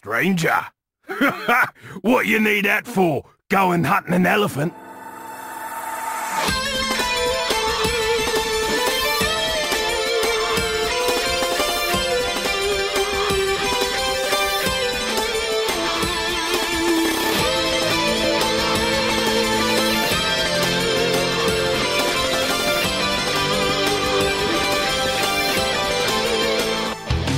stranger. 0.00 0.58
what 2.00 2.24
you 2.24 2.40
need 2.40 2.64
that 2.64 2.86
for? 2.86 3.22
Going 3.50 3.84
hunting 3.84 4.14
an 4.14 4.24
elephant? 4.24 4.72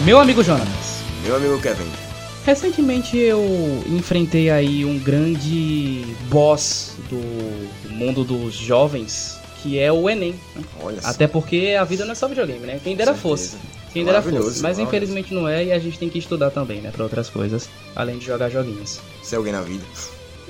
Meu 0.04 0.20
amigo 0.20 0.42
Jonas, 0.42 1.02
Meu 1.24 1.34
amigo 1.34 1.60
Kevin. 1.60 2.11
Recentemente 2.44 3.16
eu 3.16 3.42
enfrentei 3.88 4.50
aí 4.50 4.84
um 4.84 4.98
grande 4.98 6.04
boss 6.28 6.94
do 7.08 7.90
mundo 7.90 8.24
dos 8.24 8.54
jovens, 8.54 9.38
que 9.62 9.78
é 9.78 9.92
o 9.92 10.08
Enem. 10.08 10.34
né? 10.54 10.62
Olha 10.82 11.00
só. 11.00 11.08
Até 11.08 11.26
porque 11.26 11.76
a 11.78 11.84
vida 11.84 12.04
não 12.04 12.12
é 12.12 12.14
só 12.14 12.26
videogame, 12.28 12.66
né? 12.66 12.80
Quem 12.82 12.96
dera 12.96 13.14
fosse. 13.14 13.56
Quem 13.92 14.04
dera 14.04 14.22
fosse. 14.22 14.62
Mas 14.62 14.78
infelizmente 14.78 15.34
não 15.34 15.46
é 15.48 15.64
e 15.66 15.72
a 15.72 15.78
gente 15.78 15.98
tem 15.98 16.08
que 16.08 16.18
estudar 16.18 16.50
também, 16.50 16.80
né? 16.80 16.90
Pra 16.90 17.04
outras 17.04 17.28
coisas, 17.28 17.68
além 17.94 18.18
de 18.18 18.26
jogar 18.26 18.48
joguinhos. 18.48 19.00
Ser 19.22 19.36
alguém 19.36 19.52
na 19.52 19.60
vida. 19.60 19.84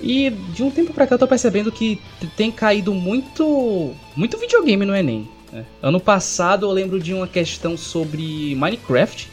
E 0.01 0.31
de 0.31 0.63
um 0.63 0.71
tempo 0.71 0.93
pra 0.93 1.07
cá 1.07 1.15
eu 1.15 1.19
tô 1.19 1.29
percebendo 1.29 1.71
que 1.71 2.01
tem 2.37 2.51
caído 2.51 2.93
muito 2.93 3.93
muito 4.17 4.37
videogame 4.39 4.85
no 4.85 4.95
Enem. 4.97 5.29
né? 5.53 5.65
Ano 5.81 6.01
passado 6.01 6.67
eu 6.67 6.71
lembro 6.73 6.99
de 6.99 7.13
uma 7.15 7.27
questão 7.29 7.77
sobre 7.77 8.55
Minecraft 8.57 9.29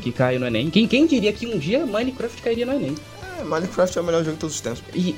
que 0.00 0.10
caiu 0.10 0.40
no 0.40 0.46
Enem. 0.46 0.70
Quem, 0.70 0.86
quem 0.88 1.06
diria 1.06 1.32
que 1.32 1.46
um 1.46 1.58
dia 1.58 1.84
Minecraft 1.86 2.40
cairia 2.42 2.66
no 2.66 2.72
Enem? 2.72 2.94
É, 3.38 3.44
Minecraft 3.44 3.96
é 3.96 4.00
o 4.00 4.04
melhor 4.04 4.24
jogo 4.24 4.34
de 4.34 4.40
todos 4.40 4.56
os 4.56 4.60
tempos. 4.60 4.82
E, 4.94 5.14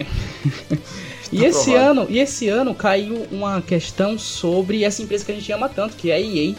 e 1.33 1.45
esse 1.45 1.70
provado. 1.70 2.01
ano, 2.01 2.06
e 2.11 2.19
esse 2.19 2.48
ano 2.48 2.75
caiu 2.75 3.27
uma 3.31 3.62
questão 3.62 4.19
sobre 4.19 4.84
essa 4.84 5.03
empresa 5.03 5.25
que 5.25 5.33
a 5.33 5.34
gente 5.34 5.51
ama 5.53 5.69
tanto, 5.69 5.97
que 5.97 6.11
é 6.11 6.17
a 6.17 6.21
EA. 6.21 6.55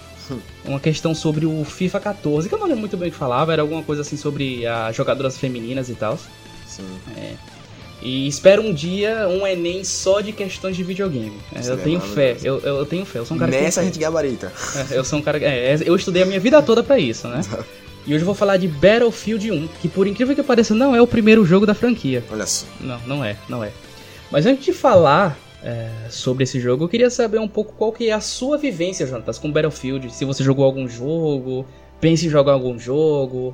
Uma 0.66 0.80
questão 0.80 1.14
sobre 1.14 1.46
o 1.46 1.64
FIFA 1.66 2.00
14, 2.00 2.48
que 2.48 2.56
eu 2.56 2.60
não 2.60 2.66
lembro 2.66 2.80
muito 2.80 2.96
bem 2.96 3.10
o 3.10 3.12
que 3.12 3.18
falava, 3.18 3.52
era 3.52 3.62
alguma 3.62 3.84
coisa 3.84 4.02
assim 4.02 4.16
sobre 4.16 4.66
as 4.66 4.96
jogadoras 4.96 5.38
femininas 5.38 5.90
e 5.90 5.96
tal. 5.96 6.18
Sim. 6.66 6.84
E 8.02 8.28
espero 8.28 8.62
um 8.62 8.74
dia 8.74 9.28
um 9.30 9.46
Enem 9.48 9.84
só 9.84 10.22
de 10.22 10.32
questões 10.34 10.76
de 10.76 10.84
videogame. 10.84 11.38
É, 11.54 11.70
eu 11.70 11.78
tenho 11.78 12.02
fé, 12.02 12.36
eu, 12.44 12.60
eu, 12.60 12.86
tenho 12.86 13.06
fé, 13.06 13.20
eu 13.20 13.26
sou 13.26 13.36
um 13.36 13.40
cara 13.40 13.52
que 13.52 13.58
Nessa 13.62 13.80
a 13.80 13.84
fé. 13.84 13.90
gente 13.90 14.00
gabarita. 14.00 14.52
É, 14.92 14.98
Eu 14.98 15.04
sou 15.06 15.20
um 15.20 15.22
cara. 15.22 15.38
É, 15.38 15.78
eu 15.86 15.96
estudei 15.96 16.24
a 16.24 16.26
minha 16.26 16.40
vida 16.40 16.62
toda 16.62 16.84
pra 16.84 17.00
isso, 17.00 17.28
né? 17.28 17.42
E 18.06 18.14
hoje 18.14 18.22
eu 18.22 18.26
vou 18.26 18.36
falar 18.36 18.58
de 18.58 18.68
Battlefield 18.68 19.52
1, 19.52 19.68
que 19.82 19.88
por 19.88 20.06
incrível 20.08 20.36
que 20.36 20.44
pareça 20.44 20.76
não 20.76 20.96
é 20.96 21.02
o 21.02 21.08
primeiro 21.08 21.46
jogo 21.46 21.66
da 21.66 21.74
franquia. 21.74 22.24
Olha 22.30 22.46
só. 22.46 22.66
Não, 22.82 23.00
não 23.08 23.24
é, 23.24 23.38
não 23.48 23.64
é. 23.64 23.72
Mas 24.30 24.46
antes 24.46 24.66
de 24.66 24.74
falar 24.74 25.38
é, 25.64 25.90
sobre 26.10 26.44
esse 26.44 26.60
jogo, 26.60 26.84
eu 26.84 26.90
queria 26.90 27.10
saber 27.10 27.40
um 27.40 27.48
pouco 27.48 27.74
qual 27.74 27.94
que 27.94 28.10
é 28.10 28.14
a 28.14 28.20
sua 28.20 28.58
vivência, 28.58 29.08
Jonatas, 29.08 29.38
com 29.38 29.50
Battlefield. 29.50 30.14
Se 30.14 30.26
você 30.26 30.44
jogou 30.44 30.66
algum 30.66 30.88
jogo, 30.88 31.66
pense 32.02 32.26
em 32.26 32.30
jogar 32.30 32.52
algum 32.52 32.78
jogo, 32.78 33.54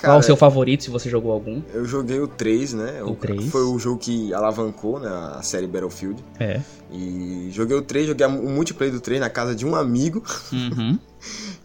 qual 0.00 0.18
o 0.18 0.22
seu 0.22 0.36
favorito, 0.36 0.84
se 0.84 0.90
você 0.90 1.08
jogou 1.10 1.32
algum. 1.32 1.60
eu 1.74 1.84
joguei 1.84 2.18
o 2.20 2.26
3, 2.28 2.72
né? 2.74 3.02
O 3.04 3.14
3. 3.14 3.46
Foi 3.50 3.62
o 3.62 3.78
jogo 3.78 3.98
que 3.98 4.32
alavancou 4.34 4.98
né, 4.98 5.08
a 5.08 5.42
série 5.42 5.66
Battlefield. 5.66 6.22
É. 6.38 6.60
E 6.92 7.48
joguei 7.52 7.76
o 7.76 7.82
3, 7.82 8.06
joguei 8.08 8.26
o 8.26 8.30
multiplayer 8.50 8.92
do 8.94 9.00
3 9.00 9.20
na 9.20 9.30
casa 9.30 9.54
de 9.54 9.64
um 9.66 9.74
amigo. 9.74 10.22
Uhum. 10.52 10.98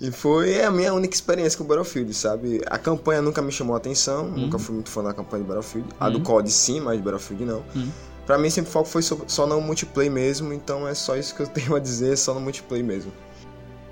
E 0.02 0.12
foi 0.12 0.62
a 0.62 0.70
minha 0.70 0.94
única 0.94 1.16
experiência 1.16 1.58
com 1.58 1.64
o 1.64 1.68
Battlefield, 1.68 2.14
sabe? 2.14 2.62
A 2.66 2.78
campanha 2.78 3.22
nunca 3.22 3.42
me 3.42 3.50
chamou 3.54 3.74
a 3.74 3.78
atenção, 3.78 4.26
Uhum. 4.26 4.38
nunca 4.40 4.60
fui 4.60 4.76
muito 4.76 4.90
fã 4.90 5.02
da 5.02 5.14
campanha 5.14 5.44
de 5.44 5.48
Battlefield. 5.48 5.88
A 5.98 6.08
Uhum. 6.08 6.12
do 6.12 6.20
COD 6.20 6.52
sim, 6.52 6.82
mas 6.82 6.98
de 6.98 7.02
Battlefield 7.04 7.46
não. 7.46 7.64
Uhum. 7.74 7.88
Pra 8.26 8.38
mim 8.38 8.50
sempre 8.50 8.70
o 8.70 8.74
foco 8.74 8.90
foi 8.90 9.02
só, 9.02 9.18
só 9.28 9.48
no 9.48 9.62
multiplayer 9.62 10.12
mesmo, 10.12 10.52
então 10.52 10.86
é 10.86 10.94
só 10.94 11.16
isso 11.16 11.34
que 11.34 11.42
eu 11.44 11.48
tenho 11.48 11.74
a 11.74 11.80
dizer, 11.80 12.18
só 12.18 12.34
no 12.34 12.42
multiplayer 12.42 12.84
mesmo. 12.86 13.14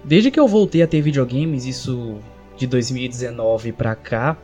Desde 0.03 0.29
que 0.29 0.37
eu 0.37 0.45
voltei 0.49 0.81
a 0.81 0.87
ter 0.87 1.01
videogames, 1.01 1.63
isso 1.65 2.17
de 2.57 2.67
2019 2.67 3.71
pra 3.71 3.95
cá, 3.95 4.37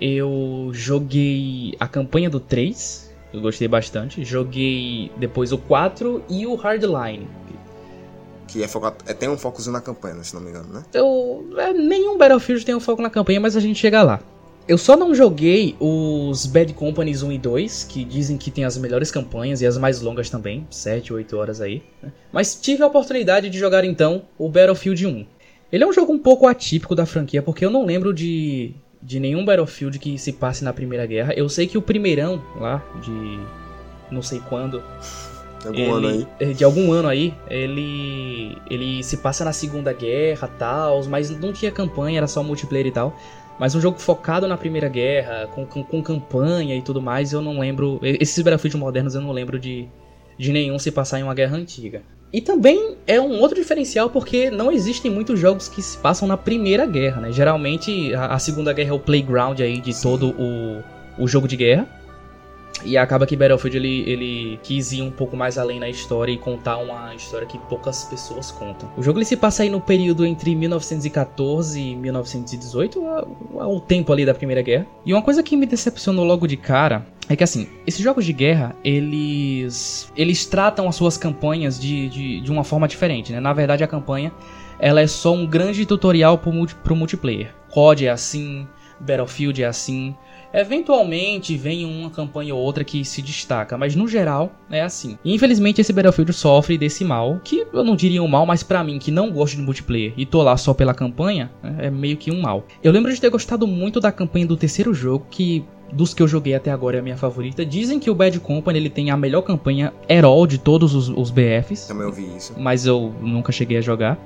eu 0.00 0.70
joguei 0.72 1.74
a 1.78 1.86
campanha 1.86 2.30
do 2.30 2.40
3, 2.40 3.10
eu 3.32 3.40
gostei 3.40 3.68
bastante. 3.68 4.24
Joguei 4.24 5.10
depois 5.16 5.52
o 5.52 5.58
4 5.58 6.24
e 6.28 6.46
o 6.46 6.54
Hardline. 6.54 7.28
Que 8.48 8.62
é, 8.64 8.68
foco, 8.68 8.92
é 9.06 9.14
tem 9.14 9.28
um 9.28 9.38
focozinho 9.38 9.72
na 9.72 9.80
campanha, 9.80 10.22
se 10.24 10.34
não 10.34 10.42
me 10.42 10.50
engano, 10.50 10.72
né? 10.72 10.82
Eu, 10.92 11.46
é, 11.56 11.72
nenhum 11.72 12.18
Battlefield 12.18 12.64
tem 12.64 12.74
um 12.74 12.80
foco 12.80 13.00
na 13.00 13.10
campanha, 13.10 13.40
mas 13.40 13.56
a 13.56 13.60
gente 13.60 13.78
chega 13.78 14.02
lá. 14.02 14.20
Eu 14.66 14.76
só 14.76 14.96
não 14.96 15.14
joguei 15.14 15.76
os 15.80 16.46
Bad 16.46 16.74
Companies 16.74 17.22
1 17.22 17.32
e 17.32 17.38
2, 17.38 17.84
que 17.84 18.04
dizem 18.04 18.36
que 18.36 18.50
tem 18.50 18.64
as 18.64 18.76
melhores 18.76 19.10
campanhas 19.10 19.60
e 19.60 19.66
as 19.66 19.78
mais 19.78 20.00
longas 20.00 20.28
também, 20.30 20.66
7, 20.70 21.12
8 21.12 21.36
horas 21.36 21.60
aí. 21.60 21.82
né? 22.02 22.12
Mas 22.32 22.54
tive 22.54 22.82
a 22.82 22.86
oportunidade 22.86 23.48
de 23.50 23.58
jogar 23.58 23.84
então 23.84 24.22
o 24.36 24.48
Battlefield 24.48 25.06
1. 25.06 25.26
Ele 25.72 25.84
é 25.84 25.86
um 25.86 25.92
jogo 25.92 26.12
um 26.12 26.18
pouco 26.18 26.46
atípico 26.46 26.94
da 26.94 27.06
franquia, 27.06 27.42
porque 27.42 27.64
eu 27.64 27.70
não 27.70 27.84
lembro 27.86 28.12
de, 28.12 28.72
de 29.02 29.20
nenhum 29.20 29.44
Battlefield 29.44 29.98
que 29.98 30.18
se 30.18 30.32
passe 30.32 30.64
na 30.64 30.72
Primeira 30.72 31.06
Guerra. 31.06 31.32
Eu 31.34 31.48
sei 31.48 31.66
que 31.66 31.78
o 31.78 31.82
primeirão 31.82 32.42
lá, 32.58 32.82
de 33.02 33.38
não 34.10 34.20
sei 34.22 34.40
quando, 34.48 34.82
Tem 35.62 35.68
algum 35.86 35.92
ano 35.94 36.08
aí. 36.08 36.26
ele- 36.40 36.54
De 36.54 36.64
algum 36.64 36.92
ano 36.92 37.08
aí, 37.08 37.34
ele. 37.48 38.56
Ele 38.68 39.02
se 39.04 39.18
passa 39.18 39.44
na 39.44 39.52
Segunda 39.52 39.92
Guerra 39.92 40.48
tal, 40.58 41.04
mas 41.04 41.30
não 41.30 41.52
tinha 41.52 41.70
campanha, 41.70 42.18
era 42.18 42.26
só 42.26 42.42
multiplayer 42.42 42.86
e 42.88 42.92
tal. 42.92 43.16
Mas 43.58 43.74
um 43.74 43.80
jogo 43.80 43.98
focado 43.98 44.48
na 44.48 44.56
Primeira 44.56 44.88
Guerra, 44.88 45.46
com, 45.54 45.66
com, 45.66 45.84
com 45.84 46.02
campanha 46.02 46.74
e 46.76 46.80
tudo 46.82 47.00
mais, 47.02 47.32
eu 47.32 47.42
não 47.42 47.60
lembro. 47.60 48.00
Esses 48.02 48.42
Battlefield 48.42 48.76
modernos 48.78 49.14
eu 49.14 49.20
não 49.20 49.30
lembro 49.32 49.58
de, 49.58 49.86
de 50.38 50.50
nenhum 50.50 50.78
se 50.78 50.90
passar 50.90 51.20
em 51.20 51.22
uma 51.22 51.34
guerra 51.34 51.56
antiga. 51.58 52.02
E 52.32 52.40
também 52.40 52.94
é 53.06 53.20
um 53.20 53.40
outro 53.40 53.56
diferencial 53.56 54.08
porque 54.08 54.50
não 54.50 54.70
existem 54.70 55.10
muitos 55.10 55.38
jogos 55.38 55.68
que 55.68 55.82
se 55.82 55.98
passam 55.98 56.28
na 56.28 56.36
Primeira 56.36 56.86
Guerra, 56.86 57.22
né? 57.22 57.32
Geralmente 57.32 58.14
a, 58.14 58.26
a 58.34 58.38
Segunda 58.38 58.72
Guerra 58.72 58.90
é 58.90 58.92
o 58.92 59.00
playground 59.00 59.58
aí 59.60 59.80
de 59.80 60.00
todo 60.00 60.30
o, 60.38 60.82
o 61.18 61.26
jogo 61.26 61.48
de 61.48 61.56
guerra. 61.56 61.88
E 62.82 62.96
acaba 62.96 63.26
que 63.26 63.36
Battlefield 63.36 63.76
ele, 63.76 64.08
ele 64.10 64.60
quis 64.62 64.92
ir 64.92 65.02
um 65.02 65.10
pouco 65.10 65.36
mais 65.36 65.58
além 65.58 65.78
na 65.78 65.88
história 65.90 66.32
e 66.32 66.38
contar 66.38 66.78
uma 66.78 67.14
história 67.14 67.46
que 67.46 67.58
poucas 67.58 68.04
pessoas 68.04 68.50
contam. 68.50 68.88
O 68.96 69.02
jogo 69.02 69.18
ele 69.18 69.26
se 69.26 69.36
passa 69.36 69.64
aí 69.64 69.68
no 69.68 69.80
período 69.82 70.24
entre 70.24 70.54
1914 70.54 71.78
e 71.78 71.94
1918, 71.96 73.06
a- 73.06 73.26
a- 73.64 73.68
o 73.68 73.80
tempo 73.80 74.10
ali 74.12 74.24
da 74.24 74.32
Primeira 74.32 74.62
Guerra. 74.62 74.86
E 75.04 75.12
uma 75.12 75.20
coisa 75.20 75.42
que 75.42 75.56
me 75.56 75.66
decepcionou 75.66 76.24
logo 76.24 76.46
de 76.46 76.56
cara 76.56 77.04
é 77.30 77.36
que 77.36 77.44
assim, 77.44 77.68
esses 77.86 78.02
jogos 78.02 78.26
de 78.26 78.32
guerra, 78.32 78.74
eles 78.82 80.12
eles 80.16 80.44
tratam 80.44 80.88
as 80.88 80.96
suas 80.96 81.16
campanhas 81.16 81.78
de, 81.78 82.08
de, 82.08 82.40
de 82.40 82.50
uma 82.50 82.64
forma 82.64 82.88
diferente, 82.88 83.32
né? 83.32 83.38
Na 83.38 83.52
verdade 83.52 83.84
a 83.84 83.86
campanha 83.86 84.32
ela 84.80 85.00
é 85.00 85.06
só 85.06 85.32
um 85.32 85.46
grande 85.46 85.86
tutorial 85.86 86.38
pro, 86.38 86.52
multi, 86.52 86.74
pro 86.74 86.96
multiplayer. 86.96 87.54
COD 87.70 88.06
é 88.06 88.10
assim, 88.10 88.66
Battlefield 88.98 89.62
é 89.62 89.66
assim. 89.66 90.14
Eventualmente 90.52 91.56
vem 91.56 91.84
uma 91.84 92.10
campanha 92.10 92.52
ou 92.52 92.60
outra 92.60 92.82
que 92.82 93.04
se 93.04 93.22
destaca, 93.22 93.78
mas 93.78 93.94
no 93.94 94.08
geral 94.08 94.50
é 94.68 94.82
assim. 94.82 95.16
Infelizmente 95.24 95.80
esse 95.80 95.92
Battlefield 95.92 96.32
sofre 96.32 96.76
desse 96.76 97.04
mal, 97.04 97.40
que 97.44 97.64
eu 97.72 97.84
não 97.84 97.94
diria 97.94 98.20
um 98.20 98.26
mal, 98.26 98.44
mas 98.44 98.64
pra 98.64 98.82
mim 98.82 98.98
que 98.98 99.12
não 99.12 99.30
gosto 99.30 99.54
de 99.54 99.62
multiplayer 99.62 100.12
e 100.16 100.26
tô 100.26 100.42
lá 100.42 100.56
só 100.56 100.74
pela 100.74 100.92
campanha, 100.92 101.52
é 101.78 101.88
meio 101.90 102.16
que 102.16 102.32
um 102.32 102.40
mal. 102.40 102.66
Eu 102.82 102.90
lembro 102.90 103.14
de 103.14 103.20
ter 103.20 103.30
gostado 103.30 103.68
muito 103.68 104.00
da 104.00 104.10
campanha 104.10 104.46
do 104.46 104.56
terceiro 104.56 104.92
jogo, 104.92 105.26
que 105.30 105.64
dos 105.92 106.14
que 106.14 106.22
eu 106.22 106.28
joguei 106.28 106.54
até 106.54 106.70
agora 106.70 106.96
é 106.96 107.00
a 107.00 107.02
minha 107.02 107.16
favorita. 107.16 107.64
Dizem 107.64 107.98
que 107.98 108.10
o 108.10 108.14
Bad 108.14 108.38
Company 108.40 108.78
ele 108.78 108.90
tem 108.90 109.10
a 109.10 109.16
melhor 109.16 109.42
campanha 109.42 109.92
herói 110.08 110.46
de 110.46 110.58
todos 110.58 110.94
os, 110.94 111.08
os 111.08 111.30
BFs 111.30 111.86
Também 111.86 112.06
ouvi 112.06 112.26
isso. 112.36 112.54
mas 112.56 112.86
eu 112.86 113.14
nunca 113.20 113.52
cheguei 113.52 113.78
a 113.78 113.80
jogar. 113.80 114.18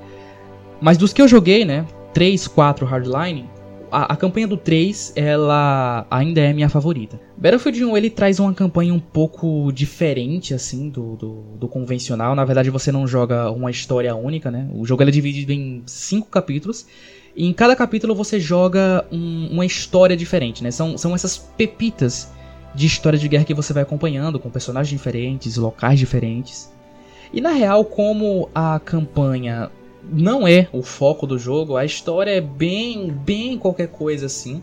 Mas 0.80 0.98
dos 0.98 1.12
que 1.12 1.22
eu 1.22 1.28
joguei, 1.28 1.64
né? 1.64 1.86
3, 2.12 2.46
4 2.46 2.86
Hardline, 2.86 3.48
a, 3.90 4.12
a 4.12 4.16
campanha 4.16 4.46
do 4.46 4.56
3, 4.56 5.12
ela 5.16 6.06
ainda 6.10 6.40
é 6.40 6.52
minha 6.52 6.68
favorita. 6.68 7.18
Battlefield 7.36 7.84
1, 7.84 7.96
ele 7.96 8.10
traz 8.10 8.40
uma 8.40 8.52
campanha 8.52 8.92
um 8.92 8.98
pouco 8.98 9.70
diferente, 9.72 10.52
assim, 10.52 10.90
do, 10.90 11.16
do, 11.16 11.32
do 11.58 11.68
convencional. 11.68 12.34
Na 12.34 12.44
verdade, 12.44 12.70
você 12.70 12.90
não 12.90 13.06
joga 13.06 13.50
uma 13.50 13.70
história 13.70 14.14
única, 14.14 14.50
né? 14.50 14.68
O 14.74 14.84
jogo 14.84 15.02
ele 15.02 15.10
é 15.10 15.12
dividido 15.12 15.52
em 15.52 15.82
5 15.86 16.28
capítulos. 16.28 16.86
E 17.36 17.46
em 17.46 17.52
cada 17.52 17.74
capítulo 17.74 18.14
você 18.14 18.38
joga 18.38 19.04
um- 19.10 19.48
uma 19.52 19.66
história 19.66 20.16
diferente, 20.16 20.62
né? 20.62 20.70
São, 20.70 20.96
são 20.96 21.14
essas 21.14 21.36
pepitas 21.36 22.30
de 22.74 22.86
história 22.86 23.18
de 23.18 23.28
guerra 23.28 23.44
que 23.44 23.54
você 23.54 23.72
vai 23.72 23.82
acompanhando, 23.82 24.38
com 24.38 24.50
personagens 24.50 24.90
diferentes, 24.90 25.56
locais 25.56 25.98
diferentes. 25.98 26.72
E 27.32 27.40
na 27.40 27.50
real, 27.50 27.84
como 27.84 28.48
a 28.54 28.78
campanha 28.78 29.70
não 30.12 30.46
é 30.46 30.68
o 30.72 30.82
foco 30.82 31.26
do 31.26 31.38
jogo, 31.38 31.76
a 31.76 31.84
história 31.84 32.30
é 32.30 32.40
bem, 32.40 33.10
bem 33.10 33.58
qualquer 33.58 33.88
coisa 33.88 34.26
assim. 34.26 34.62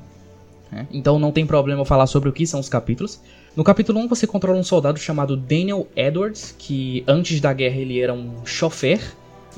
né? 0.72 0.88
Então 0.92 1.20
não 1.20 1.32
tem 1.34 1.46
problema 1.46 1.84
falar 1.84 2.08
sobre 2.08 2.30
o 2.30 2.32
que 2.34 2.48
são 2.48 2.60
os 2.60 2.70
capítulos. 2.70 3.20
No 3.58 3.64
capítulo 3.64 4.00
1 4.00 4.08
você 4.08 4.26
controla 4.26 4.58
um 4.58 4.64
soldado 4.64 4.98
chamado 4.98 5.36
Daniel 5.36 5.86
Edwards, 5.96 6.56
que 6.58 7.04
antes 7.06 7.42
da 7.42 7.52
guerra 7.52 7.76
ele 7.76 8.00
era 8.00 8.14
um 8.14 8.46
chofer 8.46 9.02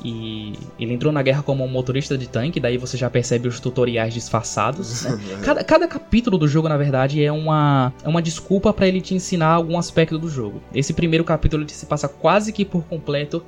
E 0.02 0.54
ele 0.78 0.94
entrou 0.94 1.12
na 1.12 1.22
guerra 1.22 1.42
como 1.42 1.64
um 1.64 1.68
motorista 1.68 2.16
de 2.16 2.28
tanque, 2.28 2.58
daí 2.58 2.78
você 2.78 2.96
já 2.96 3.10
percebe 3.10 3.48
os 3.48 3.60
tutoriais 3.60 4.14
disfarçados. 4.14 5.04
Né? 5.04 5.18
cada, 5.44 5.62
cada 5.62 5.88
capítulo 5.88 6.38
do 6.38 6.48
jogo, 6.48 6.68
na 6.68 6.76
verdade, 6.76 7.22
é 7.22 7.30
uma, 7.30 7.92
é 8.02 8.08
uma 8.08 8.22
desculpa 8.22 8.72
para 8.72 8.88
ele 8.88 9.00
te 9.00 9.14
ensinar 9.14 9.48
algum 9.48 9.78
aspecto 9.78 10.18
do 10.18 10.28
jogo. 10.28 10.60
Esse 10.74 10.92
primeiro 10.92 11.24
capítulo 11.24 11.62
ele 11.62 11.70
se 11.70 11.86
passa 11.86 12.08
quase 12.08 12.52
que 12.52 12.64
por 12.64 12.82
completo 12.84 13.44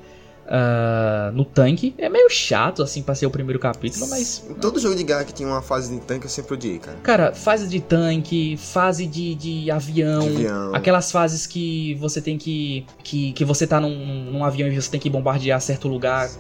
uh, 0.47 1.33
no 1.33 1.45
tanque. 1.45 1.95
É 1.99 2.09
meio 2.09 2.29
chato, 2.31 2.83
assim, 2.83 3.03
pra 3.03 3.15
ser 3.15 3.27
o 3.27 3.31
primeiro 3.31 3.59
capítulo, 3.59 4.09
mas. 4.09 4.45
Todo 4.61 4.81
jogo 4.81 4.95
de 4.95 5.03
guerra 5.05 5.25
que 5.25 5.33
tinha 5.33 5.49
uma 5.49 5.63
fase 5.63 5.95
de 5.95 6.01
tanque 6.01 6.27
eu 6.27 6.31
sempre 6.31 6.55
odiei, 6.55 6.79
cara. 6.79 6.99
Cara, 7.03 7.35
fase 7.35 7.69
de 7.69 7.81
tanque, 7.81 8.57
fase 8.57 9.07
de, 9.07 9.35
de 9.35 9.71
avião, 9.71 10.21
De 10.21 10.47
avião. 10.47 10.75
Aquelas 10.75 11.11
fases 11.11 11.47
que 11.47 11.95
você 11.95 12.21
tem 12.21 12.39
que. 12.39 12.87
que, 13.03 13.33
que 13.33 13.45
você 13.45 13.67
tá 13.67 13.81
num, 13.81 14.31
num 14.31 14.45
avião 14.45 14.69
e 14.69 14.81
você 14.81 14.91
tem 14.91 15.01
que 15.01 15.11
bombardear 15.11 15.61
certo 15.61 15.89
lugar. 15.89 16.31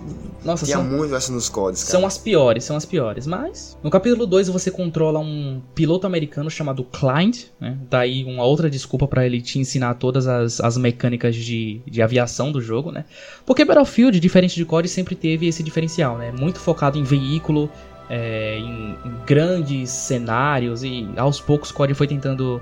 Nossa, 0.44 0.64
Tinha 0.64 0.76
são, 0.78 0.84
muito 0.84 1.14
essa 1.14 1.32
nos 1.32 1.48
codes, 1.48 1.82
cara. 1.82 1.98
são 1.98 2.06
as 2.06 2.18
piores, 2.18 2.64
são 2.64 2.76
as 2.76 2.84
piores. 2.84 3.26
Mas. 3.26 3.76
No 3.82 3.90
capítulo 3.90 4.26
2 4.26 4.48
você 4.48 4.70
controla 4.70 5.18
um 5.18 5.60
piloto 5.74 6.06
americano 6.06 6.50
chamado 6.50 6.84
Client, 6.84 7.46
né? 7.60 7.76
Daí 7.90 8.24
uma 8.24 8.44
outra 8.44 8.70
desculpa 8.70 9.06
pra 9.06 9.26
ele 9.26 9.40
te 9.40 9.58
ensinar 9.58 9.94
todas 9.94 10.26
as, 10.26 10.60
as 10.60 10.76
mecânicas 10.76 11.34
de, 11.34 11.80
de 11.86 12.02
aviação 12.02 12.52
do 12.52 12.60
jogo, 12.60 12.90
né? 12.90 13.04
Porque 13.44 13.64
Battlefield, 13.64 13.95
diferente 14.20 14.54
de 14.54 14.64
COD, 14.64 14.88
sempre 14.88 15.14
teve 15.14 15.46
esse 15.46 15.62
diferencial, 15.62 16.16
né? 16.18 16.32
Muito 16.32 16.58
focado 16.58 16.98
em 16.98 17.02
veículo, 17.02 17.70
é, 18.08 18.58
em, 18.58 18.96
em 19.04 19.12
grandes 19.26 19.90
cenários 19.90 20.82
e 20.84 21.08
aos 21.16 21.40
poucos 21.40 21.72
COD 21.72 21.94
foi 21.94 22.06
tentando 22.06 22.60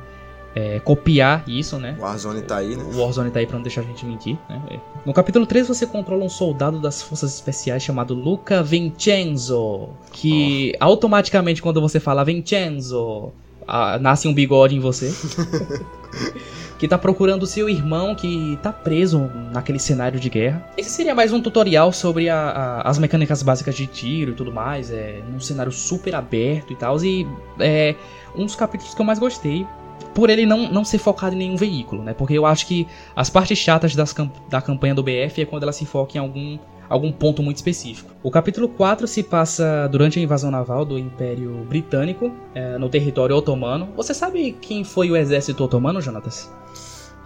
é, 0.54 0.78
copiar 0.80 1.42
isso, 1.48 1.78
né? 1.78 1.96
O 1.98 2.02
Warzone 2.02 2.42
tá 2.42 2.58
aí, 2.58 2.76
né? 2.76 2.84
O 2.84 3.00
Warzone 3.00 3.30
tá 3.30 3.40
aí 3.40 3.46
pra 3.46 3.56
não 3.56 3.62
deixar 3.62 3.80
a 3.80 3.84
gente 3.84 4.06
mentir. 4.06 4.38
Né? 4.48 4.62
É. 4.70 4.78
No 5.04 5.12
capítulo 5.12 5.44
3 5.44 5.66
você 5.66 5.86
controla 5.86 6.24
um 6.24 6.28
soldado 6.28 6.78
das 6.78 7.02
forças 7.02 7.34
especiais 7.34 7.82
chamado 7.82 8.14
Luca 8.14 8.62
Vincenzo. 8.62 9.88
Que 10.12 10.74
automaticamente 10.78 11.60
quando 11.60 11.80
você 11.80 11.98
fala 11.98 12.24
Vincenzo, 12.24 13.32
ah, 13.66 13.98
nasce 13.98 14.28
um 14.28 14.34
bigode 14.34 14.76
em 14.76 14.80
você. 14.80 15.12
que 16.78 16.88
tá 16.88 16.98
procurando 16.98 17.46
seu 17.46 17.68
irmão 17.68 18.14
que 18.14 18.58
tá 18.62 18.72
preso 18.72 19.30
naquele 19.52 19.78
cenário 19.78 20.18
de 20.18 20.28
guerra. 20.28 20.66
Esse 20.76 20.90
seria 20.90 21.14
mais 21.14 21.32
um 21.32 21.40
tutorial 21.40 21.92
sobre 21.92 22.28
a- 22.28 22.50
a- 22.50 22.88
as 22.88 22.98
mecânicas 22.98 23.42
básicas 23.42 23.74
de 23.74 23.86
tiro 23.86 24.32
e 24.32 24.34
tudo 24.34 24.52
mais, 24.52 24.90
é 24.90 25.20
num 25.30 25.40
cenário 25.40 25.72
super 25.72 26.14
aberto 26.14 26.72
e 26.72 26.76
tal. 26.76 27.02
E 27.04 27.26
é 27.60 27.94
um 28.36 28.44
dos 28.44 28.56
capítulos 28.56 28.94
que 28.94 29.00
eu 29.00 29.06
mais 29.06 29.18
gostei. 29.18 29.66
Por 30.12 30.30
ele 30.30 30.46
não, 30.46 30.70
não 30.70 30.84
ser 30.84 30.98
focado 30.98 31.34
em 31.34 31.38
nenhum 31.38 31.56
veículo, 31.56 32.02
né? 32.02 32.12
Porque 32.14 32.34
eu 32.34 32.46
acho 32.46 32.66
que 32.66 32.86
as 33.16 33.30
partes 33.30 33.58
chatas 33.58 33.94
das 33.96 34.14
da 34.48 34.60
campanha 34.60 34.94
do 34.94 35.02
BF 35.02 35.42
é 35.42 35.44
quando 35.44 35.62
ela 35.64 35.72
se 35.72 35.84
foca 35.86 36.16
em 36.16 36.20
algum, 36.20 36.58
algum 36.88 37.10
ponto 37.10 37.42
muito 37.42 37.56
específico. 37.56 38.10
O 38.22 38.30
capítulo 38.30 38.68
4 38.68 39.06
se 39.08 39.22
passa 39.24 39.88
durante 39.90 40.18
a 40.18 40.22
invasão 40.22 40.50
naval 40.50 40.84
do 40.84 40.96
Império 40.98 41.64
Britânico 41.68 42.32
é, 42.54 42.78
no 42.78 42.88
território 42.88 43.34
otomano. 43.36 43.88
Você 43.96 44.14
sabe 44.14 44.56
quem 44.60 44.84
foi 44.84 45.10
o 45.10 45.16
exército 45.16 45.64
otomano, 45.64 46.00
Jonatas? 46.00 46.52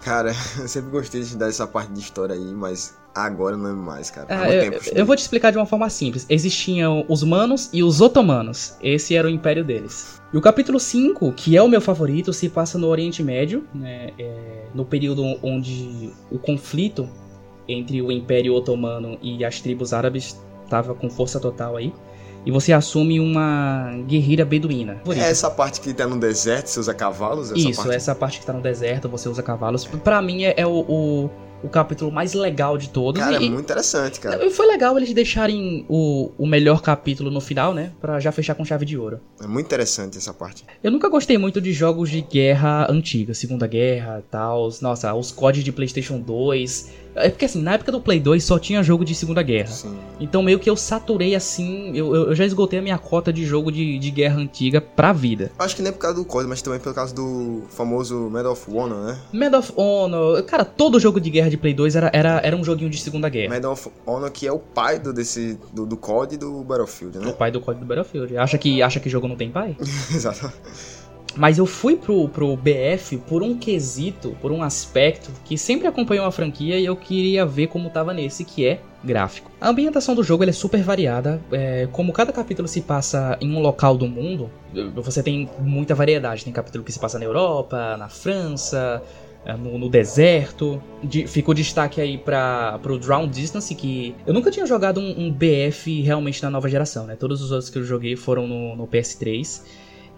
Cara, 0.03 0.31
eu 0.59 0.67
sempre 0.67 0.89
gostei 0.91 1.21
de 1.21 1.35
dar 1.35 1.49
essa 1.49 1.67
parte 1.67 1.91
de 1.91 1.99
história 1.99 2.35
aí, 2.35 2.53
mas 2.53 2.97
agora 3.13 3.57
não 3.57 3.69
é 3.69 3.73
mais, 3.73 4.09
cara. 4.09 4.27
Muito 4.37 4.53
eu, 4.53 4.71
tempo 4.71 4.83
eu- 4.99 5.05
vou 5.05 5.15
te 5.15 5.19
explicar 5.19 5.51
de 5.51 5.57
uma 5.57 5.65
forma 5.65 5.89
simples. 5.89 6.25
Existiam 6.29 7.05
os 7.09 7.23
manos 7.23 7.69
e 7.73 7.83
os 7.83 8.01
otomanos. 8.01 8.75
Esse 8.81 9.15
era 9.15 9.27
o 9.27 9.29
império 9.29 9.63
deles. 9.63 10.21
E 10.33 10.37
o 10.37 10.41
capítulo 10.41 10.79
5, 10.79 11.33
que 11.33 11.57
é 11.57 11.61
o 11.61 11.67
meu 11.67 11.81
favorito, 11.81 12.31
se 12.31 12.49
passa 12.49 12.77
no 12.77 12.87
Oriente 12.87 13.23
Médio, 13.23 13.63
né, 13.73 14.11
é, 14.17 14.65
no 14.73 14.85
período 14.85 15.23
onde 15.41 16.11
o 16.31 16.37
conflito 16.37 17.09
entre 17.67 18.01
o 18.01 18.11
Império 18.11 18.53
Otomano 18.53 19.17
e 19.21 19.43
as 19.43 19.59
tribos 19.59 19.91
árabes 19.91 20.39
estava 20.63 20.93
com 20.93 21.09
força 21.09 21.39
total 21.39 21.75
aí. 21.77 21.93
E 22.45 22.51
você 22.51 22.73
assume 22.73 23.19
uma 23.19 23.91
guerrilha 24.07 24.45
beduína. 24.45 25.01
É 25.09 25.29
essa 25.29 25.49
parte 25.49 25.81
que 25.81 25.93
tá 25.93 26.07
no 26.07 26.19
deserto, 26.19 26.67
você 26.67 26.79
usa 26.79 26.93
cavalos? 26.93 27.51
Essa 27.51 27.59
Isso, 27.59 27.81
parte... 27.81 27.95
essa 27.95 28.15
parte 28.15 28.39
que 28.39 28.45
tá 28.45 28.53
no 28.53 28.61
deserto, 28.61 29.09
você 29.09 29.27
usa 29.27 29.43
cavalos. 29.43 29.85
Pra 29.85 30.21
mim 30.21 30.43
é, 30.43 30.53
é 30.57 30.65
o, 30.65 30.79
o, 30.87 31.29
o 31.63 31.69
capítulo 31.69 32.11
mais 32.11 32.33
legal 32.33 32.77
de 32.77 32.89
todos. 32.89 33.21
Cara, 33.21 33.35
é 33.35 33.41
e, 33.41 33.49
muito 33.49 33.61
interessante, 33.61 34.19
cara. 34.19 34.43
e 34.43 34.49
foi 34.49 34.65
legal 34.67 34.97
eles 34.97 35.13
deixarem 35.13 35.85
o, 35.89 36.31
o 36.37 36.47
melhor 36.47 36.81
capítulo 36.81 37.29
no 37.29 37.41
final, 37.41 37.73
né? 37.73 37.91
Pra 37.99 38.19
já 38.19 38.31
fechar 38.31 38.55
com 38.55 38.63
chave 38.63 38.85
de 38.85 38.97
ouro. 38.97 39.19
É 39.41 39.47
muito 39.47 39.65
interessante 39.65 40.17
essa 40.17 40.33
parte. 40.33 40.65
Eu 40.83 40.91
nunca 40.91 41.09
gostei 41.09 41.37
muito 41.37 41.59
de 41.59 41.73
jogos 41.73 42.09
de 42.09 42.21
guerra 42.21 42.87
antiga, 42.89 43.33
Segunda 43.33 43.67
Guerra 43.67 44.19
e 44.19 44.31
tal. 44.31 44.69
Nossa, 44.81 45.13
os 45.13 45.31
códigos 45.31 45.65
de 45.65 45.71
PlayStation 45.71 46.19
2. 46.19 47.08
É 47.15 47.29
porque 47.29 47.45
assim, 47.45 47.61
na 47.61 47.73
época 47.73 47.91
do 47.91 47.99
Play 47.99 48.19
2 48.19 48.43
só 48.43 48.57
tinha 48.59 48.81
jogo 48.83 49.03
de 49.03 49.13
Segunda 49.15 49.41
Guerra. 49.41 49.67
Sim. 49.67 49.97
Então 50.19 50.41
meio 50.41 50.59
que 50.59 50.69
eu 50.69 50.75
saturei 50.75 51.35
assim. 51.35 51.95
Eu, 51.95 52.15
eu, 52.15 52.35
já 52.35 52.45
esgotei 52.45 52.79
a 52.79 52.81
minha 52.81 52.97
cota 52.97 53.31
de 53.33 53.45
jogo 53.45 53.71
de, 53.71 53.97
de 53.97 54.11
guerra 54.11 54.37
antiga 54.37 54.79
pra 54.79 55.11
vida. 55.11 55.51
Acho 55.57 55.75
que 55.75 55.81
nem 55.81 55.91
por 55.91 55.99
causa 55.99 56.17
do 56.17 56.25
código, 56.25 56.49
mas 56.49 56.61
também 56.61 56.79
pelo 56.79 56.95
causa 56.95 57.13
do 57.13 57.63
famoso 57.69 58.29
Medal 58.29 58.53
of 58.53 58.69
Honor, 58.71 59.05
né? 59.05 59.19
Medal 59.33 59.59
of 59.59 59.73
Honor. 59.75 60.43
Cara, 60.43 60.63
todo 60.63 60.99
jogo 60.99 61.19
de 61.19 61.29
guerra 61.29 61.49
de 61.49 61.57
Play 61.57 61.73
2 61.73 61.95
era, 61.95 62.09
era, 62.13 62.41
era 62.43 62.55
um 62.55 62.63
joguinho 62.63 62.89
de 62.89 62.99
Segunda 62.99 63.29
Guerra. 63.29 63.53
Medal 63.53 63.73
of 63.73 63.89
Honor 64.05 64.31
que 64.31 64.47
é 64.47 64.51
o 64.51 64.59
pai 64.59 64.99
do, 64.99 65.11
desse, 65.11 65.57
do, 65.73 65.85
do 65.85 65.97
COD 65.97 66.35
e 66.35 66.37
do 66.37 66.63
Battlefield, 66.63 67.17
O 67.17 67.21
né? 67.21 67.31
pai 67.31 67.51
do 67.51 67.59
código 67.59 67.83
do 67.83 67.87
Battlefield. 67.87 68.37
Acha 68.37 68.57
que, 68.57 68.81
acha 68.81 68.99
que 68.99 69.09
jogo 69.09 69.27
não 69.27 69.35
tem 69.35 69.49
pai? 69.49 69.75
Exato. 70.13 70.51
Mas 71.35 71.57
eu 71.57 71.65
fui 71.65 71.95
pro, 71.95 72.27
pro 72.27 72.55
BF 72.57 73.17
por 73.27 73.43
um 73.43 73.57
quesito, 73.57 74.35
por 74.41 74.51
um 74.51 74.63
aspecto 74.63 75.31
que 75.45 75.57
sempre 75.57 75.87
acompanhou 75.87 76.25
a 76.25 76.31
franquia 76.31 76.79
e 76.79 76.85
eu 76.85 76.95
queria 76.95 77.45
ver 77.45 77.67
como 77.67 77.89
tava 77.89 78.13
nesse, 78.13 78.43
que 78.43 78.65
é 78.65 78.81
gráfico. 79.03 79.51
A 79.61 79.69
ambientação 79.69 80.15
do 80.15 80.23
jogo 80.23 80.43
é 80.43 80.51
super 80.51 80.81
variada, 80.81 81.41
é, 81.51 81.87
como 81.91 82.11
cada 82.11 82.33
capítulo 82.33 82.67
se 82.67 82.81
passa 82.81 83.37
em 83.39 83.55
um 83.55 83.59
local 83.59 83.95
do 83.95 84.07
mundo, 84.07 84.49
você 84.95 85.23
tem 85.23 85.49
muita 85.59 85.95
variedade. 85.95 86.43
Tem 86.43 86.53
capítulo 86.53 86.83
que 86.83 86.91
se 86.91 86.99
passa 86.99 87.17
na 87.17 87.25
Europa, 87.25 87.95
na 87.97 88.09
França, 88.09 89.01
é, 89.45 89.53
no, 89.53 89.77
no 89.77 89.89
deserto. 89.89 90.81
De, 91.03 91.27
fica 91.27 91.51
o 91.51 91.53
destaque 91.53 92.01
aí 92.01 92.17
para 92.17 92.77
pro 92.79 92.97
Drown 92.97 93.27
Distance, 93.27 93.73
que 93.73 94.15
eu 94.25 94.33
nunca 94.33 94.51
tinha 94.51 94.65
jogado 94.65 94.99
um, 94.99 95.27
um 95.27 95.31
BF 95.31 96.01
realmente 96.01 96.41
na 96.43 96.49
nova 96.49 96.69
geração, 96.69 97.05
né? 97.05 97.15
Todos 97.15 97.41
os 97.41 97.51
outros 97.51 97.69
que 97.69 97.79
eu 97.79 97.83
joguei 97.83 98.15
foram 98.15 98.47
no, 98.47 98.75
no 98.75 98.87
PS3. 98.87 99.61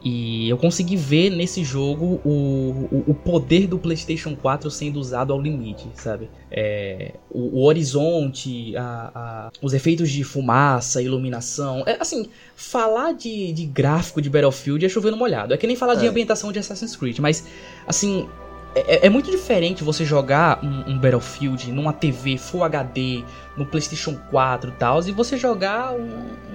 E 0.04 0.50
eu 0.50 0.58
consegui 0.58 0.96
ver 0.96 1.30
nesse 1.30 1.64
jogo 1.64 2.20
o, 2.26 2.88
o, 2.92 3.04
o 3.12 3.14
poder 3.14 3.68
do 3.68 3.78
PlayStation 3.78 4.36
4 4.36 4.72
sendo 4.72 5.00
usado 5.00 5.32
ao 5.32 5.40
limite, 5.40 5.88
sabe? 5.94 6.28
É, 6.50 7.14
o, 7.30 7.60
o 7.60 7.64
horizonte, 7.66 8.76
a- 8.76 9.12
a- 9.14 9.52
os 9.62 9.74
efeitos 9.74 10.10
de 10.10 10.24
fumaça, 10.24 11.02
iluminação. 11.04 11.84
É, 11.86 11.98
assim, 12.00 12.28
falar 12.56 13.14
de, 13.14 13.54
de 13.54 13.66
gráfico 13.66 14.22
de 14.22 14.30
Battlefield 14.30 14.84
é 14.86 14.90
chover 14.90 15.12
no 15.12 15.18
molhado. 15.18 15.54
É 15.54 15.58
que 15.58 15.68
nem 15.68 15.76
falar 15.76 15.94
de 15.96 16.06
É. 16.06 16.10
ambientação 16.10 16.52
de 16.52 16.58
Assassin's 16.58 16.96
Creed, 16.96 17.20
mas, 17.20 17.46
assim, 17.86 18.28
é, 18.76 19.08
é 19.08 19.10
muito 19.10 19.30
diferente 19.30 19.84
você 19.84 20.06
jogar 20.06 20.64
um, 20.64 20.92
um 20.92 20.98
Battlefield 21.00 21.72
numa 21.72 21.92
TV 21.94 22.38
Full 22.38 22.64
HD, 22.64 23.24
no 23.58 23.66
PlayStation 23.66 24.16
4 24.30 24.70
e 24.70 24.74
tal, 24.74 25.02
e 25.08 25.12
você 25.12 25.38
jogar 25.38 25.94
um, 25.94 26.10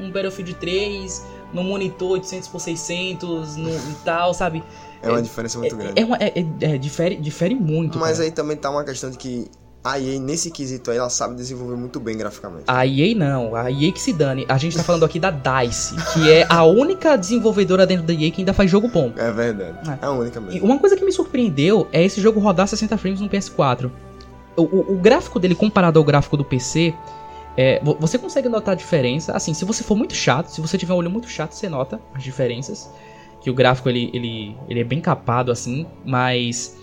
um 0.05 0.11
Battlefield 0.11 0.55
3 0.55 1.25
no 1.53 1.63
monitor 1.63 2.13
800 2.13 2.49
por 2.49 2.61
600 2.61 3.57
no, 3.57 3.71
e 3.71 3.95
tal, 4.05 4.33
sabe? 4.35 4.63
É 5.03 5.09
uma 5.11 5.23
diferença 5.23 5.59
muito 5.59 5.77
grande. 5.77 6.01
É, 6.01 6.05
uma- 6.05 6.17
é- 6.17 6.33
é- 6.41 6.75
é, 6.75 6.79
difere, 6.79 7.17
difere 7.17 7.55
muito. 7.55 7.99
Mas 7.99 8.13
cara. 8.17 8.25
aí 8.25 8.31
também 8.31 8.57
tá 8.57 8.71
uma 8.71 8.83
questão 8.85 9.11
de 9.11 9.19
que 9.19 9.49
a 9.93 9.99
EA, 10.01 10.19
nesse 10.21 10.51
quesito 10.51 10.91
aí, 10.91 10.99
ela 10.99 11.09
sabe 11.11 11.35
desenvolver 11.35 11.77
muito 11.77 11.99
bem 12.01 12.17
graficamente. 12.17 12.65
A 12.67 12.87
EA 12.87 13.15
não, 13.15 13.55
a 13.55 13.71
EA 13.71 13.93
que 13.93 14.01
se 14.01 14.13
dane. 14.13 14.45
A 14.49 14.59
gente 14.59 14.77
tá 14.77 14.83
falando 14.83 15.05
aqui 15.05 15.19
da 15.21 15.31
DICE, 15.31 15.95
que 16.13 16.31
é 16.31 16.47
a 16.49 16.65
única 16.65 17.17
desenvolvedora 17.17 17.87
dentro 17.87 18.05
da 18.07 18.13
EA 18.13 18.31
que 18.31 18.41
ainda 18.41 18.53
faz 18.53 18.71
jogo 18.71 18.89
bom. 18.89 19.13
É 19.17 19.31
verdade. 19.31 19.79
É. 19.89 19.99
É 20.05 20.07
a 20.07 20.11
única 20.11 20.39
E 20.39 20.43
mesmo. 20.43 20.65
uma 20.67 20.79
coisa 20.79 20.97
que 20.97 21.05
me 21.05 21.13
surpreendeu 21.13 21.87
é 21.93 22.05
esse 22.05 22.21
jogo 22.21 22.41
rodar 22.41 22.67
60 22.69 22.97
frames 22.99 23.21
no 23.21 23.29
PS4. 23.29 23.91
O, 24.57 24.63
o- 24.63 24.93
o 24.95 24.97
gráfico 24.97 25.39
dele 25.39 25.55
comparado 25.55 25.99
ao 25.99 26.05
gráfico 26.05 26.37
do 26.37 26.45
PC, 26.45 26.95
é, 27.57 27.81
vo- 27.83 27.97
você 28.01 28.19
consegue 28.19 28.49
notar 28.49 28.73
a 28.73 28.77
diferença. 28.77 29.33
Assim, 29.33 29.53
se 29.55 29.65
você 29.65 29.83
for 29.85 29.97
muito 29.97 30.15
chato, 30.15 30.49
se 30.49 30.61
você 30.61 30.77
tiver 30.79 30.93
um 30.95 30.97
olho 30.97 31.11
muito 31.11 31.29
chato, 31.29 31.53
você 31.53 31.69
nota 31.69 32.01
as 32.15 32.23
diferenças. 32.23 32.91
Que 33.43 33.51
o 33.51 33.55
gráfico 33.55 33.89
ele, 33.89 34.11
ele, 34.13 34.57
ele 34.69 34.81
é 34.81 34.85
bem 34.85 35.01
capado 35.01 35.53
assim, 35.53 35.87
mas 36.05 36.77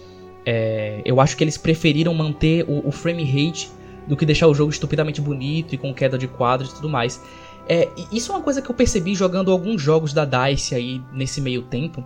é, 0.45 1.01
eu 1.05 1.19
acho 1.19 1.35
que 1.38 1.43
eles 1.43 1.57
preferiram 1.57 2.13
manter 2.13 2.65
o, 2.67 2.88
o 2.88 2.91
frame 2.91 3.23
rate 3.23 3.71
do 4.07 4.17
que 4.17 4.25
deixar 4.25 4.47
o 4.47 4.53
jogo 4.53 4.71
estupidamente 4.71 5.21
bonito 5.21 5.73
e 5.73 5.77
com 5.77 5.93
queda 5.93 6.17
de 6.17 6.27
quadros 6.27 6.71
e 6.71 6.75
tudo 6.75 6.89
mais. 6.89 7.21
É, 7.67 7.89
isso 8.12 8.31
é 8.31 8.35
uma 8.35 8.41
coisa 8.41 8.62
que 8.62 8.69
eu 8.69 8.75
percebi 8.75 9.15
jogando 9.15 9.51
alguns 9.51 9.81
jogos 9.81 10.12
da 10.12 10.25
DICE 10.25 10.75
aí 10.75 11.01
nesse 11.13 11.39
meio 11.39 11.62
tempo 11.63 12.05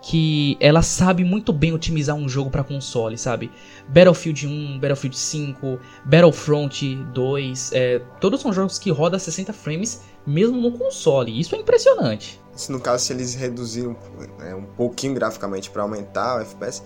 que 0.00 0.56
ela 0.60 0.80
sabe 0.80 1.24
muito 1.24 1.52
bem 1.52 1.72
otimizar 1.72 2.14
um 2.14 2.28
jogo 2.28 2.50
pra 2.50 2.62
console, 2.62 3.18
sabe? 3.18 3.50
Battlefield 3.88 4.46
1, 4.46 4.78
Battlefield 4.78 5.18
5, 5.18 5.78
Battlefront 6.04 6.96
2, 7.12 7.72
é, 7.72 7.98
todos 8.20 8.40
são 8.40 8.52
jogos 8.52 8.78
que 8.78 8.90
rodam 8.90 9.16
a 9.16 9.20
60 9.20 9.52
frames 9.52 10.02
mesmo 10.26 10.60
no 10.60 10.72
console. 10.78 11.38
Isso 11.38 11.54
é 11.54 11.58
impressionante. 11.58 12.40
Se 12.54 12.70
no 12.72 12.80
caso, 12.80 13.04
se 13.04 13.12
eles 13.12 13.34
reduziram 13.34 13.96
é, 14.40 14.54
um 14.54 14.64
pouquinho 14.64 15.14
graficamente 15.14 15.70
pra 15.70 15.82
aumentar 15.82 16.36
o 16.36 16.40
FPS, 16.40 16.82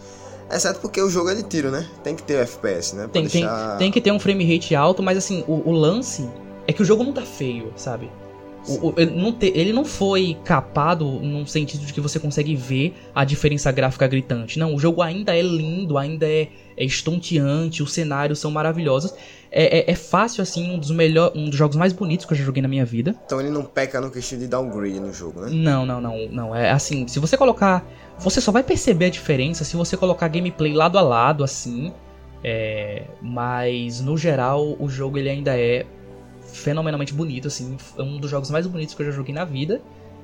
exceto 0.56 0.80
porque 0.80 1.00
o 1.00 1.08
jogo 1.08 1.30
é 1.30 1.34
de 1.34 1.42
tiro, 1.42 1.70
né? 1.70 1.86
Tem 2.02 2.14
que 2.14 2.22
ter 2.22 2.36
o 2.36 2.40
FPS, 2.40 2.94
né? 2.94 3.08
Tem, 3.12 3.26
tem, 3.26 3.42
deixar... 3.42 3.76
tem 3.78 3.90
que 3.90 4.00
ter 4.00 4.10
um 4.10 4.18
frame 4.18 4.44
rate 4.44 4.74
alto, 4.74 5.02
mas 5.02 5.16
assim, 5.18 5.44
o, 5.46 5.68
o 5.68 5.72
lance 5.72 6.28
é 6.66 6.72
é 6.72 6.72
que 6.72 6.82
o 6.82 6.84
jogo 6.84 7.04
não 7.04 7.12
tá 7.12 7.22
feio, 7.22 7.72
sabe? 7.76 8.10
O, 8.68 8.88
o, 8.88 8.94
ele, 8.96 9.10
não 9.10 9.32
te, 9.32 9.52
ele 9.54 9.72
não 9.72 9.84
foi 9.84 10.36
capado 10.44 11.04
num 11.04 11.44
sentido 11.44 11.84
de 11.84 11.92
que 11.92 12.00
você 12.00 12.20
consegue 12.20 12.54
ver 12.54 12.94
a 13.14 13.24
diferença 13.24 13.72
gráfica 13.72 14.06
gritante. 14.06 14.58
Não, 14.58 14.74
o 14.74 14.78
jogo 14.78 15.02
ainda 15.02 15.36
é 15.36 15.42
lindo, 15.42 15.98
ainda 15.98 16.26
é, 16.28 16.48
é 16.76 16.84
estonteante, 16.84 17.82
os 17.82 17.92
cenários 17.92 18.38
são 18.38 18.50
maravilhosos. 18.50 19.14
É, 19.50 19.80
é, 19.80 19.90
é, 19.90 19.94
fácil, 19.94 20.42
assim, 20.42 20.72
um 20.72 20.78
dos, 20.78 20.90
melhor, 20.90 21.32
um 21.34 21.50
dos 21.50 21.58
jogos 21.58 21.76
mais 21.76 21.92
bonitos 21.92 22.24
que 22.24 22.32
eu 22.32 22.38
já 22.38 22.44
joguei 22.44 22.62
na 22.62 22.68
minha 22.68 22.84
vida. 22.84 23.14
Então 23.26 23.40
ele 23.40 23.50
não 23.50 23.64
peca 23.64 24.00
no 24.00 24.10
questão 24.10 24.38
de 24.38 24.46
downgrade 24.46 24.98
no 24.98 25.12
jogo, 25.12 25.42
né? 25.42 25.50
Não, 25.50 25.84
não, 25.84 26.00
não, 26.00 26.28
não. 26.30 26.56
É 26.56 26.70
assim, 26.70 27.06
se 27.06 27.18
você 27.18 27.36
colocar. 27.36 27.84
Você 28.18 28.40
só 28.40 28.52
vai 28.52 28.62
perceber 28.62 29.06
a 29.06 29.10
diferença 29.10 29.64
se 29.64 29.74
você 29.74 29.96
colocar 29.96 30.28
gameplay 30.28 30.72
lado 30.72 30.96
a 30.96 31.02
lado, 31.02 31.42
assim. 31.42 31.92
É, 32.44 33.04
mas 33.20 34.00
no 34.00 34.16
geral 34.16 34.76
o 34.78 34.88
jogo 34.88 35.16
ele 35.16 35.28
ainda 35.28 35.56
é 35.56 35.86
fenomenalmente 36.52 37.12
bonito, 37.12 37.48
assim, 37.48 37.76
é 37.98 38.02
um 38.02 38.18
dos 38.18 38.30
jogos 38.30 38.50
mais 38.50 38.66
bonitos 38.66 38.94
que 38.94 39.02
eu 39.02 39.06
já 39.06 39.12
joguei 39.12 39.34
na 39.34 39.44
vida. 39.44 39.80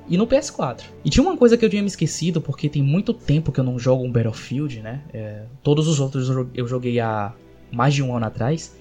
E 0.07 0.17
no 0.17 0.25
PS4. 0.25 0.81
E 1.05 1.09
tinha 1.09 1.23
uma 1.23 1.37
coisa 1.37 1.55
que 1.55 1.63
eu 1.63 1.69
tinha 1.69 1.83
me 1.83 1.87
esquecido, 1.87 2.41
porque 2.41 2.67
tem 2.67 2.81
muito 2.81 3.13
tempo 3.13 3.51
que 3.51 3.59
eu 3.59 3.63
não 3.63 3.77
jogo 3.77 4.03
um 4.03 4.11
Battlefield, 4.11 4.81
né? 4.81 5.01
É, 5.13 5.43
todos 5.61 5.87
os 5.87 5.99
outros 5.99 6.27
eu 6.55 6.67
joguei 6.67 6.99
há 6.99 7.31
mais 7.71 7.93
de 7.93 8.01
um 8.01 8.15
ano 8.15 8.25
atrás. 8.25 8.75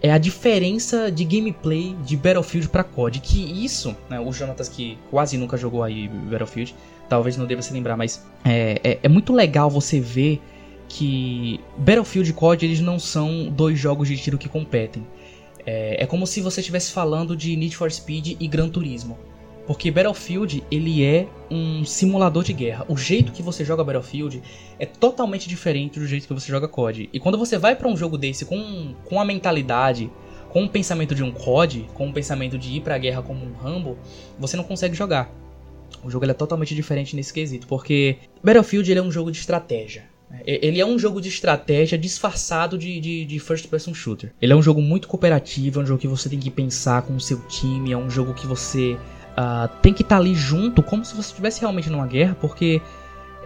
É 0.00 0.12
a 0.12 0.18
diferença 0.18 1.10
de 1.10 1.24
gameplay 1.24 1.96
de 2.04 2.16
Battlefield 2.16 2.68
para 2.68 2.84
COD. 2.84 3.18
Que 3.18 3.64
isso, 3.64 3.96
né, 4.08 4.20
o 4.20 4.32
Jonatas 4.32 4.68
que 4.68 4.96
quase 5.10 5.36
nunca 5.36 5.56
jogou 5.56 5.82
aí 5.82 6.06
Battlefield, 6.08 6.74
talvez 7.08 7.36
não 7.36 7.46
deva 7.46 7.60
se 7.62 7.72
lembrar, 7.72 7.96
mas 7.96 8.24
é, 8.44 8.80
é, 8.84 8.98
é 9.02 9.08
muito 9.08 9.32
legal 9.32 9.68
você 9.68 9.98
ver 9.98 10.40
que 10.88 11.60
Battlefield 11.76 12.30
e 12.30 12.32
COD 12.32 12.66
eles 12.66 12.80
não 12.80 12.98
são 12.98 13.48
dois 13.50 13.78
jogos 13.78 14.08
de 14.08 14.16
tiro 14.16 14.38
que 14.38 14.48
competem. 14.48 15.06
É, 15.66 16.02
é 16.02 16.06
como 16.06 16.26
se 16.26 16.40
você 16.40 16.60
estivesse 16.60 16.92
falando 16.92 17.36
de 17.36 17.56
Need 17.56 17.76
for 17.76 17.90
Speed 17.90 18.36
e 18.40 18.48
Gran 18.48 18.68
Turismo. 18.68 19.18
Porque 19.66 19.88
Battlefield, 19.88 20.64
ele 20.68 21.04
é 21.04 21.28
um 21.48 21.84
simulador 21.84 22.42
de 22.42 22.52
guerra. 22.52 22.84
O 22.88 22.96
jeito 22.96 23.30
que 23.30 23.42
você 23.42 23.64
joga 23.64 23.84
Battlefield 23.84 24.42
é 24.78 24.84
totalmente 24.84 25.48
diferente 25.48 26.00
do 26.00 26.06
jeito 26.08 26.26
que 26.26 26.34
você 26.34 26.48
joga 26.50 26.66
COD. 26.66 27.08
E 27.12 27.20
quando 27.20 27.38
você 27.38 27.56
vai 27.56 27.76
para 27.76 27.86
um 27.86 27.96
jogo 27.96 28.18
desse 28.18 28.44
com, 28.44 28.94
com 29.04 29.20
a 29.20 29.24
mentalidade, 29.24 30.10
com 30.48 30.64
o 30.64 30.68
pensamento 30.68 31.14
de 31.14 31.22
um 31.22 31.30
COD, 31.30 31.86
com 31.94 32.08
o 32.08 32.12
pensamento 32.12 32.58
de 32.58 32.72
ir 32.72 32.80
pra 32.80 32.98
guerra 32.98 33.22
como 33.22 33.44
um 33.44 33.52
Rambo, 33.52 33.96
você 34.38 34.56
não 34.56 34.64
consegue 34.64 34.96
jogar. 34.96 35.32
O 36.02 36.10
jogo 36.10 36.24
é 36.24 36.34
totalmente 36.34 36.74
diferente 36.74 37.14
nesse 37.14 37.32
quesito, 37.32 37.68
porque 37.68 38.16
Battlefield 38.42 38.92
é 38.92 39.00
um 39.00 39.12
jogo 39.12 39.30
de 39.30 39.38
estratégia. 39.38 40.09
Ele 40.46 40.80
é 40.80 40.86
um 40.86 40.98
jogo 40.98 41.20
de 41.20 41.28
estratégia 41.28 41.98
disfarçado 41.98 42.78
de, 42.78 43.00
de, 43.00 43.24
de, 43.24 43.38
first 43.38 43.66
person 43.68 43.92
shooter. 43.92 44.32
Ele 44.40 44.52
é 44.52 44.56
um 44.56 44.62
jogo 44.62 44.80
muito 44.80 45.08
cooperativo, 45.08 45.80
é 45.80 45.82
um 45.82 45.86
jogo 45.86 46.00
que 46.00 46.08
você 46.08 46.28
tem 46.28 46.38
que 46.38 46.50
pensar 46.50 47.02
com 47.02 47.14
o 47.14 47.20
seu 47.20 47.40
time, 47.48 47.92
é 47.92 47.96
um 47.96 48.08
jogo 48.08 48.32
que 48.32 48.46
você 48.46 48.96
uh, 49.32 49.68
tem 49.82 49.92
que 49.92 50.02
estar 50.02 50.16
tá 50.16 50.20
ali 50.20 50.34
junto, 50.34 50.82
como 50.82 51.04
se 51.04 51.14
você 51.14 51.30
estivesse 51.30 51.60
realmente 51.60 51.90
numa 51.90 52.06
guerra, 52.06 52.36
porque 52.40 52.80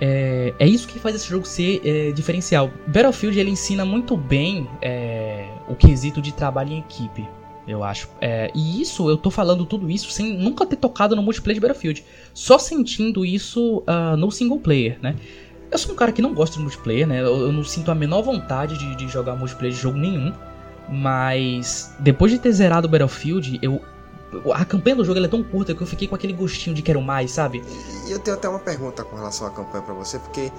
é, 0.01 0.53
é, 0.59 0.67
isso 0.67 0.89
que 0.89 0.99
faz 0.99 1.15
esse 1.15 1.29
jogo 1.29 1.47
ser 1.47 1.81
é, 1.85 2.13
diferencial. 2.13 2.71
Battlefield 2.87 3.39
ele 3.39 3.51
ensina 3.51 3.85
muito 3.85 4.17
bem 4.17 4.69
é, 4.83 5.49
o 5.69 5.75
quesito 5.75 6.21
de 6.21 6.33
trabalho 6.33 6.73
em 6.73 6.79
equipe, 6.79 7.27
eu 7.67 7.83
acho. 7.83 8.09
É, 8.21 8.51
e 8.55 8.81
isso, 8.81 9.09
eu 9.09 9.17
tô 9.17 9.31
falando 9.31 9.65
tudo 9.65 9.91
isso 9.91 10.11
sem 10.11 10.37
nunca 10.37 10.67
ter 10.67 10.77
tocado 10.77 11.15
no 11.15 11.23
multiplayer 11.23 11.55
de 11.55 11.61
Battlefield, 11.61 12.05
só 12.33 12.59
sentindo 12.59 13.25
isso 13.25 13.79
uh, 13.79 14.17
no 14.17 14.31
single 14.31 14.59
player, 14.59 14.99
né? 15.01 15.17
Eu 15.71 15.79
sou 15.79 15.93
um 15.93 15.97
cara 15.97 16.13
que 16.13 16.23
não 16.23 16.35
gosta 16.35 16.57
de 16.57 16.63
multiplayer, 16.63 17.07
né? 17.07 17.21
Eu, 17.21 17.41
eu 17.41 17.53
não 17.53 17.65
sinto 17.65 17.91
a 17.91 17.95
menor 17.95 18.23
vontade 18.23 18.79
de, 18.79 18.95
de, 18.95 19.09
jogar 19.09 19.35
multiplayer 19.35 19.75
de 19.75 19.81
jogo 19.81 19.99
nenhum. 19.99 20.33
Mas 20.89 21.93
depois 21.99 22.31
de 22.31 22.39
ter 22.39 22.53
zerado 22.53 22.87
o 22.87 22.91
Battlefield, 22.91 23.59
eu. 23.63 23.81
A 24.53 24.65
campanha 24.65 24.97
do 24.97 25.05
jogo 25.05 25.25
é 25.25 25.29
tão 25.29 25.43
curta 25.43 25.75
que 25.75 25.81
eu 25.81 25.87
fiquei 25.87 26.09
com 26.09 26.15
aquele 26.15 26.33
gostinho 26.33 26.75
de 26.75 26.83
quero 26.83 27.01
mais, 27.01 27.31
sabe? 27.31 27.63
E 28.07 28.11
eu 28.11 28.19
tenho 28.19 28.37
até 28.37 28.49
uma 28.49 28.59
pergunta 28.59 29.05
com 29.05 29.17
relação 29.17 29.47
à 29.47 29.51
campanha 29.51 29.83
para 29.83 29.95
você, 29.95 30.19
porque 30.19 30.51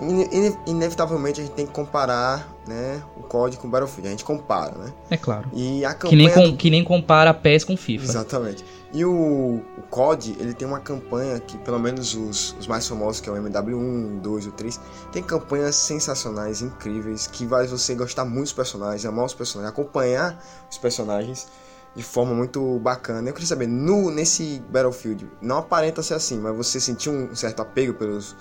ine 0.00 0.56
inevitavelmente 0.66 1.40
a 1.40 1.44
gente 1.44 1.54
tem 1.54 1.66
que 1.66 1.72
comparar 1.72 2.46
né, 2.66 3.02
o 3.16 3.22
código 3.22 3.62
com 3.62 3.68
o 3.68 3.70
Battlefield. 3.70 4.08
A 4.08 4.10
gente 4.10 4.24
compara, 4.24 4.76
né? 4.76 4.92
É 5.10 5.16
claro. 5.16 5.48
E 5.52 5.84
a 5.84 5.94
campanha 5.94 6.10
que, 6.10 6.16
nem 6.16 6.30
com, 6.30 6.56
que 6.56 6.70
nem 6.70 6.84
compara 6.84 7.32
PES 7.32 7.64
com 7.64 7.76
FIFA. 7.76 8.04
Exatamente. 8.04 8.64
E 8.96 9.04
o, 9.04 9.62
o 9.76 9.82
COD, 9.90 10.36
ele 10.40 10.54
tem 10.54 10.66
uma 10.66 10.80
campanha 10.80 11.38
que, 11.38 11.58
pelo 11.58 11.78
menos 11.78 12.14
os, 12.14 12.56
os 12.58 12.66
mais 12.66 12.88
famosos, 12.88 13.20
que 13.20 13.28
é 13.28 13.32
o 13.32 13.36
MW1, 13.36 14.22
2 14.22 14.46
e 14.46 14.50
3, 14.52 14.80
tem 15.12 15.22
campanhas 15.22 15.76
sensacionais, 15.76 16.62
incríveis, 16.62 17.26
que 17.26 17.44
vai 17.44 17.66
você 17.66 17.94
gostar 17.94 18.24
muito 18.24 18.44
dos 18.44 18.52
personagens, 18.54 19.04
amar 19.04 19.26
os 19.26 19.34
personagens, 19.34 19.70
acompanhar 19.70 20.42
os 20.70 20.78
personagens 20.78 21.46
de 21.94 22.02
forma 22.02 22.32
muito 22.32 22.78
bacana. 22.78 23.28
Eu 23.28 23.34
queria 23.34 23.46
saber, 23.46 23.66
no, 23.66 24.10
nesse 24.10 24.62
Battlefield, 24.70 25.28
não 25.42 25.58
aparenta 25.58 26.02
ser 26.02 26.14
assim, 26.14 26.40
mas 26.40 26.56
você 26.56 26.80
sentiu 26.80 27.12
um 27.12 27.36
certo 27.36 27.60
apego 27.60 27.92
pelos, 27.92 28.34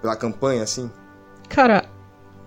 pela 0.00 0.16
campanha, 0.16 0.62
assim? 0.62 0.90
Cara, 1.50 1.84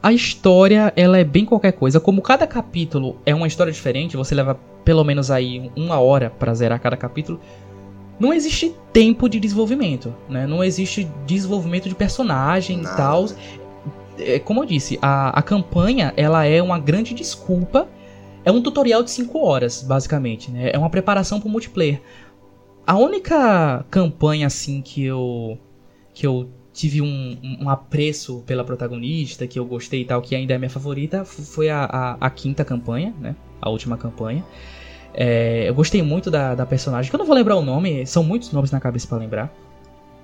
a 0.01 0.12
história, 0.12 0.91
ela 0.96 1.20
é 1.20 1.24
bem 1.24 1.46
qualquer 1.46 1.74
coisa. 1.74 2.00
Como 2.00 2.24
cada 2.24 2.48
capítulo 2.48 3.22
é 3.24 3.36
uma 3.36 3.46
história 3.46 3.72
diferente, 3.72 4.18
você 4.18 4.34
leva 4.34 4.60
pelo 4.84 5.04
menos 5.04 5.32
aí 5.32 5.72
uma 5.76 6.00
hora 6.00 6.30
para 6.30 6.54
zerar 6.54 6.80
cada 6.80 6.98
capítulo. 6.98 7.40
Não 8.20 8.34
existe 8.34 8.76
tempo 8.94 9.28
de 9.28 9.40
desenvolvimento, 9.40 10.14
né? 10.30 10.46
Não 10.46 10.64
existe 10.64 11.10
desenvolvimento 11.26 11.90
de 11.90 11.96
personagem 11.96 12.82
e 12.82 12.84
tal. 12.84 13.26
É, 14.20 14.38
como 14.38 14.62
eu 14.62 14.66
disse, 14.66 15.00
a, 15.02 15.30
a 15.30 15.42
campanha, 15.42 16.14
ela 16.16 16.46
é 16.46 16.62
uma 16.62 16.78
grande 16.78 17.14
desculpa. 17.14 17.88
É 18.46 18.52
um 18.52 18.62
tutorial 18.62 19.02
de 19.04 19.12
5 19.12 19.40
horas, 19.40 19.82
basicamente, 19.82 20.52
né? 20.52 20.72
É 20.74 20.78
uma 20.78 20.90
preparação 20.90 21.40
pro 21.40 21.50
multiplayer. 21.50 22.02
A 22.86 22.98
única 22.98 23.86
campanha, 23.90 24.48
assim, 24.48 24.82
que 24.82 25.04
eu... 25.04 25.58
Que 26.14 26.28
eu 26.28 26.50
tive 26.74 27.02
um, 27.02 27.38
um, 27.62 27.70
apreço 27.70 28.44
pela 28.46 28.64
protagonista, 28.64 29.46
que 29.46 29.60
eu 29.60 29.66
gostei 29.66 30.02
e 30.02 30.06
tal, 30.06 30.22
que 30.22 30.36
ainda 30.36 30.54
é 30.54 30.58
minha 30.58 30.70
favorita, 30.70 31.26
foi 31.26 31.70
a, 31.70 31.84
a, 31.84 32.18
a 32.20 32.30
quinta 32.30 32.64
campanha, 32.64 33.14
né? 33.20 33.36
A 33.62 33.70
última 33.70 33.98
campanha. 33.98 34.44
É, 35.13 35.68
eu 35.68 35.74
gostei 35.74 36.01
muito 36.01 36.32
da, 36.32 36.56
da 36.56 36.65
personagem, 36.65 37.10
que 37.10 37.15
eu 37.15 37.20
não 37.20 37.25
vou 37.25 37.36
lembrar 37.36 37.56
o 37.56 37.62
nome, 37.62 38.06
são 38.06 38.24
muitos 38.24 38.51
nomes 38.51 38.72
na 38.72 38.80
cabeça 38.80 39.08
para 39.08 39.18
lembrar. 39.18 39.53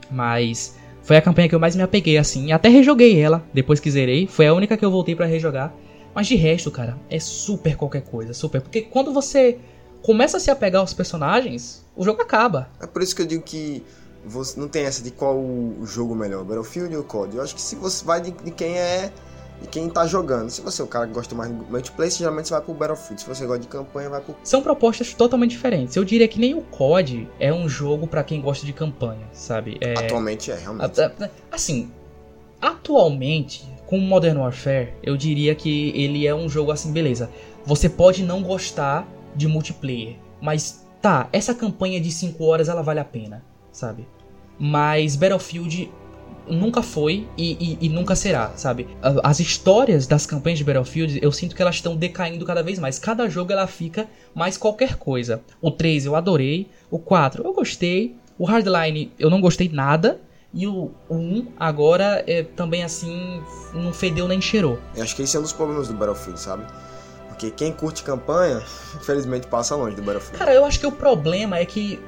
Mas 0.09 0.77
foi 1.03 1.17
a 1.17 1.21
campanha 1.21 1.49
que 1.49 1.55
eu 1.55 1.59
mais 1.59 1.75
me 1.75 1.81
apeguei, 1.81 2.17
assim. 2.17 2.51
Até 2.51 2.69
rejoguei 2.69 3.19
ela, 3.19 3.43
depois 3.53 3.79
que 3.79 3.91
zerei. 3.91 4.27
Foi 4.27 4.47
a 4.47 4.53
única 4.53 4.77
que 4.77 4.83
eu 4.83 4.91
voltei 4.91 5.15
para 5.15 5.25
rejogar. 5.25 5.73
Mas 6.13 6.27
de 6.27 6.35
resto, 6.35 6.71
cara, 6.71 6.97
é 7.09 7.19
super 7.19 7.75
qualquer 7.75 8.01
coisa, 8.01 8.33
super. 8.33 8.61
Porque 8.61 8.81
quando 8.81 9.13
você 9.13 9.59
começa 10.01 10.37
a 10.37 10.39
se 10.39 10.49
apegar 10.49 10.81
aos 10.81 10.93
personagens, 10.93 11.85
o 11.95 12.03
jogo 12.03 12.21
acaba. 12.21 12.69
É 12.81 12.87
por 12.87 13.01
isso 13.01 13.15
que 13.15 13.21
eu 13.21 13.25
digo 13.25 13.43
que 13.43 13.83
você 14.25 14.59
não 14.59 14.67
tem 14.67 14.83
essa 14.83 15.03
de 15.03 15.11
qual 15.11 15.41
jogo 15.83 16.15
melhor, 16.15 16.43
Battlefield 16.43 16.95
ou 16.95 17.03
COD. 17.03 17.37
Eu 17.37 17.43
acho 17.43 17.55
que 17.55 17.61
se 17.61 17.75
você 17.75 18.03
vai 18.03 18.21
de, 18.21 18.31
de 18.31 18.51
quem 18.51 18.77
é 18.77 19.11
e 19.61 19.67
quem 19.67 19.89
tá 19.89 20.05
jogando. 20.05 20.49
Se 20.49 20.61
você 20.61 20.81
é 20.81 20.85
o 20.85 20.87
cara 20.87 21.07
que 21.07 21.13
gosta 21.13 21.33
mais 21.33 21.49
de 21.49 21.55
multiplayer, 21.55 22.11
geralmente 22.11 22.47
você 22.47 22.53
vai 22.53 22.63
pro 22.63 22.73
Battlefield. 22.73 23.21
Se 23.21 23.27
você 23.27 23.45
gosta 23.45 23.61
de 23.61 23.67
campanha, 23.67 24.09
vai 24.09 24.21
pro. 24.21 24.35
São 24.43 24.61
propostas 24.61 25.13
totalmente 25.13 25.51
diferentes. 25.51 25.95
Eu 25.95 26.03
diria 26.03 26.27
que 26.27 26.39
nem 26.39 26.53
o 26.53 26.61
COD 26.61 27.27
é 27.39 27.53
um 27.53 27.67
jogo 27.67 28.07
para 28.07 28.23
quem 28.23 28.41
gosta 28.41 28.65
de 28.65 28.73
campanha, 28.73 29.27
sabe? 29.31 29.77
É... 29.81 29.93
Atualmente 29.97 30.51
é, 30.51 30.55
realmente. 30.55 31.01
Assim, 31.51 31.91
atualmente, 32.61 33.67
com 33.85 33.97
Modern 33.97 34.39
Warfare, 34.39 34.93
eu 35.01 35.17
diria 35.17 35.55
que 35.55 35.89
ele 35.95 36.27
é 36.27 36.35
um 36.35 36.47
jogo 36.47 36.71
assim, 36.71 36.91
beleza. 36.91 37.29
Você 37.65 37.89
pode 37.89 38.23
não 38.23 38.43
gostar 38.43 39.07
de 39.35 39.47
multiplayer, 39.47 40.15
mas 40.41 40.85
tá, 41.01 41.27
essa 41.31 41.53
campanha 41.53 41.99
de 41.99 42.11
5 42.11 42.43
horas 42.43 42.69
ela 42.69 42.81
vale 42.81 42.99
a 42.99 43.05
pena, 43.05 43.43
sabe? 43.71 44.07
Mas 44.59 45.15
Battlefield 45.15 45.91
nunca 46.49 46.81
foi 46.81 47.27
e, 47.37 47.77
e, 47.81 47.85
e, 47.85 47.89
nunca 47.89 48.15
será, 48.15 48.51
sabe? 48.55 48.87
As 49.23 49.39
histórias 49.39 50.07
das 50.07 50.25
campanhas 50.25 50.59
de 50.59 50.65
Battlefield, 50.65 51.19
eu 51.21 51.31
sinto 51.31 51.55
que 51.55 51.61
elas 51.61 51.75
estão 51.75 51.95
decaindo 51.95 52.45
cada 52.45 52.63
vez 52.63 52.79
mais. 52.79 52.99
Cada 52.99 53.29
jogo 53.29 53.51
ela 53.51 53.67
fica 53.67 54.07
mais 54.33 54.57
qualquer 54.57 54.95
coisa. 54.95 55.41
O 55.61 55.71
3 55.71 56.05
eu 56.05 56.15
adorei, 56.15 56.67
o 56.89 56.99
4 56.99 57.43
eu 57.43 57.53
gostei, 57.53 58.15
o 58.37 58.45
Hardline 58.45 59.11
eu 59.19 59.29
não 59.29 59.41
gostei 59.41 59.69
nada. 59.69 60.19
E 60.53 60.65
o, 60.65 60.91
o 61.09 61.15
1 61.15 61.47
agora 61.59 62.23
é 62.25 62.41
também 62.41 62.83
assim, 62.83 63.41
não 63.73 63.91
fedeu 63.93 64.27
nem 64.27 64.39
cheirou. 64.41 64.79
Eu 64.95 65.03
acho 65.03 65.15
que 65.15 65.21
esse 65.21 65.35
é 65.35 65.39
um 65.39 65.43
dos 65.43 65.53
problemas 65.53 65.87
do 65.87 65.93
Battlefield, 65.93 66.39
sabe? 66.39 66.65
Porque 67.27 67.51
quem 67.51 67.71
curte 67.71 68.01
campanha, 68.01 68.63
infelizmente 68.95 69.45
passa 69.47 69.75
longe 69.75 69.95
do 69.95 70.01
Battlefield. 70.01 70.37
Cara, 70.37 70.53
eu 70.53 70.65
acho 70.65 70.79
que 70.79 70.87
o 70.87 70.91
problema 70.91 71.57
é 71.57 71.65
que 71.65 71.99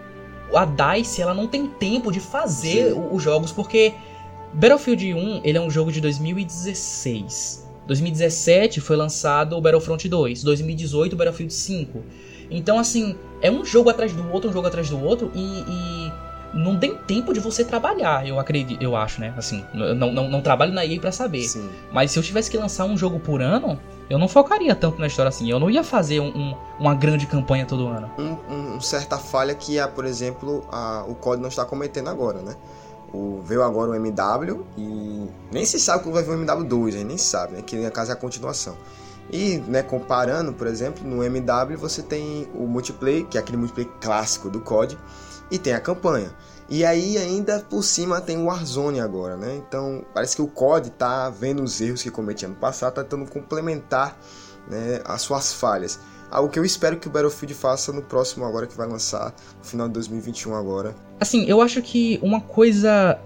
a 0.53 0.65
DICE 0.65 1.21
ela 1.21 1.33
não 1.33 1.47
tem 1.47 1.67
tempo 1.67 2.11
de 2.11 2.19
fazer 2.19 2.93
Sim. 2.93 3.09
os 3.11 3.21
jogos, 3.21 3.51
porque 3.51 3.93
Battlefield 4.53 5.13
1 5.13 5.41
ele 5.43 5.57
é 5.57 5.61
um 5.61 5.69
jogo 5.69 5.91
de 5.91 6.01
2016. 6.01 7.67
2017 7.87 8.81
foi 8.81 8.95
lançado 8.95 9.57
o 9.57 9.61
Battlefront 9.61 10.07
2, 10.07 10.43
2018 10.43 11.13
o 11.13 11.15
Battlefield 11.15 11.53
5. 11.53 12.03
Então, 12.51 12.77
assim, 12.79 13.15
é 13.41 13.49
um 13.49 13.63
jogo 13.65 13.89
atrás 13.89 14.13
do 14.13 14.31
outro, 14.31 14.49
um 14.49 14.53
jogo 14.53 14.67
atrás 14.67 14.89
do 14.89 15.03
outro, 15.03 15.31
e, 15.35 15.39
e 15.39 16.11
não 16.53 16.77
tem 16.77 16.95
tempo 16.95 17.33
de 17.33 17.39
você 17.39 17.63
trabalhar, 17.63 18.27
eu 18.27 18.39
acredito, 18.39 18.81
eu 18.81 18.95
acho, 18.95 19.21
né? 19.21 19.33
Assim, 19.37 19.63
não, 19.73 20.11
não, 20.11 20.29
não 20.29 20.41
trabalho 20.41 20.73
na 20.73 20.85
EA 20.85 20.99
para 20.99 21.11
saber. 21.11 21.43
Sim. 21.43 21.69
Mas 21.91 22.11
se 22.11 22.19
eu 22.19 22.23
tivesse 22.23 22.49
que 22.49 22.57
lançar 22.57 22.85
um 22.85 22.97
jogo 22.97 23.19
por 23.19 23.41
ano, 23.41 23.79
eu 24.09 24.17
não 24.17 24.27
focaria 24.27 24.75
tanto 24.75 24.99
na 24.99 25.07
história 25.07 25.29
assim. 25.29 25.49
Eu 25.49 25.59
não 25.59 25.69
ia 25.69 25.83
fazer 25.83 26.19
um, 26.19 26.29
um, 26.29 26.55
uma 26.79 26.95
grande 26.95 27.27
campanha 27.27 27.65
todo 27.65 27.87
ano. 27.87 28.09
Um, 28.17 28.75
um, 28.75 28.81
certa 28.81 29.17
falha 29.17 29.53
que, 29.53 29.77
é, 29.77 29.85
por 29.85 30.05
exemplo, 30.05 30.65
a, 30.71 31.05
o 31.07 31.13
código 31.13 31.43
não 31.43 31.49
está 31.49 31.63
cometendo 31.65 32.09
agora, 32.09 32.41
né? 32.41 32.55
O, 33.13 33.41
veio 33.43 33.63
agora 33.63 33.91
o 33.91 33.95
MW 33.95 34.65
e 34.77 35.27
nem 35.51 35.65
se 35.65 35.79
sabe 35.79 36.03
quando 36.03 36.15
vai 36.15 36.23
vir 36.23 36.31
o 36.31 36.45
MW2, 36.45 36.87
a 36.89 36.91
gente 36.91 37.05
nem 37.05 37.17
sabe, 37.17 37.53
né? 37.53 37.61
Que 37.61 37.75
no 37.75 37.91
caso 37.91 38.11
é 38.11 38.13
a 38.13 38.17
continuação. 38.17 38.77
E, 39.31 39.57
né, 39.67 39.83
comparando, 39.83 40.53
por 40.53 40.67
exemplo, 40.67 41.07
no 41.07 41.23
MW 41.23 41.77
você 41.77 42.01
tem 42.01 42.49
o 42.53 42.65
multiplayer, 42.65 43.25
que 43.27 43.37
é 43.37 43.41
aquele 43.41 43.57
multiplayer 43.57 43.91
clássico 44.01 44.49
do 44.49 44.59
COD, 44.59 44.97
e 45.51 45.57
tem 45.57 45.73
a 45.73 45.79
campanha. 45.79 46.33
E 46.67 46.85
aí 46.85 47.17
ainda 47.17 47.65
por 47.67 47.83
cima 47.83 48.21
tem 48.21 48.37
o 48.37 48.45
Warzone 48.45 48.99
agora, 48.99 49.35
né? 49.35 49.55
Então 49.55 50.05
parece 50.13 50.35
que 50.35 50.41
o 50.41 50.47
COD 50.47 50.91
tá 50.91 51.29
vendo 51.29 51.63
os 51.63 51.81
erros 51.81 52.03
que 52.03 52.11
cometia 52.11 52.47
no 52.47 52.55
passado, 52.55 52.93
tá 52.93 53.03
tentando 53.03 53.29
complementar 53.29 54.17
né, 54.67 55.01
as 55.05 55.21
suas 55.21 55.51
falhas. 55.51 55.99
Algo 56.29 56.47
que 56.47 56.59
eu 56.59 56.65
espero 56.65 56.97
que 56.97 57.07
o 57.07 57.11
Battlefield 57.11 57.55
faça 57.55 57.91
no 57.91 58.03
próximo 58.03 58.45
agora 58.45 58.67
que 58.67 58.77
vai 58.77 58.87
lançar, 58.87 59.33
no 59.57 59.63
final 59.63 59.87
de 59.87 59.93
2021 59.95 60.55
agora. 60.55 60.93
Assim, 61.19 61.45
eu 61.45 61.61
acho 61.61 61.81
que 61.81 62.19
uma 62.21 62.39
coisa 62.39 63.19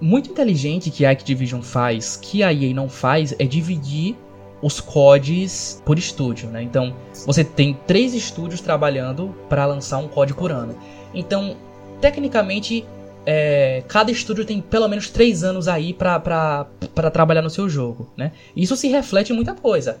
muito 0.00 0.30
inteligente 0.30 0.90
que 0.90 1.04
a 1.04 1.10
Activision 1.10 1.60
faz, 1.60 2.16
que 2.16 2.42
a 2.42 2.52
EA 2.52 2.74
não 2.74 2.88
faz, 2.88 3.34
é 3.38 3.44
dividir 3.44 4.16
os 4.62 4.80
CODs 4.80 5.80
por 5.84 5.98
estúdio, 5.98 6.48
né? 6.48 6.62
Então, 6.62 6.94
você 7.26 7.44
tem 7.44 7.78
três 7.86 8.14
estúdios 8.14 8.60
trabalhando 8.60 9.34
para 9.48 9.64
lançar 9.64 9.98
um 9.98 10.08
COD 10.08 10.34
por 10.34 10.50
ano. 10.50 10.76
Então, 11.14 11.56
tecnicamente, 12.00 12.84
é, 13.24 13.82
cada 13.88 14.10
estúdio 14.10 14.44
tem 14.44 14.60
pelo 14.60 14.88
menos 14.88 15.08
três 15.08 15.44
anos 15.44 15.68
aí 15.68 15.94
para 15.94 16.66
trabalhar 17.12 17.42
no 17.42 17.50
seu 17.50 17.68
jogo, 17.68 18.12
né? 18.16 18.32
Isso 18.56 18.76
se 18.76 18.88
reflete 18.88 19.32
em 19.32 19.36
muita 19.36 19.54
coisa, 19.54 19.98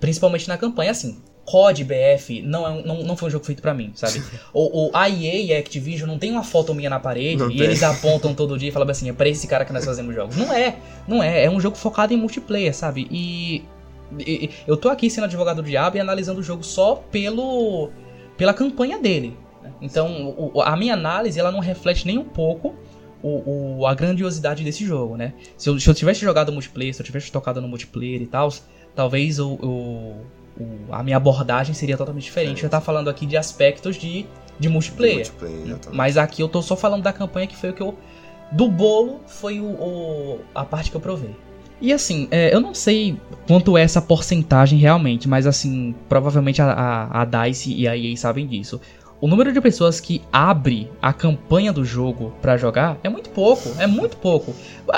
principalmente 0.00 0.48
na 0.48 0.58
campanha, 0.58 0.90
assim. 0.90 1.18
COD 1.44 1.84
BF 1.84 2.42
não, 2.42 2.66
é, 2.66 2.82
não, 2.82 3.02
não 3.02 3.16
foi 3.16 3.28
um 3.28 3.30
jogo 3.30 3.44
feito 3.44 3.62
para 3.62 3.74
mim, 3.74 3.92
sabe? 3.94 4.22
o, 4.52 4.86
o 4.86 4.90
a 4.94 5.08
EA 5.08 5.42
e 5.42 5.54
a 5.54 5.58
Activision 5.58 6.08
não 6.08 6.18
tem 6.18 6.30
uma 6.30 6.42
foto 6.42 6.74
minha 6.74 6.90
na 6.90 6.98
parede 7.00 7.36
não 7.36 7.50
e 7.50 7.56
tem. 7.56 7.66
eles 7.66 7.82
apontam 7.82 8.34
todo 8.34 8.58
dia 8.58 8.68
e 8.68 8.72
falam 8.72 8.88
assim, 8.88 9.08
é 9.08 9.12
pra 9.12 9.28
esse 9.28 9.46
cara 9.46 9.64
que 9.64 9.72
nós 9.72 9.84
fazemos 9.84 10.14
jogos. 10.14 10.36
Não 10.36 10.52
é, 10.52 10.76
não 11.06 11.22
é. 11.22 11.44
É 11.44 11.50
um 11.50 11.60
jogo 11.60 11.76
focado 11.76 12.12
em 12.12 12.16
multiplayer, 12.16 12.74
sabe? 12.74 13.06
E, 13.10 13.64
e 14.18 14.50
eu 14.66 14.76
tô 14.76 14.88
aqui 14.88 15.10
sendo 15.10 15.24
advogado 15.24 15.62
do 15.62 15.68
diabo 15.68 15.96
e 15.96 16.00
analisando 16.00 16.40
o 16.40 16.42
jogo 16.42 16.62
só 16.62 16.96
pelo 16.96 17.90
pela 18.36 18.52
campanha 18.52 18.98
dele, 18.98 19.36
então, 19.80 20.34
o, 20.36 20.62
a 20.62 20.76
minha 20.76 20.94
análise 20.94 21.38
ela 21.38 21.50
não 21.50 21.60
reflete 21.60 22.06
nem 22.06 22.18
um 22.18 22.24
pouco 22.24 22.74
o, 23.22 23.78
o, 23.80 23.86
a 23.86 23.94
grandiosidade 23.94 24.62
desse 24.62 24.84
jogo, 24.84 25.16
né? 25.16 25.34
Se 25.56 25.68
eu, 25.68 25.78
se 25.78 25.88
eu 25.88 25.94
tivesse 25.94 26.20
jogado 26.20 26.52
multiplayer, 26.52 26.94
se 26.94 27.00
eu 27.00 27.06
tivesse 27.06 27.32
tocado 27.32 27.60
no 27.60 27.68
multiplayer 27.68 28.22
e 28.22 28.26
tal, 28.26 28.52
talvez 28.94 29.38
o, 29.38 29.58
o, 30.58 30.92
a 30.92 31.02
minha 31.02 31.16
abordagem 31.16 31.74
seria 31.74 31.96
totalmente 31.96 32.24
diferente. 32.24 32.62
É. 32.62 32.66
Eu 32.66 32.70
tava 32.70 32.84
falando 32.84 33.08
aqui 33.08 33.26
de 33.26 33.36
aspectos 33.36 33.96
de, 33.96 34.26
de 34.58 34.68
multiplayer. 34.68 35.24
De 35.24 35.30
multiplayer 35.30 35.78
mas 35.92 36.16
aqui 36.16 36.42
eu 36.42 36.48
tô 36.48 36.62
só 36.62 36.76
falando 36.76 37.02
da 37.02 37.12
campanha 37.12 37.46
que 37.46 37.56
foi 37.56 37.70
o 37.70 37.72
que 37.72 37.82
eu. 37.82 37.96
Do 38.52 38.68
bolo 38.68 39.20
foi 39.26 39.58
o, 39.58 39.64
o 39.64 40.40
a 40.54 40.64
parte 40.64 40.90
que 40.90 40.96
eu 40.96 41.00
provei. 41.00 41.34
E 41.80 41.92
assim, 41.92 42.28
é, 42.30 42.54
eu 42.54 42.60
não 42.60 42.72
sei 42.72 43.18
quanto 43.46 43.76
é 43.76 43.82
essa 43.82 44.00
porcentagem 44.00 44.78
realmente, 44.78 45.28
mas 45.28 45.46
assim, 45.46 45.94
provavelmente 46.08 46.62
a, 46.62 46.70
a, 46.70 47.22
a 47.22 47.24
DICE 47.24 47.74
e 47.74 47.88
a 47.88 47.96
EA 47.96 48.16
sabem 48.16 48.46
disso 48.46 48.80
o 49.24 49.26
número 49.26 49.52
de 49.54 49.58
pessoas 49.58 50.00
que 50.00 50.22
abre 50.30 50.92
a 51.00 51.10
campanha 51.10 51.72
do 51.72 51.82
jogo 51.82 52.34
para 52.42 52.58
jogar 52.58 52.98
é 53.02 53.08
muito 53.08 53.30
pouco, 53.30 53.70
é 53.78 53.86
muito 53.86 54.18
pouco. 54.18 54.54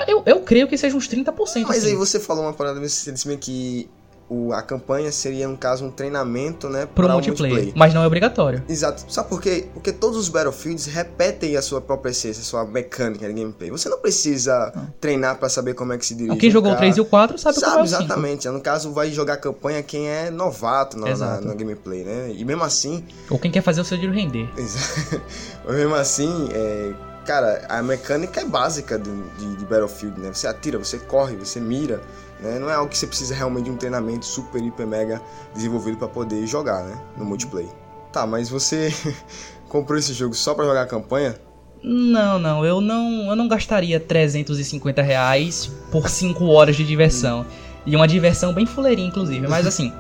Eu, 0.09 0.21
eu 0.27 0.41
creio 0.41 0.67
que 0.67 0.77
seja 0.77 0.97
uns 0.97 1.09
30%. 1.09 1.33
Mas 1.37 1.79
assim. 1.79 1.91
aí 1.91 1.95
você 1.95 2.19
falou 2.19 2.43
uma 2.43 2.53
parada, 2.53 2.81
você 2.81 3.13
disse 3.13 3.37
que 3.37 3.89
o, 4.29 4.53
a 4.53 4.61
campanha 4.61 5.13
seria, 5.13 5.47
no 5.47 5.57
caso, 5.57 5.85
um 5.85 5.91
treinamento, 5.91 6.69
né? 6.69 6.87
Pro 6.87 7.09
multiplayer, 7.09 7.55
multiplayer, 7.55 7.73
Mas 7.77 7.95
não 7.95 8.03
é 8.03 8.07
obrigatório. 8.07 8.63
Exato. 8.69 9.05
Sabe 9.13 9.29
por 9.29 9.41
quê? 9.41 9.67
Porque 9.73 9.93
todos 9.93 10.17
os 10.17 10.29
Battlefields 10.29 10.87
repetem 10.87 11.57
a 11.57 11.63
sua 11.63 11.81
própria 11.81 12.11
essência, 12.11 12.41
a 12.41 12.45
sua 12.45 12.65
mecânica 12.65 13.27
de 13.27 13.33
gameplay. 13.33 13.71
Você 13.71 13.89
não 13.89 13.99
precisa 13.99 14.73
ah. 14.75 14.87
treinar 15.01 15.37
para 15.39 15.49
saber 15.49 15.75
como 15.75 15.93
é 15.93 15.99
que 15.99 16.05
se 16.05 16.15
dirige. 16.15 16.37
Quem 16.39 16.51
jogou 16.51 16.73
o 16.73 16.77
3 16.77 16.97
e 16.97 17.01
o 17.01 17.05
4 17.05 17.39
sabe, 17.39 17.61
sabe 17.61 17.67
como 17.67 17.79
é 17.79 17.83
o 17.83 17.85
exatamente. 17.85 18.49
No 18.49 18.61
caso, 18.61 18.93
vai 18.93 19.11
jogar 19.11 19.37
campanha 19.37 19.83
quem 19.83 20.09
é 20.09 20.31
novato 20.31 20.99
na, 20.99 21.17
na, 21.17 21.41
na, 21.41 21.55
gameplay, 21.55 22.03
né? 22.03 22.33
E 22.35 22.45
mesmo 22.45 22.65
assim. 22.65 23.05
Ou 23.31 23.39
quem 23.39 23.51
quer 23.51 23.63
fazer 23.63 23.81
o 23.81 23.85
seu 23.85 23.97
dinheiro 23.97 24.19
render. 24.19 24.49
Exato. 24.57 25.23
mesmo 25.71 25.95
assim, 25.95 26.49
é, 26.53 26.95
cara, 27.27 27.67
a 27.69 27.83
mecânica 27.83 28.41
é 28.41 28.45
básica 28.45 28.99
de, 28.99 29.11
de, 29.11 29.57
de 29.57 29.65
Battlefield, 29.65 30.21
né? 30.21 30.33
Você 30.33 30.47
atira, 30.47 30.79
você 30.79 30.99
corre, 30.99 31.37
você 31.37 31.61
mira. 31.61 32.01
Né? 32.41 32.59
Não 32.59 32.71
é 32.71 32.75
algo 32.75 32.91
que 32.91 32.97
você 32.97 33.07
precisa 33.07 33.35
realmente 33.35 33.65
de 33.65 33.71
um 33.71 33.77
treinamento 33.77 34.25
super, 34.25 34.63
hiper, 34.63 34.87
mega 34.87 35.21
desenvolvido 35.55 35.99
para 35.99 36.09
poder 36.09 36.47
jogar 36.47 36.85
né? 36.85 36.97
no 37.17 37.25
multiplayer. 37.25 37.71
Tá, 38.13 38.27
mas 38.27 38.49
você 38.49 38.95
comprou 39.69 39.99
esse 39.99 40.13
jogo 40.13 40.35
só 40.35 40.55
para 40.55 40.65
jogar 40.65 40.83
a 40.83 40.87
campanha? 40.87 41.35
Não, 41.83 42.39
não, 42.39 42.65
eu 42.65 42.81
não, 42.81 43.29
eu 43.29 43.37
não 43.37 43.47
gastaria 43.49 44.01
350 44.01 45.03
reais 45.03 45.71
por 45.91 46.09
5 46.09 46.45
horas 46.47 46.77
de 46.77 46.85
diversão. 46.85 47.45
E 47.85 47.95
uma 47.95 48.09
diversão 48.09 48.53
bem 48.53 48.67
fuleirinha, 48.67 49.09
inclusive. 49.09 49.47
Mas 49.47 49.67
assim, 49.67 49.93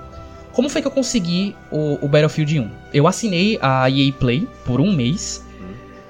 como 0.52 0.68
foi 0.68 0.80
que 0.80 0.88
eu 0.88 0.90
consegui 0.90 1.54
o, 1.70 1.98
o, 2.04 2.08
Battlefield 2.08 2.60
1? 2.60 2.70
Eu 2.92 3.06
assinei 3.06 3.58
a 3.60 3.88
EA 3.90 4.12
Play 4.12 4.48
por 4.64 4.80
um 4.80 4.92
mês. 4.92 5.44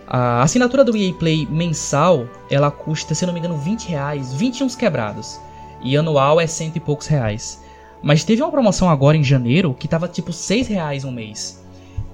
A 0.06 0.42
assinatura 0.42 0.84
do 0.84 0.96
EA 0.96 1.12
Play 1.14 1.46
mensal, 1.50 2.28
ela 2.48 2.70
custa, 2.70 3.14
se 3.14 3.26
não 3.26 3.32
me 3.32 3.40
engano, 3.40 3.56
20 3.56 3.88
reais, 3.88 4.32
21 4.34 4.68
quebrados. 4.68 5.40
E 5.82 5.96
anual 5.96 6.40
é 6.40 6.46
cento 6.46 6.76
e 6.76 6.80
poucos 6.80 7.06
reais. 7.06 7.62
Mas 8.02 8.24
teve 8.24 8.42
uma 8.42 8.50
promoção 8.50 8.88
agora 8.88 9.16
em 9.16 9.24
janeiro 9.24 9.74
que 9.74 9.88
tava 9.88 10.06
tipo 10.06 10.32
seis 10.32 10.68
reais 10.68 11.04
um 11.04 11.10
mês. 11.10 11.62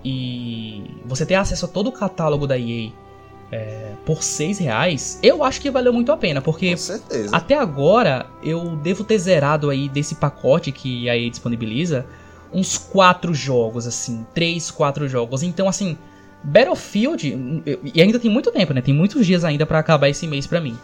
E 0.05 0.85
você 1.05 1.27
ter 1.27 1.35
acesso 1.35 1.67
a 1.67 1.69
todo 1.69 1.89
o 1.89 1.93
catálogo 1.93 2.47
da 2.47 2.59
EA 2.59 2.91
é, 3.53 3.93
por 4.07 4.23
seis 4.23 4.59
reais, 4.59 5.19
eu 5.23 5.45
acho 5.45 5.61
que 5.61 5.71
valeu 5.71 5.93
muito 5.93 6.11
a 6.11 6.17
pena, 6.17 6.41
porque 6.41 6.75
até 7.31 7.57
agora 7.57 8.27
eu 8.43 8.75
devo 8.77 9.05
ter 9.05 9.19
zerado 9.19 9.69
aí 9.69 9.89
desse 9.89 10.15
pacote 10.15 10.73
que 10.73 11.09
a 11.11 11.17
EA 11.17 11.31
disponibiliza 11.31 12.07
uns 12.53 12.77
quatro 12.79 13.35
jogos, 13.35 13.87
assim, 13.87 14.27
três, 14.35 14.71
quatro 14.71 15.09
jogos. 15.09 15.43
Então, 15.43 15.69
assim, 15.69 15.97
Battlefield, 16.45 17.63
e 17.95 18.03
ainda 18.03 18.19
tem 18.19 18.31
muito 18.31 18.51
tempo, 18.51 18.73
né? 18.73 18.81
Tem 18.81 18.95
muitos 18.95 19.27
dias 19.27 19.45
ainda 19.45 19.65
para 19.65 19.79
acabar 19.79 20.09
esse 20.09 20.27
mês 20.27 20.47
pra 20.47 20.61
mim. 20.61 20.77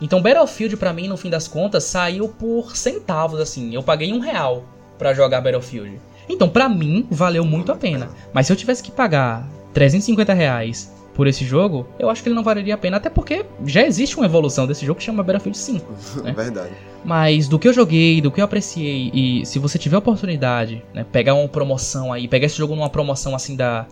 Então 0.00 0.20
Battlefield 0.20 0.76
para 0.76 0.92
mim, 0.92 1.08
no 1.08 1.16
fim 1.16 1.30
das 1.30 1.46
contas, 1.46 1.84
saiu 1.84 2.28
por 2.28 2.76
centavos, 2.76 3.40
assim. 3.40 3.74
Eu 3.74 3.82
paguei 3.82 4.12
um 4.12 4.18
real 4.18 4.64
para 4.98 5.14
jogar 5.14 5.40
Battlefield. 5.40 6.00
Então, 6.28 6.48
para 6.48 6.68
mim, 6.68 7.06
valeu 7.10 7.44
muito 7.44 7.70
a 7.70 7.76
pena. 7.76 8.08
Mas 8.32 8.46
se 8.46 8.52
eu 8.52 8.56
tivesse 8.56 8.82
que 8.82 8.90
pagar 8.90 9.46
350 9.72 10.32
reais 10.32 10.92
por 11.14 11.26
esse 11.26 11.44
jogo, 11.44 11.86
eu 11.98 12.10
acho 12.10 12.22
que 12.22 12.28
ele 12.28 12.34
não 12.34 12.42
valeria 12.42 12.74
a 12.74 12.78
pena, 12.78 12.96
até 12.96 13.08
porque 13.08 13.44
já 13.64 13.84
existe 13.84 14.16
uma 14.16 14.26
evolução 14.26 14.66
desse 14.66 14.84
jogo 14.84 14.98
que 14.98 15.04
chama 15.04 15.22
Battlefield 15.22 15.56
5. 15.56 15.92
Né? 16.22 16.32
Verdade. 16.36 16.72
Mas 17.04 17.46
do 17.46 17.58
que 17.58 17.68
eu 17.68 17.72
joguei, 17.72 18.20
do 18.20 18.32
que 18.32 18.40
eu 18.40 18.44
apreciei, 18.44 19.10
e 19.12 19.46
se 19.46 19.58
você 19.58 19.78
tiver 19.78 19.96
oportunidade, 19.96 20.82
né, 20.92 21.04
pegar 21.12 21.34
uma 21.34 21.48
promoção 21.48 22.12
aí, 22.12 22.26
pegar 22.26 22.46
esse 22.46 22.56
jogo 22.56 22.74
numa 22.74 22.88
promoção 22.88 23.34
assim 23.34 23.54
da, 23.54 23.86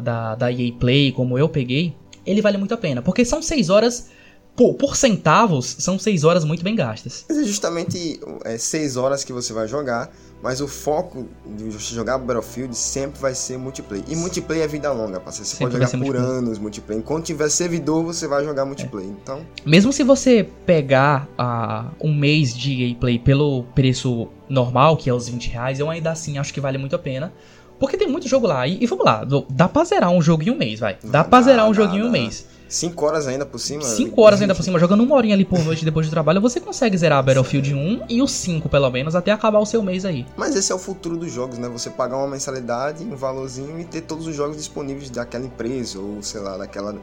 da, 0.00 0.34
da 0.34 0.52
EA 0.52 0.72
Play, 0.78 1.12
como 1.12 1.38
eu 1.38 1.48
peguei, 1.48 1.94
ele 2.24 2.42
vale 2.42 2.58
muito 2.58 2.74
a 2.74 2.76
pena. 2.76 3.02
Porque 3.02 3.24
são 3.24 3.42
6 3.42 3.70
horas 3.70 4.10
por, 4.56 4.74
por 4.74 4.96
centavos, 4.96 5.76
são 5.78 5.98
6 5.98 6.24
horas 6.24 6.44
muito 6.44 6.62
bem 6.62 6.74
gastas. 6.74 7.24
Mas 7.28 7.38
é 7.38 7.44
justamente 7.44 8.20
6 8.58 8.96
é, 8.96 8.98
horas 8.98 9.24
que 9.24 9.32
você 9.32 9.52
vai 9.52 9.66
jogar, 9.66 10.12
mas 10.42 10.60
o 10.60 10.68
foco 10.68 11.26
de 11.46 11.64
você 11.64 11.94
jogar 11.94 12.18
Battlefield 12.18 12.76
sempre 12.76 13.20
vai 13.20 13.34
ser 13.34 13.58
multiplayer. 13.58 14.04
E 14.08 14.16
multiplayer 14.16 14.64
é 14.64 14.68
vida 14.68 14.92
longa, 14.92 15.20
parceiro. 15.20 15.46
Você 15.46 15.56
sempre 15.56 15.78
pode 15.78 15.90
jogar 15.90 16.06
por 16.06 16.16
anos 16.16 16.58
multiplayer. 16.58 17.02
Enquanto 17.02 17.26
tiver 17.26 17.48
servidor, 17.48 18.04
você 18.04 18.26
vai 18.26 18.44
jogar 18.44 18.64
multiplayer. 18.64 19.08
É. 19.08 19.12
Então... 19.12 19.46
Mesmo 19.64 19.92
se 19.92 20.02
você 20.02 20.48
pegar 20.66 21.28
uh, 21.38 21.94
um 22.06 22.14
mês 22.14 22.54
de 22.54 22.74
gameplay 22.76 23.18
pelo 23.18 23.64
preço 23.74 24.28
normal, 24.48 24.96
que 24.96 25.08
é 25.08 25.14
os 25.14 25.28
20 25.28 25.50
reais, 25.50 25.80
eu 25.80 25.88
ainda 25.88 26.10
assim 26.10 26.38
acho 26.38 26.52
que 26.52 26.60
vale 26.60 26.76
muito 26.76 26.96
a 26.96 26.98
pena. 26.98 27.32
Porque 27.80 27.96
tem 27.96 28.06
muito 28.06 28.28
jogo 28.28 28.46
lá. 28.46 28.66
E, 28.66 28.78
e 28.80 28.86
vamos 28.86 29.04
lá, 29.04 29.26
dá 29.48 29.66
pra 29.66 29.82
zerar 29.84 30.10
um 30.10 30.20
jogo 30.20 30.42
em 30.44 30.50
um 30.50 30.56
mês, 30.56 30.78
vai. 30.78 30.98
Dá, 31.02 31.22
dá 31.22 31.24
pra 31.24 31.40
zerar 31.40 31.66
um 31.66 31.72
dá, 31.72 31.82
joguinho 31.82 32.04
em 32.04 32.08
um 32.08 32.12
mês. 32.12 32.46
5 32.70 33.04
horas 33.04 33.26
ainda 33.26 33.44
por 33.44 33.58
cima? 33.58 33.82
5 33.82 34.22
horas 34.22 34.40
ainda 34.40 34.54
por 34.54 34.62
cima, 34.62 34.78
jogando 34.78 35.02
uma 35.02 35.16
horinha 35.16 35.34
ali 35.34 35.44
por 35.44 35.58
noite 35.64 35.84
depois 35.84 36.06
do 36.06 36.10
trabalho, 36.10 36.40
você 36.40 36.60
consegue 36.60 36.96
zerar 36.96 37.22
Battlefield 37.22 37.74
1 37.74 38.04
e 38.08 38.22
o 38.22 38.28
5 38.28 38.68
pelo 38.68 38.88
menos, 38.90 39.16
até 39.16 39.32
acabar 39.32 39.58
o 39.58 39.66
seu 39.66 39.82
mês 39.82 40.04
aí. 40.04 40.24
Mas 40.36 40.54
esse 40.54 40.70
é 40.70 40.74
o 40.74 40.78
futuro 40.78 41.16
dos 41.16 41.32
jogos, 41.32 41.58
né? 41.58 41.68
Você 41.68 41.90
pagar 41.90 42.16
uma 42.16 42.28
mensalidade, 42.28 43.02
um 43.02 43.16
valorzinho 43.16 43.80
e 43.80 43.84
ter 43.84 44.02
todos 44.02 44.26
os 44.28 44.36
jogos 44.36 44.56
disponíveis 44.56 45.10
daquela 45.10 45.44
empresa, 45.44 45.98
ou 45.98 46.22
sei 46.22 46.40
lá, 46.40 46.56
daquela 46.56 46.94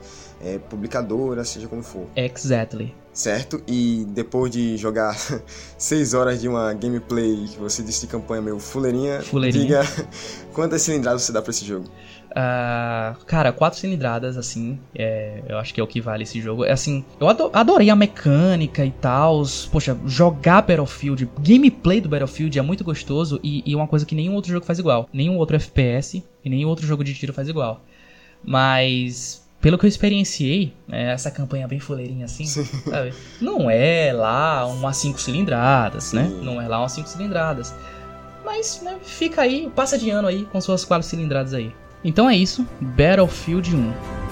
é, 0.41 0.57
publicadora, 0.57 1.43
seja 1.43 1.67
como 1.67 1.83
for. 1.83 2.05
Exactly. 2.15 2.95
Certo? 3.11 3.61
E 3.67 4.05
depois 4.09 4.51
de 4.51 4.77
jogar 4.77 5.17
6 5.77 6.13
horas 6.13 6.39
de 6.39 6.47
uma 6.47 6.71
gameplay 6.73 7.45
que 7.47 7.57
você 7.59 7.83
disse 7.83 8.01
de 8.01 8.07
campanha 8.07 8.41
meio 8.41 8.59
fuleirinha, 8.59 9.21
fuleirinha. 9.21 9.81
diga 9.81 10.07
quantas 10.53 10.81
cilindradas 10.83 11.23
você 11.23 11.31
dá 11.33 11.41
pra 11.41 11.49
esse 11.51 11.65
jogo? 11.65 11.89
Uh, 12.37 13.17
cara, 13.25 13.51
quatro 13.51 13.79
cilindradas, 13.79 14.37
assim, 14.37 14.77
é, 14.93 15.41
eu 15.49 15.57
acho 15.57 15.73
que 15.73 15.81
é 15.81 15.83
o 15.83 15.87
que 15.87 15.99
vale 15.99 16.21
esse 16.21 16.39
jogo. 16.39 16.63
É 16.63 16.71
assim, 16.71 17.03
eu 17.19 17.27
adorei 17.27 17.89
a 17.89 17.95
mecânica 17.95 18.85
e 18.85 18.91
tal. 18.91 19.41
Poxa, 19.71 19.97
jogar 20.05 20.61
Battlefield, 20.61 21.27
gameplay 21.39 21.99
do 21.99 22.07
Battlefield 22.07 22.59
é 22.59 22.61
muito 22.61 22.83
gostoso 22.83 23.39
e, 23.43 23.63
e 23.65 23.75
uma 23.75 23.87
coisa 23.87 24.05
que 24.05 24.13
nenhum 24.13 24.35
outro 24.35 24.51
jogo 24.51 24.67
faz 24.67 24.77
igual. 24.77 25.09
Nenhum 25.11 25.35
outro 25.37 25.55
FPS 25.55 26.23
e 26.45 26.49
nenhum 26.49 26.69
outro 26.69 26.85
jogo 26.85 27.03
de 27.03 27.15
tiro 27.15 27.33
faz 27.33 27.49
igual. 27.49 27.81
Mas 28.43 29.43
pelo 29.59 29.75
que 29.75 29.87
eu 29.87 29.89
experienciei, 29.89 30.73
né, 30.87 31.13
essa 31.13 31.31
campanha 31.31 31.67
bem 31.67 31.79
fuleirinha 31.79 32.25
assim, 32.25 32.45
não 33.41 33.67
é 33.67 34.13
lá 34.13 34.67
umas 34.67 34.97
5 34.97 35.19
cilindradas, 35.19 36.13
né? 36.13 36.27
Sim. 36.27 36.43
Não 36.43 36.61
é 36.61 36.67
lá 36.67 36.79
umas 36.79 36.91
5 36.91 37.09
cilindradas. 37.09 37.73
Mas 38.45 38.79
né, 38.83 38.99
fica 39.03 39.41
aí, 39.41 39.71
passa 39.75 39.97
de 39.97 40.11
ano 40.11 40.27
aí 40.27 40.45
com 40.45 40.61
suas 40.61 40.85
4 40.85 41.07
cilindradas 41.07 41.55
aí. 41.55 41.73
Então 42.03 42.29
é 42.29 42.35
isso, 42.35 42.65
Battlefield 42.79 43.75
1. 43.75 44.26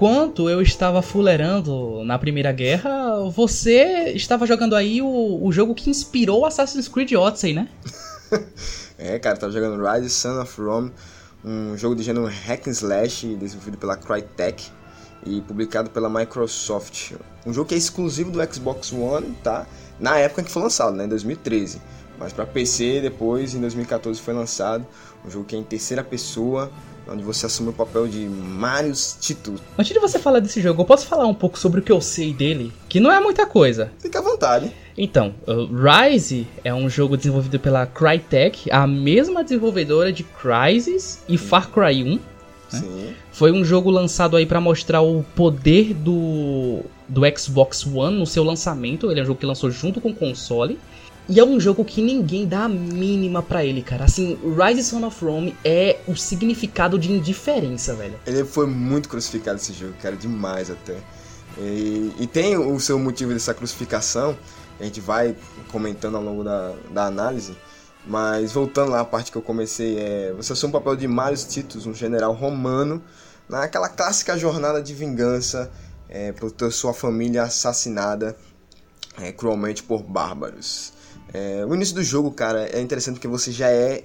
Enquanto 0.00 0.48
eu 0.48 0.62
estava 0.62 1.02
fulerando 1.02 2.02
na 2.04 2.18
Primeira 2.18 2.50
Guerra, 2.52 3.20
você 3.28 4.12
estava 4.14 4.46
jogando 4.46 4.74
aí 4.74 5.02
o, 5.02 5.44
o 5.44 5.52
jogo 5.52 5.74
que 5.74 5.90
inspirou 5.90 6.46
Assassin's 6.46 6.88
Creed 6.88 7.12
Odyssey, 7.12 7.52
né? 7.52 7.68
é, 8.96 9.18
cara, 9.18 9.36
tava 9.36 9.52
jogando 9.52 9.86
Rise 9.86 10.08
Son 10.08 10.40
of 10.40 10.58
Rome, 10.58 10.90
um 11.44 11.76
jogo 11.76 11.94
de 11.94 12.02
gênero 12.02 12.24
hack 12.24 12.66
and 12.66 12.70
slash 12.70 13.26
desenvolvido 13.34 13.76
pela 13.76 13.94
Crytek 13.94 14.68
e 15.26 15.42
publicado 15.42 15.90
pela 15.90 16.08
Microsoft. 16.08 17.12
Um 17.44 17.52
jogo 17.52 17.68
que 17.68 17.74
é 17.74 17.78
exclusivo 17.78 18.30
do 18.30 18.54
Xbox 18.54 18.94
One, 18.94 19.36
tá? 19.44 19.66
Na 20.00 20.16
época 20.16 20.44
que 20.44 20.50
foi 20.50 20.62
lançado, 20.62 20.96
né, 20.96 21.04
em 21.04 21.08
2013. 21.08 21.78
Mas 22.18 22.32
para 22.32 22.46
PC 22.46 23.02
depois, 23.02 23.54
em 23.54 23.60
2014 23.60 24.18
foi 24.18 24.32
lançado. 24.32 24.86
Um 25.26 25.30
jogo 25.30 25.44
que 25.44 25.54
é 25.54 25.58
em 25.58 25.62
terceira 25.62 26.02
pessoa, 26.02 26.72
onde 27.10 27.24
você 27.24 27.46
assume 27.46 27.70
o 27.70 27.72
papel 27.72 28.06
de 28.06 28.20
Marius 28.20 29.16
Tito. 29.20 29.56
Antes 29.76 29.92
de 29.92 29.98
você 29.98 30.18
falar 30.18 30.38
desse 30.38 30.60
jogo, 30.60 30.82
eu 30.82 30.86
posso 30.86 31.06
falar 31.06 31.26
um 31.26 31.34
pouco 31.34 31.58
sobre 31.58 31.80
o 31.80 31.82
que 31.82 31.90
eu 31.90 32.00
sei 32.00 32.32
dele? 32.32 32.72
Que 32.88 33.00
não 33.00 33.10
é 33.10 33.20
muita 33.20 33.44
coisa. 33.46 33.90
Fica 33.98 34.20
à 34.20 34.22
vontade. 34.22 34.72
Então, 34.96 35.34
Rise 35.46 36.46
é 36.62 36.72
um 36.72 36.88
jogo 36.88 37.16
desenvolvido 37.16 37.58
pela 37.58 37.86
Crytek, 37.86 38.70
a 38.70 38.86
mesma 38.86 39.42
desenvolvedora 39.42 40.12
de 40.12 40.22
Crysis 40.22 41.22
e 41.28 41.36
Far 41.36 41.70
Cry 41.70 42.04
1. 42.04 42.06
Né? 42.06 42.20
Sim. 42.68 43.14
Foi 43.32 43.50
um 43.50 43.64
jogo 43.64 43.90
lançado 43.90 44.36
aí 44.36 44.46
para 44.46 44.60
mostrar 44.60 45.00
o 45.00 45.24
poder 45.34 45.94
do, 45.94 46.80
do 47.08 47.22
Xbox 47.36 47.84
One 47.86 48.18
no 48.18 48.26
seu 48.26 48.44
lançamento. 48.44 49.10
Ele 49.10 49.20
é 49.20 49.22
um 49.22 49.26
jogo 49.26 49.40
que 49.40 49.46
lançou 49.46 49.70
junto 49.70 50.00
com 50.00 50.10
o 50.10 50.14
console. 50.14 50.78
E 51.28 51.38
é 51.38 51.44
um 51.44 51.60
jogo 51.60 51.84
que 51.84 52.02
ninguém 52.02 52.46
dá 52.46 52.64
a 52.64 52.68
mínima 52.68 53.42
para 53.42 53.64
ele, 53.64 53.82
cara. 53.82 54.04
Assim, 54.04 54.38
Rise 54.42 54.82
Son 54.82 55.06
of 55.06 55.24
Rome 55.24 55.56
é 55.64 55.98
o 56.08 56.16
significado 56.16 56.98
de 56.98 57.12
indiferença, 57.12 57.94
velho. 57.94 58.18
Ele 58.26 58.44
foi 58.44 58.66
muito 58.66 59.08
crucificado 59.08 59.56
esse 59.58 59.72
jogo, 59.72 59.94
cara, 60.02 60.16
demais 60.16 60.70
até. 60.70 60.96
E, 61.58 62.12
e 62.18 62.26
tem 62.26 62.56
o 62.56 62.78
seu 62.80 62.98
motivo 62.98 63.32
dessa 63.32 63.54
crucificação, 63.54 64.36
a 64.78 64.84
gente 64.84 65.00
vai 65.00 65.36
comentando 65.70 66.16
ao 66.16 66.22
longo 66.22 66.42
da, 66.42 66.74
da 66.90 67.06
análise. 67.06 67.56
Mas 68.06 68.52
voltando 68.52 68.90
lá 68.90 69.00
à 69.00 69.04
parte 69.04 69.30
que 69.30 69.36
eu 69.36 69.42
comecei, 69.42 69.98
é, 69.98 70.32
você 70.32 70.52
assume 70.52 70.70
o 70.70 70.78
papel 70.78 70.96
de 70.96 71.06
Marius 71.06 71.44
Titus, 71.44 71.86
um 71.86 71.94
general 71.94 72.32
romano, 72.32 73.02
naquela 73.48 73.88
clássica 73.88 74.38
jornada 74.38 74.80
de 74.82 74.94
vingança 74.94 75.70
é, 76.08 76.32
por 76.32 76.50
ter 76.50 76.70
sua 76.72 76.94
família 76.94 77.42
assassinada 77.42 78.36
é, 79.20 79.32
cruelmente 79.32 79.82
por 79.82 80.02
bárbaros. 80.02 80.92
É, 81.32 81.64
o 81.64 81.74
início 81.74 81.94
do 81.94 82.02
jogo, 82.02 82.30
cara, 82.30 82.66
é 82.66 82.80
interessante 82.80 83.14
porque 83.14 83.28
você 83.28 83.52
já 83.52 83.68
é 83.70 84.04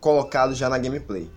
colocado 0.00 0.54
já 0.54 0.68
na 0.68 0.78
gameplay. 0.78 1.30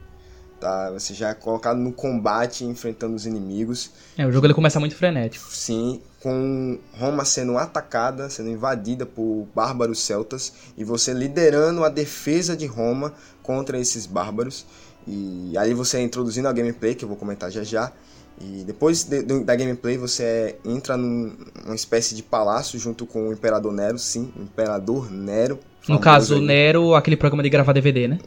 Tá? 0.59 0.89
Você 0.91 1.13
já 1.13 1.29
é 1.29 1.33
colocado 1.33 1.77
no 1.77 1.91
combate, 1.91 2.63
enfrentando 2.63 3.15
os 3.15 3.25
inimigos. 3.25 3.91
É, 4.17 4.25
o 4.25 4.31
jogo 4.31 4.47
ele 4.47 4.53
começa 4.53 4.79
muito 4.79 4.95
frenético. 4.95 5.45
Sim, 5.49 6.01
com 6.21 6.79
Roma 6.93 7.25
sendo 7.25 7.57
atacada, 7.57 8.29
sendo 8.29 8.49
invadida 8.49 9.05
por 9.05 9.47
bárbaros 9.53 9.99
celtas 9.99 10.53
e 10.77 10.83
você 10.83 11.13
liderando 11.13 11.83
a 11.83 11.89
defesa 11.89 12.55
de 12.55 12.65
Roma 12.65 13.13
contra 13.43 13.77
esses 13.77 14.05
bárbaros. 14.05 14.65
E 15.07 15.55
aí 15.57 15.73
você 15.73 15.97
é 15.97 16.01
introduzindo 16.01 16.47
a 16.47 16.53
gameplay, 16.53 16.95
que 16.95 17.05
eu 17.05 17.09
vou 17.09 17.17
comentar 17.17 17.51
já 17.51 17.63
já. 17.63 17.91
E 18.39 18.63
depois 18.65 19.03
de, 19.03 19.23
de, 19.23 19.43
da 19.43 19.55
gameplay 19.55 19.97
você 19.97 20.57
entra 20.65 20.97
num, 20.97 21.35
numa 21.63 21.75
espécie 21.75 22.13
de 22.15 22.21
palácio 22.21 22.77
junto 22.77 23.05
com 23.05 23.29
o 23.29 23.33
Imperador 23.33 23.71
Nero, 23.71 23.97
sim, 23.97 24.31
o 24.37 24.43
Imperador 24.43 25.09
Nero. 25.11 25.59
No 25.87 25.99
caso, 25.99 26.35
aí. 26.35 26.41
Nero, 26.41 26.95
aquele 26.95 27.15
programa 27.15 27.43
de 27.43 27.49
gravar 27.49 27.71
DVD, 27.71 28.07
né? 28.07 28.19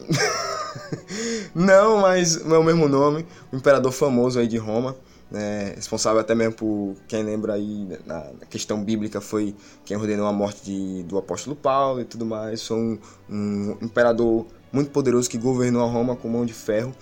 não, 1.53 2.01
mas 2.01 2.37
é 2.43 2.57
o 2.57 2.63
mesmo 2.63 2.87
nome, 2.87 3.25
o 3.51 3.55
Imperador 3.55 3.91
famoso 3.91 4.39
aí 4.39 4.47
de 4.47 4.57
Roma. 4.57 4.95
Né, 5.31 5.73
responsável 5.75 6.19
até 6.19 6.33
mesmo 6.33 6.55
por 6.55 6.95
quem 7.07 7.21
lembra 7.21 7.53
aí 7.53 7.87
na, 8.03 8.15
na 8.39 8.47
questão 8.49 8.83
bíblica 8.83 9.21
foi 9.21 9.53
quem 9.85 9.95
ordenou 9.95 10.25
a 10.25 10.33
morte 10.33 10.65
de, 10.65 11.03
do 11.03 11.19
apóstolo 11.19 11.55
Paulo 11.55 12.01
e 12.01 12.05
tudo 12.05 12.25
mais. 12.25 12.65
Foi 12.65 12.77
um, 12.77 12.97
um 13.29 13.77
imperador 13.79 14.47
muito 14.73 14.89
poderoso 14.89 15.29
que 15.29 15.37
governou 15.37 15.83
a 15.83 15.87
Roma 15.87 16.15
com 16.15 16.27
mão 16.27 16.47
de 16.47 16.53
ferro 16.53 16.95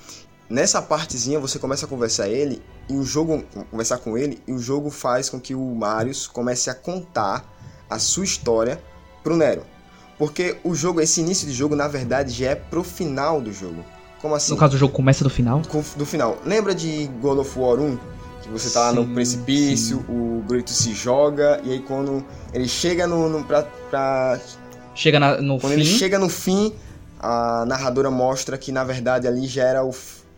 nessa 0.49 0.81
partezinha 0.81 1.39
você 1.39 1.59
começa 1.59 1.85
a 1.85 1.89
conversar 1.89 2.29
ele 2.29 2.61
e 2.89 2.93
o 2.93 3.03
jogo 3.03 3.43
conversar 3.69 3.97
com 3.97 4.17
ele 4.17 4.41
e 4.47 4.53
o 4.53 4.59
jogo 4.59 4.89
faz 4.89 5.29
com 5.29 5.39
que 5.39 5.53
o 5.53 5.75
Marius 5.75 6.27
comece 6.27 6.69
a 6.69 6.73
contar 6.73 7.45
a 7.89 7.99
sua 7.99 8.23
história 8.23 8.81
pro 9.23 9.35
Nero. 9.35 9.63
Porque 10.17 10.57
o 10.63 10.73
jogo, 10.73 10.99
esse 10.99 11.21
início 11.21 11.47
de 11.47 11.53
jogo, 11.53 11.75
na 11.75 11.87
verdade, 11.87 12.31
já 12.31 12.51
é 12.51 12.55
pro 12.55 12.83
final 12.83 13.39
do 13.39 13.53
jogo. 13.53 13.83
Como 14.21 14.33
assim? 14.33 14.51
No 14.51 14.57
caso, 14.57 14.75
o 14.75 14.79
jogo 14.79 14.93
começa 14.93 15.23
do 15.23 15.29
final? 15.29 15.61
Do 15.95 16.05
final. 16.05 16.37
Lembra 16.43 16.73
de 16.73 17.07
God 17.21 17.37
of 17.39 17.59
War 17.59 17.79
1? 17.79 17.97
Que 18.41 18.49
você 18.49 18.69
tá 18.69 18.79
sim, 18.79 18.85
lá 18.85 18.93
no 18.93 19.13
precipício, 19.13 19.97
sim. 19.97 20.05
o 20.11 20.43
Grito 20.47 20.71
se 20.71 20.93
joga, 20.93 21.59
e 21.63 21.71
aí 21.71 21.79
quando 21.79 22.25
ele 22.53 22.67
chega 22.67 23.05
no. 23.05 23.29
no 23.29 23.43
pra, 23.43 23.63
pra... 23.89 24.39
Chega 24.95 25.19
na, 25.19 25.41
no 25.41 25.59
quando 25.59 25.73
fim. 25.73 25.81
ele 25.81 25.85
chega 25.85 26.17
no 26.17 26.29
fim, 26.29 26.73
a 27.19 27.65
narradora 27.67 28.09
mostra 28.09 28.57
que 28.57 28.71
na 28.71 28.83
verdade 28.83 29.27
ali 29.27 29.45
já 29.45 29.63
era 29.63 29.83
o 29.83 29.91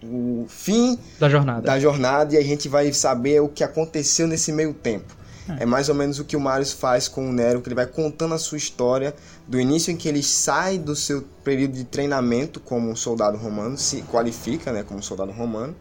o 0.03 0.45
fim 0.47 0.97
da 1.19 1.29
jornada. 1.29 1.62
da 1.62 1.79
jornada 1.79 2.35
e 2.35 2.38
a 2.38 2.43
gente 2.43 2.69
vai 2.69 2.91
saber 2.93 3.41
o 3.41 3.49
que 3.49 3.63
aconteceu 3.63 4.27
nesse 4.27 4.51
meio 4.51 4.73
tempo. 4.73 5.17
É. 5.49 5.63
é 5.63 5.65
mais 5.65 5.89
ou 5.89 5.95
menos 5.95 6.19
o 6.19 6.25
que 6.25 6.38
o 6.38 6.39
Marius 6.39 6.71
faz 6.71 7.07
com 7.07 7.27
o 7.27 7.33
Nero, 7.33 7.62
que 7.62 7.67
ele 7.67 7.75
vai 7.75 7.88
contando 7.88 8.33
a 8.33 8.38
sua 8.38 8.57
história 8.57 9.15
do 9.47 9.59
início 9.59 9.91
em 9.91 9.97
que 9.97 10.07
ele 10.07 10.21
sai 10.21 10.77
do 10.77 10.95
seu 10.95 11.23
período 11.43 11.73
de 11.73 11.83
treinamento 11.83 12.59
como 12.59 12.89
um 12.89 12.95
soldado 12.95 13.38
romano, 13.38 13.77
se 13.77 14.03
qualifica 14.03 14.71
né, 14.71 14.83
como 14.83 14.99
um 14.99 15.03
soldado 15.03 15.31
romano, 15.31 15.75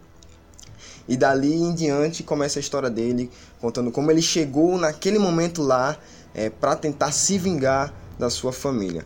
e 1.07 1.16
dali 1.16 1.54
em 1.54 1.74
diante 1.74 2.22
começa 2.22 2.59
a 2.59 2.61
história 2.61 2.90
dele, 2.90 3.31
contando 3.61 3.90
como 3.90 4.11
ele 4.11 4.22
chegou 4.22 4.78
naquele 4.78 5.18
momento 5.18 5.62
lá 5.62 5.96
é, 6.35 6.50
para 6.50 6.74
tentar 6.76 7.12
se 7.12 7.38
vingar 7.38 7.92
da 8.18 8.31
sua 8.31 8.52
família. 8.52 9.04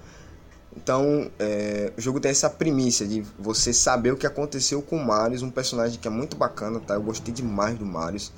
Então, 0.77 1.31
é, 1.39 1.93
o 1.97 2.01
jogo 2.01 2.19
tem 2.19 2.31
essa 2.31 2.49
primícia 2.49 3.07
de 3.07 3.23
você 3.39 3.73
saber 3.73 4.13
o 4.13 4.17
que 4.17 4.27
aconteceu 4.27 4.81
com 4.81 4.97
o 4.97 5.05
Marius, 5.05 5.43
um 5.43 5.51
personagem 5.51 5.99
que 5.99 6.09
é 6.09 6.11
muito 6.11 6.37
bacana, 6.37 6.81
tá? 6.81 6.95
Eu 6.95 7.03
gostei 7.03 7.33
demais 7.33 7.79
do 7.79 7.85
Marius. 7.85 8.33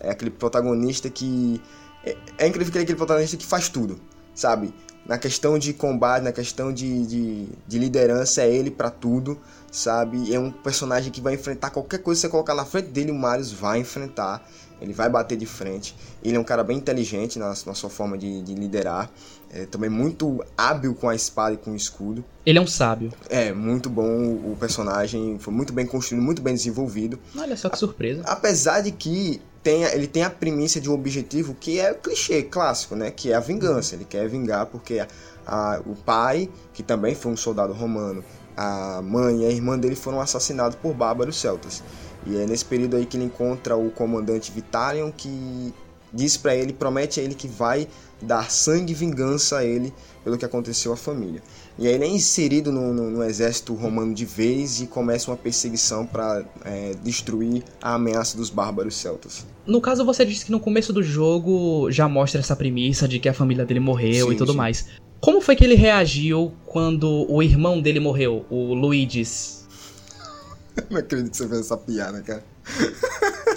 É 0.00 0.10
aquele 0.10 0.30
protagonista 0.30 1.08
que. 1.08 1.60
É, 2.04 2.16
é 2.38 2.46
incrível 2.46 2.70
que 2.70 2.78
ele 2.78 2.82
é 2.82 2.84
aquele 2.84 2.98
protagonista 2.98 3.36
que 3.36 3.46
faz 3.46 3.68
tudo, 3.68 3.98
sabe? 4.34 4.72
Na 5.06 5.16
questão 5.16 5.58
de 5.58 5.72
combate, 5.72 6.22
na 6.22 6.32
questão 6.32 6.72
de, 6.72 7.06
de, 7.06 7.48
de 7.66 7.78
liderança, 7.78 8.42
é 8.42 8.54
ele 8.54 8.70
para 8.70 8.90
tudo, 8.90 9.40
sabe? 9.72 10.32
É 10.32 10.38
um 10.38 10.50
personagem 10.50 11.10
que 11.10 11.20
vai 11.20 11.34
enfrentar 11.34 11.70
qualquer 11.70 11.98
coisa 11.98 12.20
que 12.20 12.26
você 12.26 12.30
colocar 12.30 12.54
na 12.54 12.66
frente 12.66 12.88
dele, 12.90 13.10
o 13.10 13.14
Marius 13.14 13.50
vai 13.50 13.78
enfrentar. 13.78 14.46
Ele 14.80 14.92
vai 14.92 15.08
bater 15.08 15.36
de 15.36 15.46
frente. 15.46 15.96
Ele 16.22 16.36
é 16.36 16.40
um 16.40 16.44
cara 16.44 16.62
bem 16.62 16.76
inteligente 16.76 17.38
na, 17.38 17.48
na 17.48 17.74
sua 17.74 17.90
forma 17.90 18.16
de, 18.16 18.42
de 18.42 18.54
liderar. 18.54 19.10
É 19.50 19.64
também 19.64 19.88
muito 19.88 20.44
hábil 20.56 20.94
com 20.94 21.08
a 21.08 21.14
espada 21.14 21.54
e 21.54 21.56
com 21.56 21.72
o 21.72 21.76
escudo. 21.76 22.24
Ele 22.44 22.58
é 22.58 22.60
um 22.60 22.66
sábio. 22.66 23.12
É, 23.30 23.52
muito 23.52 23.88
bom 23.88 24.04
o 24.04 24.56
personagem, 24.58 25.38
foi 25.38 25.52
muito 25.52 25.72
bem 25.72 25.86
construído, 25.86 26.22
muito 26.22 26.42
bem 26.42 26.54
desenvolvido. 26.54 27.18
Olha 27.36 27.56
só 27.56 27.68
que 27.68 27.78
surpresa. 27.78 28.22
Apesar 28.26 28.82
de 28.82 28.92
que 28.92 29.40
tenha, 29.62 29.88
ele 29.94 30.06
tem 30.06 30.22
a 30.22 30.30
premissa 30.30 30.80
de 30.80 30.90
um 30.90 30.94
objetivo 30.94 31.54
que 31.58 31.80
é 31.80 31.92
o 31.92 31.94
clichê 31.96 32.42
clássico, 32.42 32.94
né? 32.94 33.10
Que 33.10 33.32
é 33.32 33.36
a 33.36 33.40
vingança. 33.40 33.94
Ele 33.94 34.04
quer 34.04 34.28
vingar 34.28 34.66
porque 34.66 34.98
a, 34.98 35.08
a, 35.46 35.80
o 35.86 35.94
pai, 35.94 36.50
que 36.74 36.82
também 36.82 37.14
foi 37.14 37.32
um 37.32 37.36
soldado 37.36 37.72
romano, 37.72 38.22
a 38.56 39.00
mãe 39.02 39.42
e 39.42 39.46
a 39.46 39.50
irmã 39.50 39.78
dele 39.78 39.94
foram 39.94 40.20
assassinados 40.20 40.76
por 40.76 40.92
bárbaros 40.92 41.40
celtas. 41.40 41.82
E 42.26 42.36
é 42.36 42.46
nesse 42.46 42.64
período 42.64 42.96
aí 42.96 43.06
que 43.06 43.16
ele 43.16 43.24
encontra 43.24 43.76
o 43.76 43.90
comandante 43.90 44.52
Vitalion, 44.52 45.10
que 45.10 45.72
diz 46.18 46.36
para 46.36 46.54
ele, 46.54 46.72
promete 46.72 47.20
a 47.20 47.22
ele 47.22 47.34
que 47.34 47.46
vai 47.46 47.86
dar 48.20 48.50
sangue 48.50 48.92
e 48.92 48.94
vingança 48.94 49.58
a 49.58 49.64
ele 49.64 49.94
pelo 50.24 50.36
que 50.36 50.44
aconteceu 50.44 50.92
à 50.92 50.96
família. 50.96 51.40
E 51.78 51.86
aí 51.86 51.94
ele 51.94 52.04
é 52.04 52.08
inserido 52.08 52.72
no, 52.72 52.92
no, 52.92 53.08
no 53.08 53.22
exército 53.22 53.72
romano 53.72 54.12
de 54.12 54.24
vez 54.24 54.80
e 54.80 54.86
começa 54.88 55.30
uma 55.30 55.36
perseguição 55.36 56.04
para 56.04 56.44
é, 56.64 56.92
destruir 57.04 57.62
a 57.80 57.94
ameaça 57.94 58.36
dos 58.36 58.50
bárbaros 58.50 58.96
celtas. 58.96 59.46
No 59.64 59.80
caso, 59.80 60.04
você 60.04 60.24
disse 60.24 60.46
que 60.46 60.50
no 60.50 60.58
começo 60.58 60.92
do 60.92 61.02
jogo 61.02 61.88
já 61.92 62.08
mostra 62.08 62.40
essa 62.40 62.56
premissa 62.56 63.06
de 63.06 63.20
que 63.20 63.28
a 63.28 63.34
família 63.34 63.64
dele 63.64 63.80
morreu 63.80 64.26
sim, 64.26 64.32
e 64.32 64.36
tudo 64.36 64.52
sim. 64.52 64.58
mais. 64.58 64.86
Como 65.20 65.40
foi 65.40 65.54
que 65.54 65.64
ele 65.64 65.76
reagiu 65.76 66.52
quando 66.66 67.26
o 67.30 67.40
irmão 67.40 67.80
dele 67.80 68.00
morreu, 68.00 68.44
o 68.50 68.74
Luigi's? 68.74 69.64
Não 70.90 70.98
acredito 70.98 71.30
que 71.30 71.36
você 71.36 71.48
fez 71.48 71.60
essa 71.60 71.76
piada, 71.76 72.20
cara. 72.22 72.44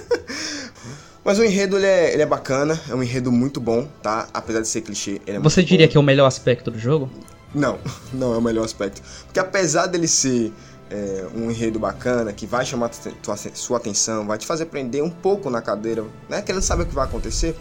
Mas 1.23 1.38
o 1.38 1.43
enredo 1.43 1.77
ele 1.77 1.86
é, 1.86 2.13
ele 2.13 2.21
é 2.23 2.25
bacana, 2.25 2.79
é 2.89 2.95
um 2.95 3.03
enredo 3.03 3.31
muito 3.31 3.62
bom, 3.62 3.88
tá? 4.01 4.27
Apesar 4.34 4.62
de 4.62 4.67
ser 4.67 4.81
clichê, 4.81 5.21
ele 5.27 5.38
é 5.38 5.39
Você 5.39 5.63
diria 5.63 5.86
bom. 5.86 5.91
que 5.91 5.97
é 5.97 5.99
o 5.99 6.03
melhor 6.03 6.25
aspecto 6.25 6.71
do 6.71 6.79
jogo? 6.79 7.10
Não, 7.53 7.79
não 8.12 8.34
é 8.34 8.38
o 8.38 8.41
melhor 8.41 8.65
aspecto. 8.65 9.01
Porque 9.25 9.39
apesar 9.39 9.86
dele 9.86 10.07
ser 10.07 10.51
é, 10.89 11.25
um 11.36 11.51
enredo 11.51 11.77
bacana, 11.77 12.34
que 12.34 12.47
vai 12.47 12.65
chamar 12.65 12.89
tua, 13.21 13.36
sua 13.38 13.77
atenção, 13.77 14.25
vai 14.25 14.38
te 14.38 14.47
fazer 14.47 14.65
prender 14.65 15.03
um 15.03 15.10
pouco 15.12 15.49
na 15.49 15.62
cadeira, 15.62 16.03
né? 16.27 16.41
Querendo 16.41 16.63
saber 16.63 16.84
o 16.84 16.86
que 16.88 16.95
vai 16.95 17.05
acontecer. 17.05 17.55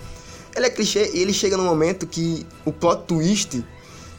Ele 0.57 0.67
é 0.67 0.71
clichê 0.71 1.11
e 1.15 1.21
ele 1.21 1.33
chega 1.33 1.57
no 1.57 1.63
momento 1.63 2.07
que 2.07 2.47
o 2.65 2.73
plot 2.73 3.05
twist 3.07 3.63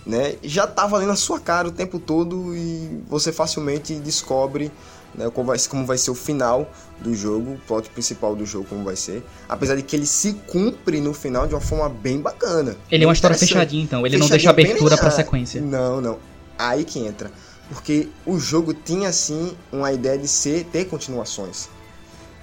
né, 0.06 0.36
já 0.42 0.66
tá 0.66 0.88
valendo 0.88 1.10
na 1.10 1.16
sua 1.16 1.40
cara 1.40 1.68
o 1.68 1.72
tempo 1.72 2.00
todo 2.00 2.56
e 2.56 3.04
você 3.08 3.32
facilmente 3.32 3.94
descobre 3.96 4.72
né, 5.16 5.30
como, 5.30 5.48
vai, 5.48 5.60
como 5.60 5.86
vai 5.86 5.98
ser 5.98 6.12
o 6.12 6.16
final 6.16 6.72
do 7.00 7.16
jogo, 7.16 7.54
o 7.54 7.58
plot 7.68 7.90
principal 7.90 8.36
do 8.36 8.46
jogo, 8.46 8.66
como 8.70 8.84
vai 8.84 8.96
ser. 8.96 9.24
Apesar 9.48 9.76
de 9.76 9.82
que 9.82 9.96
ele 9.96 10.06
se 10.06 10.34
cumpre 10.48 11.02
no 11.02 11.14
final 11.14 11.48
de 11.48 11.54
uma 11.54 11.62
forma 11.62 11.90
bem 11.90 12.20
bacana. 12.20 12.76
Ele 12.90 13.04
é 13.04 13.08
uma 13.08 13.14
história 13.14 13.38
fechadinha, 13.38 13.84
então. 13.84 14.06
Ele 14.06 14.18
não 14.18 14.28
deixa 14.28 14.50
abertura 14.50 14.98
pra 14.98 15.12
sequência. 15.12 15.62
Não, 15.62 16.00
não. 16.00 16.20
Aí 16.58 16.84
que 16.84 17.00
entra. 17.00 17.32
Porque 17.70 18.10
o 18.26 18.38
jogo 18.38 18.74
tinha, 18.74 19.10
assim, 19.10 19.56
uma 19.72 19.92
ideia 19.92 20.18
de 20.18 20.28
ser 20.28 20.66
ter 20.66 20.86
continuações. 20.86 21.70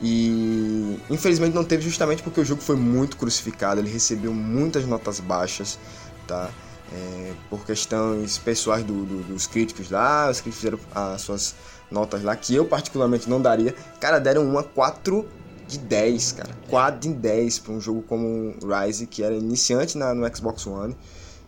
E 0.01 0.99
infelizmente 1.11 1.55
não 1.55 1.65
teve 1.65 1.83
justamente 1.83 2.23
porque 2.23 2.41
o 2.41 2.45
jogo 2.45 2.63
foi 2.63 2.77
muito 2.77 3.17
crucificado, 3.17 3.81
ele 3.81 3.91
recebeu 3.91 4.33
muitas 4.33 4.87
notas 4.87 5.19
baixas, 5.19 5.79
tá? 6.27 6.51
É, 6.93 7.33
por 7.51 7.67
questões 7.67 8.39
pessoais 8.39 8.83
do, 8.83 9.05
do, 9.05 9.23
dos 9.25 9.47
críticos 9.47 9.91
lá, 9.91 10.31
os 10.31 10.41
críticos 10.41 10.61
fizeram 10.61 10.79
as 10.95 11.21
suas 11.21 11.55
notas 11.91 12.23
lá, 12.23 12.35
que 12.37 12.55
eu 12.55 12.65
particularmente 12.65 13.29
não 13.29 13.41
daria. 13.41 13.75
Cara, 14.01 14.19
deram 14.19 14.45
uma 14.45 14.63
4 14.63 15.27
de 15.67 15.79
10, 15.79 16.33
cara. 16.33 16.51
4 16.69 17.01
de 17.01 17.15
10 17.15 17.59
para 17.59 17.73
um 17.73 17.81
jogo 17.81 18.03
como 18.03 18.55
Rise, 18.63 19.07
que 19.07 19.23
era 19.23 19.35
iniciante 19.35 19.97
na, 19.97 20.15
no 20.15 20.27
Xbox 20.35 20.67
One. 20.67 20.97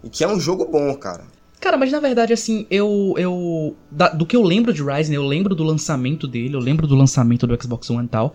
E 0.04 0.08
que 0.08 0.24
é 0.24 0.28
um 0.28 0.38
jogo 0.38 0.66
bom, 0.66 0.94
cara. 0.94 1.24
Cara, 1.60 1.76
mas 1.76 1.92
na 1.92 2.00
verdade, 2.00 2.32
assim, 2.32 2.66
eu. 2.70 3.14
eu 3.18 3.76
da, 3.90 4.08
do 4.08 4.24
que 4.24 4.34
eu 4.34 4.42
lembro 4.42 4.72
de 4.72 4.82
Rise, 4.82 5.12
eu 5.12 5.26
lembro 5.26 5.54
do 5.54 5.62
lançamento 5.62 6.26
dele, 6.26 6.54
eu 6.54 6.60
lembro 6.60 6.86
do 6.86 6.94
lançamento 6.94 7.46
do 7.46 7.62
Xbox 7.62 7.90
One 7.90 8.06
e 8.06 8.08
tal. 8.08 8.34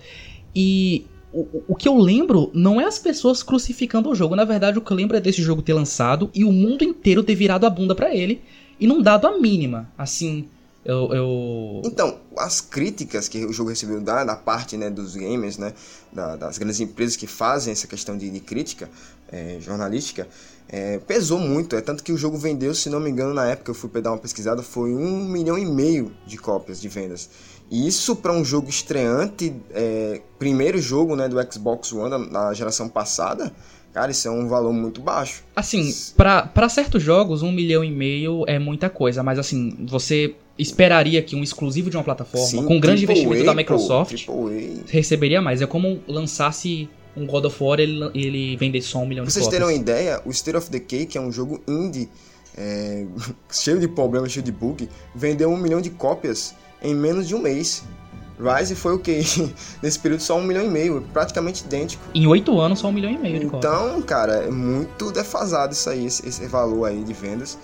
E 0.56 1.06
o, 1.34 1.64
o 1.70 1.76
que 1.76 1.88
eu 1.88 1.98
lembro 1.98 2.52
não 2.54 2.80
é 2.80 2.86
as 2.86 3.00
pessoas 3.00 3.42
crucificando 3.42 4.10
o 4.10 4.16
jogo. 4.16 4.36
Na 4.36 4.46
verdade, 4.46 4.78
o 4.78 4.82
que 4.82 4.92
eu 4.92 4.98
lembro 4.98 5.18
é 5.18 5.20
desse 5.20 5.42
jogo 5.42 5.62
ter 5.62 5.74
lançado 5.74 6.30
e 6.34 6.46
o 6.46 6.52
mundo 6.52 6.84
inteiro 6.84 7.24
ter 7.24 7.36
virado 7.36 7.66
a 7.66 7.70
bunda 7.70 7.96
para 7.96 8.16
ele 8.16 8.42
e 8.80 8.86
não 8.86 9.02
dado 9.02 9.28
a 9.28 9.38
mínima. 9.40 9.92
Assim, 9.98 10.48
eu, 10.86 11.12
eu, 11.12 11.82
Então, 11.84 12.20
as 12.38 12.62
críticas 12.62 13.28
que 13.28 13.44
o 13.44 13.52
jogo 13.52 13.72
recebeu 13.72 14.00
da, 14.00 14.24
da 14.24 14.36
parte 14.36 14.78
né, 14.78 14.88
dos 14.88 15.16
gamers, 15.16 15.58
né, 15.58 15.74
da, 16.14 16.36
das 16.36 16.60
grandes 16.60 16.80
empresas 16.80 17.16
que 17.16 17.26
fazem 17.26 17.74
essa 17.74 17.88
questão 17.88 18.16
de, 18.16 18.30
de 18.30 18.40
crítica 18.40 18.88
é, 19.32 19.58
jornalística, 19.60 20.28
é, 20.70 21.00
pesou 21.00 21.40
muito. 21.40 21.76
É 21.76 21.82
tanto 21.82 22.04
que 22.04 22.12
o 22.12 22.18
jogo 22.18 22.38
vendeu, 22.38 22.76
se 22.76 22.88
não 22.88 23.00
me 23.00 23.10
engano, 23.10 23.34
na 23.34 23.48
época 23.48 23.72
eu 23.72 23.76
fui 23.76 23.90
dar 24.00 24.12
uma 24.12 24.20
pesquisada, 24.20 24.62
foi 24.62 24.94
um 24.94 25.26
milhão 25.26 25.58
e 25.58 25.66
meio 25.66 26.16
de 26.28 26.38
cópias 26.38 26.80
de 26.80 26.88
vendas. 26.88 27.30
E 27.70 27.88
isso 27.88 28.16
para 28.16 28.32
um 28.32 28.46
jogo 28.46 28.70
estreante, 28.70 29.56
é, 29.72 30.22
primeiro 30.38 30.80
jogo 30.80 31.16
né, 31.16 31.28
do 31.28 31.38
Xbox 31.52 31.92
One 31.94 32.30
da 32.30 32.54
geração 32.54 32.88
passada, 32.88 33.52
Cara, 33.96 34.12
isso 34.12 34.28
é 34.28 34.32
um 34.32 34.50
valor 34.50 34.74
muito 34.74 35.00
baixo. 35.00 35.42
Assim, 35.56 35.90
para 36.18 36.68
certos 36.68 37.02
jogos, 37.02 37.42
um 37.42 37.50
milhão 37.50 37.82
e 37.82 37.90
meio 37.90 38.44
é 38.46 38.60
muita 38.60 38.90
coisa, 38.90 39.24
mas 39.24 39.40
assim, 39.40 39.74
você 39.88 40.36
esperaria 40.60 41.22
que 41.22 41.34
um 41.34 41.42
exclusivo 41.42 41.90
de 41.90 41.96
uma 41.96 42.04
plataforma, 42.04 42.46
Sim, 42.46 42.66
com 42.66 42.76
um 42.76 42.80
grande 42.80 43.06
investimento 43.06 43.44
a, 43.44 43.46
da 43.46 43.54
Microsoft, 43.54 44.28
receberia 44.90 45.42
mais. 45.42 45.62
É 45.62 45.66
como 45.66 46.02
lançasse 46.10 46.90
um 47.16 47.26
God 47.26 47.46
of 47.46 47.64
War 47.64 47.80
ele, 47.80 48.12
ele 48.14 48.58
vendesse 48.58 48.88
só 48.88 48.98
um 48.98 49.06
milhão 49.06 49.24
pra 49.24 49.32
de 49.32 49.40
cópias. 49.40 49.46
Vocês 49.46 49.48
terem 49.48 49.66
uma 49.66 49.74
ideia, 49.74 50.22
o 50.26 50.30
State 50.30 50.58
of 50.58 50.70
Decay, 50.70 51.06
que 51.06 51.18
é 51.18 51.22
um 51.22 51.32
jogo 51.32 51.62
indie, 51.66 52.10
é, 52.58 53.06
cheio 53.50 53.80
de 53.80 53.88
problemas, 53.88 54.30
cheio 54.30 54.44
de 54.44 54.52
bug, 54.52 54.90
vendeu 55.16 55.50
um 55.50 55.56
milhão 55.56 55.80
de 55.80 55.90
cópias 55.90 56.54
em 56.84 56.94
menos 56.94 57.30
de 57.30 57.34
um 57.34 57.40
mês. 57.40 57.86
Rise 58.40 58.76
foi 58.76 58.94
o 58.94 59.00
que? 59.00 59.22
Nesse 59.82 60.00
período 60.00 60.22
só 60.22 60.38
um 60.38 60.44
milhão 60.44 60.64
e 60.64 60.70
meio, 60.70 61.02
praticamente 61.14 61.64
idêntico. 61.64 62.04
Em 62.14 62.28
oito 62.28 62.60
anos 62.60 62.80
só 62.80 62.88
um 62.88 62.92
milhão 62.92 63.12
e 63.12 63.18
meio 63.18 63.40
de 63.40 63.46
Então, 63.46 64.02
cara, 64.02 64.44
é 64.44 64.52
muito 64.52 65.12
defasado 65.12 65.74
isso 65.74 65.90
aí, 65.90 66.06
esse, 66.06 66.28
esse 66.28 66.46
valor 66.48 66.86
aí 66.86 67.04
de 67.04 67.14
vendas, 67.14 67.58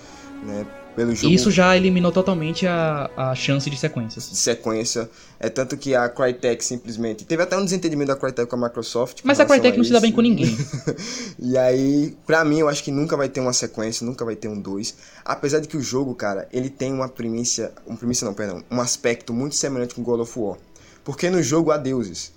né? 0.44 0.66
Pelo 0.96 1.16
jogo. 1.16 1.34
Isso 1.34 1.50
já 1.50 1.76
eliminou 1.76 2.12
totalmente 2.12 2.68
a, 2.68 3.10
a 3.16 3.36
chance 3.36 3.70
de 3.70 3.78
sequências. 3.78 4.30
De 4.30 4.36
sequência. 4.36 5.10
É 5.40 5.50
tanto 5.50 5.78
que 5.78 5.96
a 5.96 6.08
Crytek 6.10 6.64
simplesmente. 6.64 7.26
Teve 7.26 7.44
até 7.44 7.58
um 7.58 7.64
desentendimento 7.64 8.10
da 8.10 8.16
Crytek 8.16 8.48
com 8.48 8.56
a 8.56 8.68
Microsoft. 8.68 9.22
Mas 9.24 9.40
a 9.40 9.46
Crytek 9.46 9.74
a 9.74 9.78
não 9.78 9.84
se 9.84 9.92
dá 9.92 10.00
bem 10.00 10.12
com 10.12 10.22
ninguém. 10.22 10.56
e 11.40 11.58
aí, 11.58 12.16
pra 12.26 12.44
mim, 12.46 12.60
eu 12.60 12.70
acho 12.70 12.84
que 12.84 12.92
nunca 12.92 13.18
vai 13.18 13.30
ter 13.30 13.40
uma 13.40 13.54
sequência, 13.54 14.06
nunca 14.06 14.24
vai 14.24 14.36
ter 14.36 14.48
um 14.48 14.60
2. 14.60 14.96
Apesar 15.26 15.60
de 15.60 15.68
que 15.68 15.78
o 15.78 15.82
jogo, 15.82 16.14
cara, 16.14 16.48
ele 16.52 16.70
tem 16.70 16.94
uma 16.94 17.10
premissa. 17.10 17.72
Um 17.88 17.96
premissa 17.96 18.26
não, 18.26 18.34
perdão. 18.34 18.64
Um 18.70 18.82
aspecto 18.82 19.34
muito 19.34 19.56
semelhante 19.56 19.96
com 19.96 20.04
God 20.04 20.22
of 20.22 20.40
War. 20.40 20.58
Porque 21.04 21.30
no 21.30 21.42
jogo 21.42 21.72
há 21.72 21.78
deuses. 21.78 22.32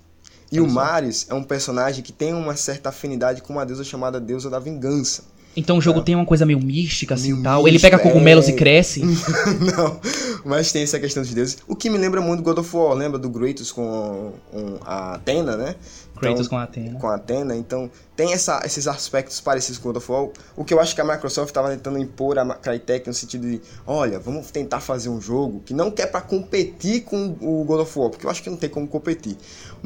E 0.51 0.59
o 0.59 0.67
Marius 0.67 1.25
é 1.29 1.33
um 1.33 1.43
personagem 1.43 2.03
que 2.03 2.13
tem 2.13 2.33
uma 2.33 2.55
certa 2.55 2.89
afinidade 2.89 3.41
com 3.41 3.53
uma 3.53 3.65
deusa 3.65 3.83
chamada 3.83 4.19
Deusa 4.19 4.49
da 4.49 4.59
Vingança. 4.59 5.23
Então 5.55 5.77
o 5.77 5.81
jogo 5.81 5.99
é. 5.99 6.03
tem 6.03 6.15
uma 6.15 6.25
coisa 6.25 6.45
meio 6.45 6.59
mística, 6.59 7.15
assim, 7.15 7.31
meio 7.31 7.43
tal. 7.43 7.63
Mística, 7.63 7.87
Ele 7.87 7.97
pega 7.97 7.99
cogumelos 7.99 8.47
é... 8.47 8.51
e 8.51 8.53
cresce. 8.53 9.01
não, 9.75 9.99
mas 10.43 10.71
tem 10.71 10.83
essa 10.83 10.99
questão 10.99 11.23
de 11.23 11.33
deuses. 11.33 11.57
O 11.67 11.75
que 11.75 11.89
me 11.89 11.97
lembra 11.97 12.21
muito 12.21 12.41
do 12.41 12.43
God 12.43 12.57
of 12.57 12.75
War, 12.75 12.93
lembra 12.93 13.17
do 13.17 13.29
Kratos 13.29 13.71
com, 13.71 14.33
com 14.51 14.79
a 14.85 15.15
Athena, 15.15 15.55
né? 15.55 15.75
Kratos 16.19 16.45
então, 16.45 16.49
com 16.49 16.57
a 16.57 16.63
Athena. 16.63 16.99
Com 16.99 17.07
a 17.07 17.15
Athena, 17.15 17.55
então 17.55 17.89
tem 18.15 18.31
essa, 18.31 18.61
esses 18.65 18.87
aspectos 18.87 19.41
parecidos 19.41 19.77
com 19.77 19.89
o 19.89 19.93
God 19.93 20.01
of 20.01 20.11
War. 20.11 20.29
O 20.55 20.63
que 20.63 20.73
eu 20.73 20.79
acho 20.79 20.95
que 20.95 21.01
a 21.01 21.03
Microsoft 21.03 21.49
estava 21.49 21.69
tentando 21.69 21.97
impor 21.99 22.39
a 22.39 22.45
Crytek 22.55 23.07
no 23.07 23.13
sentido 23.13 23.47
de, 23.47 23.61
olha, 23.85 24.19
vamos 24.19 24.49
tentar 24.51 24.79
fazer 24.79 25.09
um 25.09 25.19
jogo 25.19 25.61
que 25.65 25.73
não 25.73 25.91
quer 25.91 26.07
para 26.07 26.21
competir 26.21 27.03
com 27.03 27.35
o 27.41 27.63
God 27.65 27.81
of 27.81 27.99
War, 27.99 28.09
porque 28.09 28.25
eu 28.25 28.29
acho 28.29 28.41
que 28.41 28.49
não 28.49 28.57
tem 28.57 28.69
como 28.69 28.87
competir. 28.87 29.37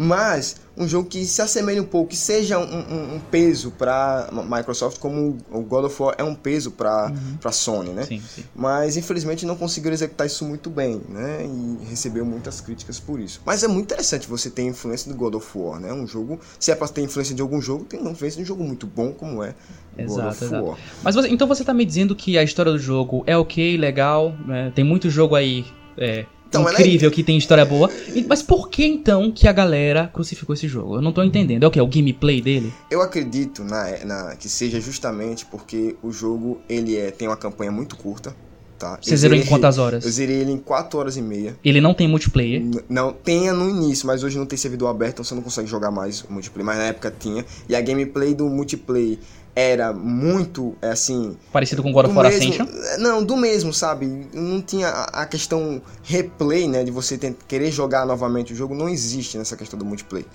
Mas 0.02 0.56
um 0.78 0.88
jogo 0.88 1.10
que 1.10 1.26
se 1.26 1.42
assemelhe 1.42 1.78
um 1.78 1.86
pouco, 1.86 2.12
que 2.12 2.16
seja 2.16 2.58
um, 2.58 2.64
um, 2.64 3.16
um 3.16 3.20
peso 3.20 3.70
para 3.70 4.30
Microsoft, 4.50 4.98
como 4.98 5.38
o 5.52 5.62
God 5.62 5.84
of 5.84 6.02
War 6.02 6.16
é 6.18 6.24
um 6.24 6.34
peso 6.34 6.72
para 6.72 7.08
uhum. 7.08 7.36
Pra 7.42 7.52
Sony, 7.52 7.90
né? 7.90 8.06
Sim, 8.06 8.22
sim. 8.22 8.46
Mas 8.56 8.96
infelizmente 8.96 9.46
não 9.46 9.58
conseguiram 9.58 9.94
executar 9.94 10.26
isso 10.26 10.46
muito 10.46 10.70
bem, 10.70 11.02
né? 11.10 11.46
E 11.46 11.86
recebeu 11.90 12.26
muitas 12.26 12.62
críticas 12.62 12.98
por 12.98 13.20
isso. 13.20 13.42
Mas 13.46 13.62
é 13.62 13.68
muito 13.68 13.92
interessante 13.92 14.26
você 14.26 14.50
ter 14.50 14.62
influência 14.62 15.12
do 15.12 15.18
God 15.18 15.36
of 15.36 15.46
War, 15.54 15.82
né? 15.82 15.92
Um 15.92 16.08
jogo, 16.08 16.40
se 16.58 16.72
é 16.72 16.76
para 16.76 16.88
ter 16.88 17.02
influência 17.02 17.36
de 17.36 17.42
algum 17.42 17.62
jogo, 17.62 17.84
tem 17.84 18.00
influência 18.00 18.38
de 18.38 18.44
um 18.44 18.46
jogo 18.46 18.64
muito 18.64 18.88
bom 18.88 19.12
como 19.12 19.44
é 19.44 19.54
Exato, 19.98 20.22
God 20.22 20.32
of 20.32 20.46
exato. 20.46 20.66
War. 20.66 20.78
Mas 21.04 21.16
você, 21.16 21.28
então 21.28 21.46
você 21.46 21.66
tá 21.66 21.74
me 21.74 21.84
dizendo 21.84 22.16
que 22.16 22.38
a 22.38 22.44
história 22.44 22.72
do 22.72 22.80
jogo 22.80 23.22
é 23.28 23.38
ok, 23.38 23.76
legal, 23.76 24.34
né? 24.48 24.72
tem 24.74 24.86
muito 24.86 25.10
jogo 25.10 25.36
aí 25.36 25.66
é, 25.98 26.26
então, 26.50 26.64
incrível 26.64 27.10
é... 27.10 27.14
que 27.14 27.24
tem 27.24 27.38
história 27.38 27.64
boa. 27.64 27.90
Mas 28.28 28.42
por 28.42 28.70
que 28.70 28.86
então 28.86 29.32
que 29.32 29.48
a 29.48 29.54
galera 29.54 30.08
crucificou 30.08 30.54
esse 30.54 30.68
jogo? 30.68 30.96
Eu 30.96 31.02
não 31.02 31.14
tô 31.14 31.24
entendendo. 31.24 31.64
É 31.64 31.68
o 31.68 31.72
que? 31.72 31.80
É 31.80 31.84
o 31.84 31.88
gameplay 31.88 32.42
dele? 32.42 32.74
Eu 32.90 33.02
acredito 33.02 33.64
na, 33.64 34.06
na, 34.06 34.36
que 34.36 34.50
seja 34.50 34.82
justamente 34.82 35.46
porque 35.46 35.96
o 36.02 36.12
jogo 36.12 36.60
ele 36.68 36.98
é, 36.98 37.12
tem 37.12 37.28
uma 37.28 37.38
campanha 37.38 37.72
muito 37.72 37.96
curta. 37.96 38.36
Tá? 38.80 38.98
Você 39.02 39.18
zerou 39.18 39.38
em 39.38 39.46
quantas 39.46 39.78
horas? 39.78 40.06
Eu 40.06 40.12
zerei 40.12 40.38
ele 40.38 40.54
em 40.54 40.58
4 40.58 40.98
horas 40.98 41.18
e 41.18 41.22
meia. 41.22 41.54
Ele 41.66 41.82
não 41.82 41.94
tem 41.94 42.08
multiplayer? 42.08 42.62
N 42.62 42.80
não, 42.88 43.12
tenha 43.12 43.52
no 43.52 43.70
início, 43.70 44.08
mas 44.08 44.24
hoje 44.24 44.38
não 44.38 44.46
tem 44.46 44.58
servidor 44.58 44.88
aberto, 44.88 45.16
então 45.16 45.26
você 45.26 45.36
não 45.36 45.42
consegue 45.42 45.68
jogar 45.68 45.92
mais 45.92 46.22
o 46.22 46.32
multiplayer. 46.32 46.66
Mas 46.66 46.78
na 46.78 46.84
época 46.86 47.14
tinha. 47.20 47.46
E 47.68 47.76
a 47.76 47.82
gameplay 47.82 48.34
do 48.34 48.46
multiplayer 48.48 49.18
era 49.60 49.94
muito, 49.94 50.76
assim... 50.82 51.38
Parecido 51.52 51.84
com 51.84 51.92
God 51.92 52.06
of 52.06 52.16
War 52.16 52.26
Ascension? 52.28 52.66
Não, 53.00 53.24
do 53.24 53.36
mesmo, 53.36 53.74
sabe? 53.74 54.28
Não 54.34 54.62
tinha 54.62 54.88
a, 54.88 55.24
a 55.24 55.26
questão 55.26 55.82
replay, 56.04 56.68
né? 56.68 56.84
De 56.84 56.92
você 56.92 57.18
ter, 57.18 57.36
querer 57.48 57.72
jogar 57.72 58.06
novamente 58.06 58.54
o 58.54 58.56
jogo. 58.56 58.74
Não 58.74 58.88
existe 58.88 59.38
nessa 59.38 59.58
questão 59.58 59.78
do 59.78 59.86
multiplayer 59.86 60.26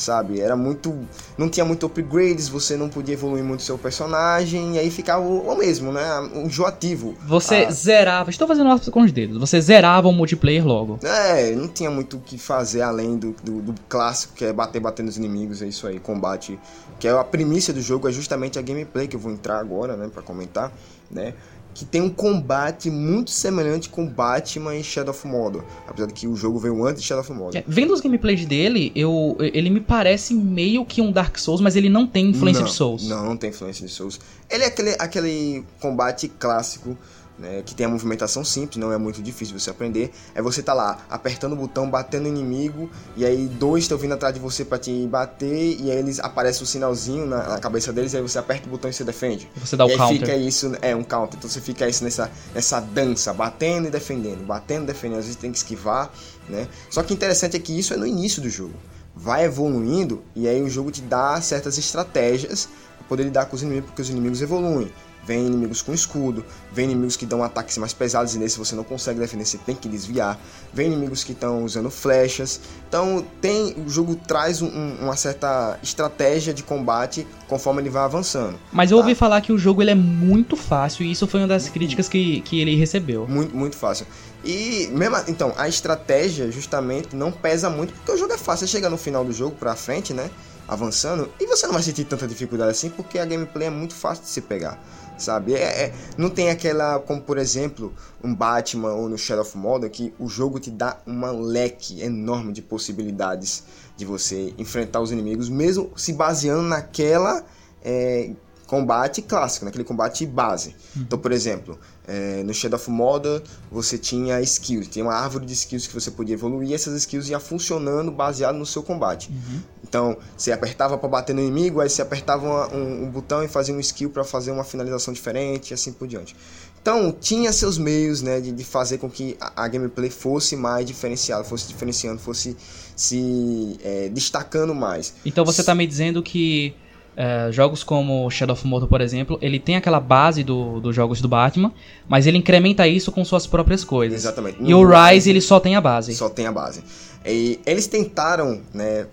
sabe? 0.00 0.40
Era 0.40 0.56
muito. 0.56 0.96
Não 1.36 1.48
tinha 1.48 1.64
muito 1.64 1.86
upgrades, 1.86 2.48
você 2.48 2.76
não 2.76 2.88
podia 2.88 3.14
evoluir 3.14 3.44
muito 3.44 3.62
seu 3.62 3.78
personagem, 3.78 4.76
e 4.76 4.78
aí 4.78 4.90
ficava 4.90 5.24
o, 5.24 5.56
mesmo, 5.56 5.92
né? 5.92 6.02
Enjoativo. 6.34 7.14
Você 7.26 7.66
ah. 7.68 7.70
zerava. 7.70 8.30
Estou 8.30 8.48
fazendo 8.48 8.66
uma 8.66 8.78
com 8.78 9.02
os 9.02 9.12
dedos. 9.12 9.38
Você 9.38 9.60
zerava 9.60 10.08
o 10.08 10.12
multiplayer 10.12 10.66
logo. 10.66 10.98
É, 11.02 11.54
não 11.54 11.68
tinha 11.68 11.90
muito 11.90 12.16
o 12.16 12.20
que 12.20 12.38
fazer 12.38 12.82
além 12.82 13.16
do, 13.16 13.34
do, 13.42 13.60
do, 13.60 13.74
clássico, 13.88 14.34
que 14.34 14.44
é 14.44 14.52
bater, 14.52 14.80
bater 14.80 15.02
nos 15.02 15.16
inimigos, 15.16 15.62
é 15.62 15.66
isso 15.66 15.86
aí, 15.86 16.00
combate. 16.00 16.58
Que 16.98 17.08
é 17.08 17.10
a 17.12 17.24
primícia 17.24 17.72
do 17.72 17.80
jogo, 17.80 18.08
é 18.08 18.12
justamente 18.12 18.58
a 18.58 18.62
gameplay 18.62 19.06
que 19.06 19.16
eu 19.16 19.20
vou 19.20 19.32
entrar 19.32 19.58
agora, 19.58 19.96
né, 19.96 20.10
pra 20.12 20.22
comentar, 20.22 20.72
né? 21.10 21.34
Que 21.80 21.86
tem 21.86 22.02
um 22.02 22.10
combate 22.10 22.90
muito 22.90 23.30
semelhante 23.30 23.88
com 23.88 24.06
Batman 24.06 24.76
e 24.76 24.84
Shadow 24.84 25.14
of 25.14 25.26
Mordor, 25.26 25.64
apesar 25.88 26.08
de 26.08 26.12
que 26.12 26.28
o 26.28 26.36
jogo 26.36 26.58
veio 26.58 26.84
antes 26.84 27.00
de 27.00 27.08
Shadow 27.08 27.22
of 27.22 27.32
Mordor. 27.32 27.58
É, 27.58 27.64
vendo 27.66 27.94
os 27.94 28.02
gameplays 28.02 28.44
dele, 28.44 28.92
eu, 28.94 29.34
ele 29.40 29.70
me 29.70 29.80
parece 29.80 30.34
meio 30.34 30.84
que 30.84 31.00
um 31.00 31.10
Dark 31.10 31.38
Souls, 31.38 31.58
mas 31.58 31.76
ele 31.76 31.88
não 31.88 32.06
tem 32.06 32.28
influência 32.28 32.60
não, 32.60 32.68
de 32.68 32.74
Souls. 32.74 33.08
Não, 33.08 33.24
não 33.24 33.36
tem 33.36 33.48
influência 33.48 33.86
de 33.86 33.90
Souls. 33.90 34.20
Ele 34.50 34.64
é 34.64 34.66
aquele, 34.66 34.94
aquele 34.98 35.64
combate 35.80 36.28
clássico 36.28 36.98
né, 37.40 37.62
que 37.64 37.74
tem 37.74 37.86
a 37.86 37.88
movimentação 37.88 38.44
simples, 38.44 38.76
não 38.76 38.92
é 38.92 38.98
muito 38.98 39.22
difícil 39.22 39.58
você 39.58 39.70
aprender. 39.70 40.12
É 40.34 40.42
você 40.42 40.62
tá 40.62 40.74
lá 40.74 40.98
apertando 41.08 41.54
o 41.54 41.56
botão, 41.56 41.90
batendo 41.90 42.22
no 42.22 42.28
inimigo, 42.28 42.90
e 43.16 43.24
aí 43.24 43.48
dois 43.48 43.84
estão 43.84 43.96
vindo 43.96 44.12
atrás 44.12 44.34
de 44.34 44.38
você 44.38 44.64
para 44.64 44.78
te 44.78 45.06
bater, 45.06 45.80
e 45.80 45.90
aí 45.90 45.98
eles 45.98 46.20
aparece 46.20 46.60
o 46.60 46.64
um 46.64 46.66
sinalzinho 46.66 47.26
na, 47.26 47.48
na, 47.48 47.58
cabeça 47.58 47.92
deles, 47.92 48.12
e 48.12 48.18
aí 48.18 48.22
você 48.22 48.38
aperta 48.38 48.66
o 48.66 48.70
botão 48.70 48.90
e 48.90 48.92
você 48.92 49.02
defende. 49.02 49.50
Você 49.56 49.74
dá 49.74 49.86
e 49.86 49.94
o 49.94 49.96
counter. 49.96 50.18
fica 50.20 50.36
isso, 50.36 50.72
é 50.82 50.94
um 50.94 51.02
counter. 51.02 51.38
Então 51.38 51.48
você 51.48 51.60
fica 51.60 51.88
isso 51.88 52.04
nessa, 52.04 52.30
nessa 52.54 52.78
dança, 52.78 53.32
batendo 53.32 53.88
e 53.88 53.90
defendendo, 53.90 54.44
batendo 54.44 54.84
e 54.84 54.86
defendendo. 54.86 55.20
Às 55.20 55.24
vezes 55.24 55.40
tem 55.40 55.50
que 55.50 55.56
esquivar, 55.56 56.12
né? 56.48 56.68
Só 56.90 57.02
que 57.02 57.14
interessante 57.14 57.56
é 57.56 57.60
que 57.60 57.76
isso 57.76 57.94
é 57.94 57.96
no 57.96 58.06
início 58.06 58.42
do 58.42 58.50
jogo. 58.50 58.74
Vai 59.16 59.44
evoluindo 59.44 60.22
e 60.36 60.46
aí 60.46 60.62
o 60.62 60.68
jogo 60.68 60.90
te 60.90 61.00
dá 61.00 61.40
certas 61.40 61.78
estratégias 61.78 62.68
para 62.98 63.06
poder 63.08 63.24
lidar 63.24 63.46
com 63.46 63.56
os 63.56 63.62
inimigos, 63.62 63.86
porque 63.86 64.02
os 64.02 64.10
inimigos 64.10 64.42
evoluem. 64.42 64.90
Vem 65.24 65.46
inimigos 65.46 65.82
com 65.82 65.92
escudo, 65.92 66.44
vem 66.72 66.86
inimigos 66.86 67.16
que 67.16 67.26
dão 67.26 67.42
ataques 67.42 67.76
mais 67.78 67.92
pesados 67.92 68.34
e 68.34 68.38
nesse 68.38 68.58
você 68.58 68.74
não 68.74 68.84
consegue 68.84 69.20
defender, 69.20 69.44
você 69.44 69.58
tem 69.58 69.74
que 69.74 69.88
desviar. 69.88 70.40
Vem 70.72 70.86
inimigos 70.86 71.22
que 71.22 71.32
estão 71.32 71.64
usando 71.64 71.90
flechas. 71.90 72.60
Então 72.88 73.24
tem 73.40 73.74
o 73.76 73.88
jogo 73.88 74.14
traz 74.14 74.62
um, 74.62 74.68
uma 75.00 75.16
certa 75.16 75.78
estratégia 75.82 76.54
de 76.54 76.62
combate 76.62 77.26
conforme 77.48 77.82
ele 77.82 77.90
vai 77.90 78.02
avançando. 78.02 78.58
Mas 78.72 78.90
eu 78.90 78.96
tá? 78.96 79.02
ouvi 79.02 79.14
falar 79.14 79.40
que 79.40 79.52
o 79.52 79.58
jogo 79.58 79.82
ele 79.82 79.90
é 79.90 79.94
muito 79.94 80.56
fácil 80.56 81.04
e 81.04 81.12
isso 81.12 81.26
foi 81.26 81.40
uma 81.40 81.48
das 81.48 81.68
críticas 81.68 82.08
que, 82.08 82.40
que 82.40 82.60
ele 82.60 82.74
recebeu. 82.76 83.26
Muito, 83.28 83.54
muito 83.54 83.76
fácil. 83.76 84.06
E 84.44 84.88
mesmo 84.92 85.16
então, 85.28 85.52
a 85.56 85.68
estratégia 85.68 86.50
justamente 86.50 87.14
não 87.14 87.30
pesa 87.30 87.68
muito 87.68 87.92
porque 87.92 88.12
o 88.12 88.16
jogo 88.16 88.32
é 88.32 88.38
fácil. 88.38 88.66
Você 88.66 88.72
chega 88.72 88.88
no 88.88 88.96
final 88.96 89.24
do 89.24 89.32
jogo 89.32 89.54
pra 89.56 89.76
frente, 89.76 90.12
né? 90.12 90.30
Avançando, 90.68 91.28
e 91.40 91.46
você 91.46 91.66
não 91.66 91.74
vai 91.74 91.82
sentir 91.82 92.04
tanta 92.04 92.28
dificuldade 92.28 92.70
assim 92.70 92.90
porque 92.90 93.18
a 93.18 93.24
gameplay 93.24 93.66
é 93.66 93.70
muito 93.70 93.92
fácil 93.92 94.22
de 94.22 94.30
se 94.30 94.40
pegar 94.40 94.78
sabe? 95.20 95.54
É, 95.54 95.84
é, 95.84 95.94
não 96.16 96.30
tem 96.30 96.50
aquela, 96.50 96.98
como 96.98 97.20
por 97.20 97.38
exemplo, 97.38 97.92
um 98.22 98.34
Batman 98.34 98.92
ou 98.92 99.08
no 99.08 99.16
Shadow 99.16 99.42
of 99.42 99.56
Mordor, 99.56 99.90
que 99.90 100.12
o 100.18 100.28
jogo 100.28 100.58
te 100.58 100.70
dá 100.70 100.98
uma 101.06 101.30
leque 101.30 102.02
enorme 102.02 102.52
de 102.52 102.62
possibilidades 102.62 103.62
de 103.96 104.04
você 104.04 104.54
enfrentar 104.58 105.00
os 105.00 105.12
inimigos, 105.12 105.48
mesmo 105.48 105.92
se 105.96 106.12
baseando 106.12 106.62
naquela 106.62 107.44
é, 107.84 108.30
combate 108.66 109.20
clássico, 109.20 109.64
naquele 109.64 109.84
combate 109.84 110.24
base. 110.24 110.76
Uhum. 110.94 111.02
Então, 111.02 111.18
por 111.18 111.32
exemplo, 111.32 111.78
é, 112.10 112.42
no 112.42 112.52
Shadow 112.52 112.76
of 112.76 112.90
Mordor 112.90 113.40
você 113.70 113.96
tinha 113.96 114.40
skills, 114.40 114.88
tinha 114.88 115.04
uma 115.04 115.14
árvore 115.14 115.46
de 115.46 115.52
skills 115.52 115.86
que 115.86 115.94
você 115.94 116.10
podia 116.10 116.34
evoluir 116.34 116.70
e 116.70 116.74
essas 116.74 116.94
skills 116.94 117.28
iam 117.28 117.38
funcionando 117.38 118.10
baseado 118.10 118.56
no 118.56 118.66
seu 118.66 118.82
combate. 118.82 119.30
Uhum. 119.30 119.60
Então, 119.84 120.16
você 120.36 120.50
apertava 120.50 120.98
para 120.98 121.08
bater 121.08 121.34
no 121.34 121.40
inimigo, 121.40 121.80
aí 121.80 121.88
você 121.88 122.02
apertava 122.02 122.68
um, 122.74 123.04
um 123.04 123.10
botão 123.10 123.44
e 123.44 123.48
fazia 123.48 123.74
um 123.74 123.80
skill 123.80 124.10
para 124.10 124.24
fazer 124.24 124.50
uma 124.50 124.64
finalização 124.64 125.14
diferente 125.14 125.70
e 125.70 125.74
assim 125.74 125.92
por 125.92 126.08
diante. 126.08 126.34
Então, 126.82 127.12
tinha 127.12 127.52
seus 127.52 127.76
meios 127.76 128.22
né, 128.22 128.40
de, 128.40 128.50
de 128.50 128.64
fazer 128.64 128.98
com 128.98 129.08
que 129.08 129.36
a, 129.40 129.64
a, 129.64 129.68
gameplay 129.68 130.08
fosse 130.08 130.56
mais 130.56 130.86
diferenciada, 130.86 131.44
fosse 131.44 131.68
diferenciando, 131.68 132.18
fosse 132.18 132.56
se 132.96 133.78
é, 133.84 134.08
destacando 134.08 134.74
mais. 134.74 135.14
Então, 135.24 135.44
você 135.44 135.60
está 135.60 135.74
me 135.74 135.86
dizendo 135.86 136.22
que 136.22 136.74
é, 137.16 137.50
jogos 137.52 137.82
como 137.82 138.30
Shadow 138.30 138.54
of 138.54 138.66
Mordor, 138.66 138.88
por 138.88 139.00
exemplo, 139.00 139.38
ele 139.42 139.58
tem 139.58 139.76
aquela 139.76 140.00
base 140.00 140.42
do, 140.42 140.80
dos 140.80 140.94
jogos 140.94 141.20
do 141.20 141.28
Batman, 141.28 141.72
mas 142.08 142.26
ele 142.26 142.38
incrementa 142.38 142.86
isso 142.86 143.10
com 143.12 143.24
suas 143.24 143.46
próprias 143.46 143.84
coisas. 143.84 144.20
Exatamente. 144.20 144.58
E 144.60 144.70
no 144.70 144.80
o 144.80 144.86
Rise, 144.86 145.30
ele 145.30 145.40
só 145.40 145.60
tem 145.60 145.76
a 145.76 145.80
base. 145.80 146.14
Só 146.14 146.28
tem 146.28 146.46
a 146.46 146.52
base. 146.52 146.82
E 147.24 147.60
eles 147.66 147.86
tentaram, 147.86 148.62
né, 148.72 149.06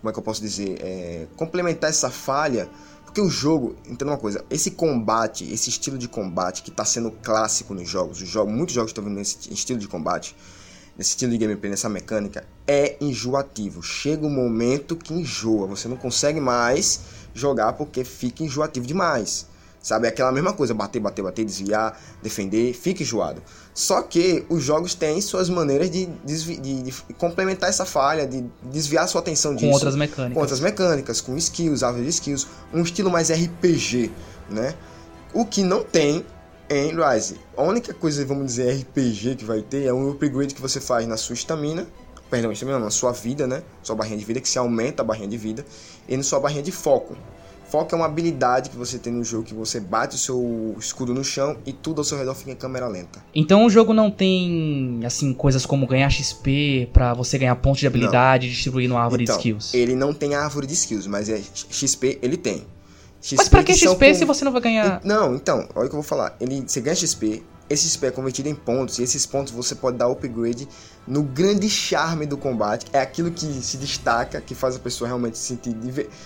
como 0.00 0.10
é 0.10 0.12
que 0.12 0.18
eu 0.18 0.22
posso 0.22 0.40
dizer, 0.40 0.78
é, 0.80 1.26
complementar 1.36 1.90
essa 1.90 2.10
falha, 2.10 2.68
porque 3.04 3.20
o 3.20 3.30
jogo, 3.30 3.76
entenda 3.88 4.10
uma 4.10 4.18
coisa, 4.18 4.44
esse 4.50 4.72
combate, 4.72 5.50
esse 5.52 5.70
estilo 5.70 5.96
de 5.96 6.08
combate 6.08 6.62
que 6.62 6.70
está 6.70 6.84
sendo 6.84 7.10
clássico 7.10 7.72
nos 7.72 7.88
jogos, 7.88 8.20
os 8.20 8.28
jogos 8.28 8.52
muitos 8.52 8.74
jogos 8.74 8.90
estão 8.90 9.04
vindo 9.04 9.16
nesse 9.16 9.52
estilo 9.52 9.78
de 9.78 9.88
combate, 9.88 10.36
nesse 10.96 11.10
estilo 11.10 11.32
de 11.32 11.38
gameplay, 11.38 11.70
nessa 11.70 11.88
mecânica, 11.88 12.44
é 12.66 12.96
enjoativo. 13.00 13.82
Chega 13.82 14.26
um 14.26 14.30
momento 14.30 14.96
que 14.96 15.12
enjoa, 15.12 15.66
você 15.66 15.88
não 15.88 15.96
consegue 15.96 16.40
mais 16.40 17.00
jogar 17.34 17.72
porque 17.74 18.04
fica 18.04 18.42
enjoativo 18.42 18.86
demais. 18.86 19.46
Sabe, 19.84 20.06
é 20.06 20.08
aquela 20.08 20.32
mesma 20.32 20.54
coisa, 20.54 20.72
bater, 20.72 20.98
bater, 20.98 21.20
bater, 21.20 21.44
desviar, 21.44 22.00
defender, 22.22 22.72
fica 22.72 23.02
enjoado. 23.02 23.42
Só 23.74 24.00
que 24.00 24.42
os 24.48 24.62
jogos 24.62 24.94
têm 24.94 25.20
suas 25.20 25.50
maneiras 25.50 25.90
de, 25.90 26.06
de, 26.24 26.80
de 26.80 26.92
complementar 27.18 27.68
essa 27.68 27.84
falha, 27.84 28.26
de 28.26 28.46
desviar 28.62 29.06
sua 29.06 29.20
atenção 29.20 29.54
disso. 29.54 29.66
Com 29.66 29.74
outras 29.74 29.94
mecânicas. 29.94 30.34
Com 30.34 30.40
outras 30.40 30.60
mecânicas, 30.60 31.20
com 31.20 31.36
skills, 31.36 31.82
árvores 31.82 32.06
de 32.06 32.12
skills, 32.14 32.46
um 32.72 32.80
estilo 32.80 33.10
mais 33.10 33.30
RPG, 33.30 34.10
né? 34.48 34.74
O 35.34 35.44
que 35.44 35.62
não 35.62 35.82
tem 35.82 36.24
em 36.70 36.92
Rise. 36.94 37.38
A 37.54 37.62
única 37.62 37.92
coisa, 37.92 38.24
vamos 38.24 38.46
dizer, 38.46 38.74
RPG 38.80 39.36
que 39.36 39.44
vai 39.44 39.60
ter 39.60 39.84
é 39.84 39.92
um 39.92 40.10
upgrade 40.10 40.54
que 40.54 40.62
você 40.62 40.80
faz 40.80 41.06
na 41.06 41.18
sua 41.18 41.34
estamina, 41.34 41.86
perdão, 42.34 42.50
estamina 42.50 42.78
não, 42.78 42.86
na 42.86 42.90
sua 42.90 43.12
vida, 43.12 43.46
né? 43.46 43.62
Sua 43.80 43.94
barrinha 43.94 44.18
de 44.18 44.24
vida, 44.24 44.40
que 44.40 44.48
se 44.48 44.58
aumenta 44.58 45.02
a 45.02 45.04
barrinha 45.04 45.28
de 45.28 45.36
vida, 45.36 45.64
e 46.08 46.16
na 46.16 46.22
sua 46.22 46.40
barrinha 46.40 46.62
de 46.62 46.72
foco. 46.72 47.16
Foco 47.68 47.94
é 47.94 47.96
uma 47.96 48.06
habilidade 48.06 48.70
que 48.70 48.76
você 48.76 48.98
tem 48.98 49.12
no 49.12 49.24
jogo 49.24 49.44
que 49.44 49.54
você 49.54 49.80
bate 49.80 50.16
o 50.16 50.18
seu 50.18 50.76
escudo 50.78 51.14
no 51.14 51.24
chão 51.24 51.56
e 51.66 51.72
tudo 51.72 52.00
ao 52.00 52.04
seu 52.04 52.18
redor 52.18 52.34
fica 52.34 52.50
em 52.50 52.54
câmera 52.54 52.86
lenta. 52.86 53.24
Então 53.34 53.64
o 53.64 53.70
jogo 53.70 53.92
não 53.92 54.10
tem 54.10 55.00
assim 55.04 55.32
coisas 55.32 55.64
como 55.64 55.86
ganhar 55.86 56.10
XP 56.10 56.90
para 56.92 57.14
você 57.14 57.38
ganhar 57.38 57.56
pontos 57.56 57.80
de 57.80 57.86
habilidade, 57.86 58.46
e 58.46 58.50
distribuir 58.50 58.88
no 58.88 58.96
árvore 58.96 59.24
então, 59.24 59.36
de 59.36 59.40
skills. 59.40 59.74
Ele 59.74 59.96
não 59.96 60.12
tem 60.12 60.34
árvore 60.34 60.66
de 60.66 60.74
skills, 60.74 61.06
mas 61.06 61.28
é 61.28 61.40
XP 61.70 62.18
ele 62.20 62.36
tem. 62.36 62.64
XP 63.20 63.36
mas 63.36 63.48
para 63.48 63.64
que 63.64 63.74
XP 63.74 64.08
com... 64.08 64.14
se 64.14 64.24
você 64.24 64.44
não 64.44 64.52
vai 64.52 64.60
ganhar? 64.60 65.00
Não, 65.02 65.34
então, 65.34 65.68
olha 65.74 65.86
o 65.86 65.88
que 65.88 65.96
eu 65.96 66.00
vou 66.00 66.02
falar. 66.02 66.36
Ele, 66.40 66.62
você 66.66 66.80
ganha 66.80 66.94
XP, 66.94 67.42
esse 67.68 67.88
XP 67.88 68.06
é 68.06 68.10
convertido 68.10 68.48
em 68.48 68.54
pontos, 68.54 68.98
e 68.98 69.02
esses 69.02 69.24
pontos 69.24 69.52
você 69.52 69.74
pode 69.74 69.96
dar 69.96 70.08
upgrade 70.08 70.68
no 71.06 71.22
grande 71.22 71.68
charme 71.68 72.26
do 72.26 72.36
combate. 72.36 72.86
É 72.92 73.00
aquilo 73.00 73.30
que 73.30 73.46
se 73.62 73.76
destaca, 73.76 74.40
que 74.40 74.54
faz 74.54 74.76
a 74.76 74.78
pessoa 74.78 75.08
realmente 75.08 75.38
se, 75.38 75.44
sentir, 75.44 75.76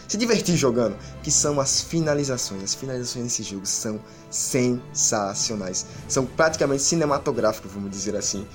se 0.06 0.16
divertir 0.16 0.56
jogando, 0.56 0.96
que 1.22 1.30
são 1.30 1.60
as 1.60 1.80
finalizações. 1.80 2.62
As 2.62 2.74
finalizações 2.74 3.24
desse 3.24 3.42
jogo 3.42 3.66
são 3.66 4.00
sensacionais. 4.30 5.86
São 6.08 6.24
praticamente 6.24 6.82
cinematográficas, 6.82 7.70
vamos 7.72 7.90
dizer 7.90 8.16
assim. 8.16 8.46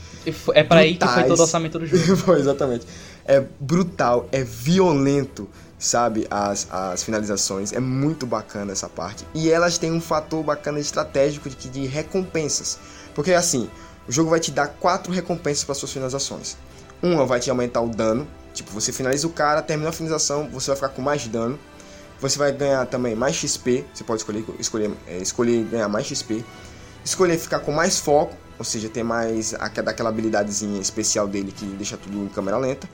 É 0.54 0.64
para 0.64 0.82
aí 0.82 0.96
que 0.96 1.08
foi 1.08 1.24
todo 1.24 1.40
o 1.40 1.42
orçamento 1.42 1.80
do 1.80 1.86
jogo. 1.86 2.16
foi, 2.18 2.40
exatamente. 2.40 2.86
É 3.26 3.42
brutal, 3.60 4.28
é 4.32 4.44
violento 4.44 5.48
sabe? 5.84 6.26
As, 6.32 6.68
as 6.72 7.04
finalizações. 7.04 7.74
É 7.74 7.80
muito 7.80 8.26
bacana 8.26 8.72
essa 8.72 8.88
parte. 8.88 9.28
E 9.34 9.52
elas 9.52 9.78
têm 9.78 9.92
um 9.92 10.00
fator 10.00 10.42
bacana 10.44 10.80
estratégico 10.80 11.50
de, 11.50 11.70
de 11.70 11.86
recompensas. 11.86 12.80
Porque 13.14 13.34
assim, 13.34 13.70
o 14.08 14.12
jogo 14.12 14.30
vai 14.30 14.40
te 14.40 14.50
dar 14.50 14.68
quatro 14.68 15.12
recompensas 15.12 15.64
para 15.64 15.76
suas 15.76 15.92
finalizações. 15.92 16.56
Uma 17.02 17.26
vai 17.26 17.40
te 17.40 17.50
aumentar 17.50 17.82
o 17.82 17.90
dano. 17.90 18.26
Tipo, 18.54 18.72
você 18.72 18.94
finaliza 18.94 19.28
o 19.28 19.32
cara, 19.32 19.62
termina 19.62 19.90
a 19.90 19.92
finalização, 19.92 20.48
você 20.50 20.68
vai 20.68 20.76
ficar 20.76 20.90
com 20.90 21.02
mais 21.02 21.28
dano. 21.28 21.60
Você 22.22 22.38
vai 22.40 22.54
ganhar 22.54 22.86
também 22.86 23.14
mais 23.14 23.36
XP. 23.36 23.84
Você 23.94 24.06
pode 24.06 24.22
escolher, 24.22 24.46
escolher, 24.58 24.92
é, 25.06 25.18
escolher 25.18 25.66
ganhar 25.66 25.90
mais 25.90 26.06
XP. 26.08 26.46
Escolher 27.04 27.38
ficar 27.38 27.60
com 27.60 27.74
mais 27.74 28.00
foco, 28.00 28.34
ou 28.58 28.64
seja, 28.64 28.88
ter 28.88 29.04
mais 29.04 29.54
aquela 29.56 30.08
habilidadezinha 30.10 30.80
especial 30.80 31.28
dele 31.28 31.52
que 31.52 31.66
deixa 31.66 31.98
tudo 31.98 32.24
em 32.24 32.30
câmera 32.30 32.58
lenta 32.58 32.88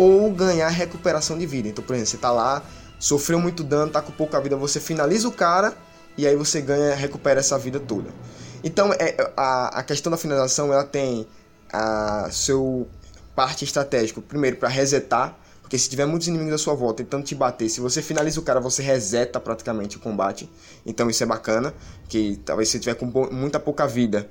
ou 0.00 0.32
ganhar 0.32 0.68
recuperação 0.68 1.36
de 1.36 1.44
vida. 1.44 1.68
Então, 1.68 1.84
por 1.84 1.92
exemplo, 1.92 2.10
você 2.10 2.16
tá 2.16 2.32
lá, 2.32 2.62
sofreu 2.98 3.38
muito 3.38 3.62
dano, 3.62 3.92
tá 3.92 4.00
com 4.00 4.10
pouca 4.10 4.40
vida, 4.40 4.56
você 4.56 4.80
finaliza 4.80 5.28
o 5.28 5.32
cara 5.32 5.76
e 6.16 6.26
aí 6.26 6.34
você 6.34 6.62
ganha, 6.62 6.94
recupera 6.94 7.40
essa 7.40 7.58
vida 7.58 7.78
toda. 7.78 8.08
Então, 8.64 8.94
é, 8.94 9.14
a, 9.36 9.80
a 9.80 9.82
questão 9.82 10.10
da 10.10 10.16
finalização, 10.16 10.72
ela 10.72 10.84
tem 10.84 11.26
a 11.70 12.30
seu 12.30 12.88
parte 13.36 13.62
estratégico, 13.62 14.22
primeiro 14.22 14.56
para 14.56 14.70
resetar, 14.70 15.38
Porque 15.60 15.76
se 15.78 15.88
tiver 15.88 16.06
muitos 16.06 16.26
inimigos 16.28 16.54
à 16.54 16.58
sua 16.58 16.74
volta 16.74 17.04
tentando 17.04 17.24
te 17.24 17.34
bater, 17.34 17.68
se 17.68 17.78
você 17.78 18.00
finaliza 18.00 18.40
o 18.40 18.42
cara, 18.42 18.58
você 18.58 18.82
reseta 18.82 19.38
praticamente 19.38 19.98
o 19.98 20.00
combate. 20.00 20.50
Então 20.84 21.10
isso 21.10 21.22
é 21.22 21.26
bacana, 21.26 21.74
que 22.08 22.40
talvez 22.44 22.70
se 22.70 22.80
tiver 22.80 22.94
com 22.94 23.06
muita 23.30 23.60
pouca 23.60 23.86
vida 23.86 24.28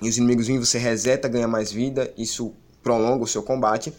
e 0.00 0.08
os 0.08 0.16
inimigos 0.16 0.46
virem, 0.46 0.64
você 0.64 0.78
reseta, 0.78 1.28
ganha 1.28 1.46
mais 1.46 1.70
vida, 1.70 2.10
isso 2.16 2.54
prolonga 2.82 3.22
o 3.22 3.26
seu 3.26 3.42
combate, 3.42 3.92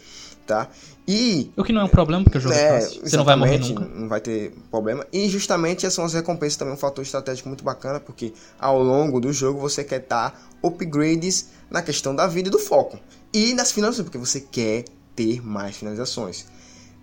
tá? 0.49 0.67
E 1.07 1.51
o 1.55 1.63
que 1.63 1.71
não 1.71 1.81
é 1.81 1.83
um 1.83 1.89
problema 1.89 2.23
porque 2.23 2.39
o 2.39 2.41
jogo 2.41 2.55
é, 2.55 2.77
é 2.77 2.81
fácil. 2.81 3.01
Você 3.01 3.15
não 3.15 3.23
vai 3.23 3.35
morrer 3.35 3.59
nunca. 3.59 3.85
Não 3.85 4.09
vai 4.09 4.19
ter 4.19 4.51
problema. 4.71 5.05
E 5.13 5.29
justamente 5.29 5.85
essas 5.85 5.93
são 5.93 6.05
as 6.05 6.13
recompensas 6.13 6.57
também 6.57 6.73
um 6.73 6.77
fator 6.77 7.03
estratégico 7.03 7.47
muito 7.47 7.63
bacana, 7.63 7.99
porque 7.99 8.33
ao 8.59 8.81
longo 8.81 9.19
do 9.19 9.31
jogo 9.31 9.59
você 9.59 9.83
quer 9.83 9.99
dar 9.99 10.49
upgrades 10.63 11.49
na 11.69 11.83
questão 11.83 12.15
da 12.15 12.25
vida 12.25 12.49
e 12.49 12.51
do 12.51 12.57
foco. 12.57 12.99
E 13.31 13.53
nas 13.53 13.71
finalizações, 13.71 14.05
porque 14.05 14.17
você 14.17 14.41
quer 14.41 14.85
ter 15.15 15.45
mais 15.45 15.77
finalizações. 15.77 16.47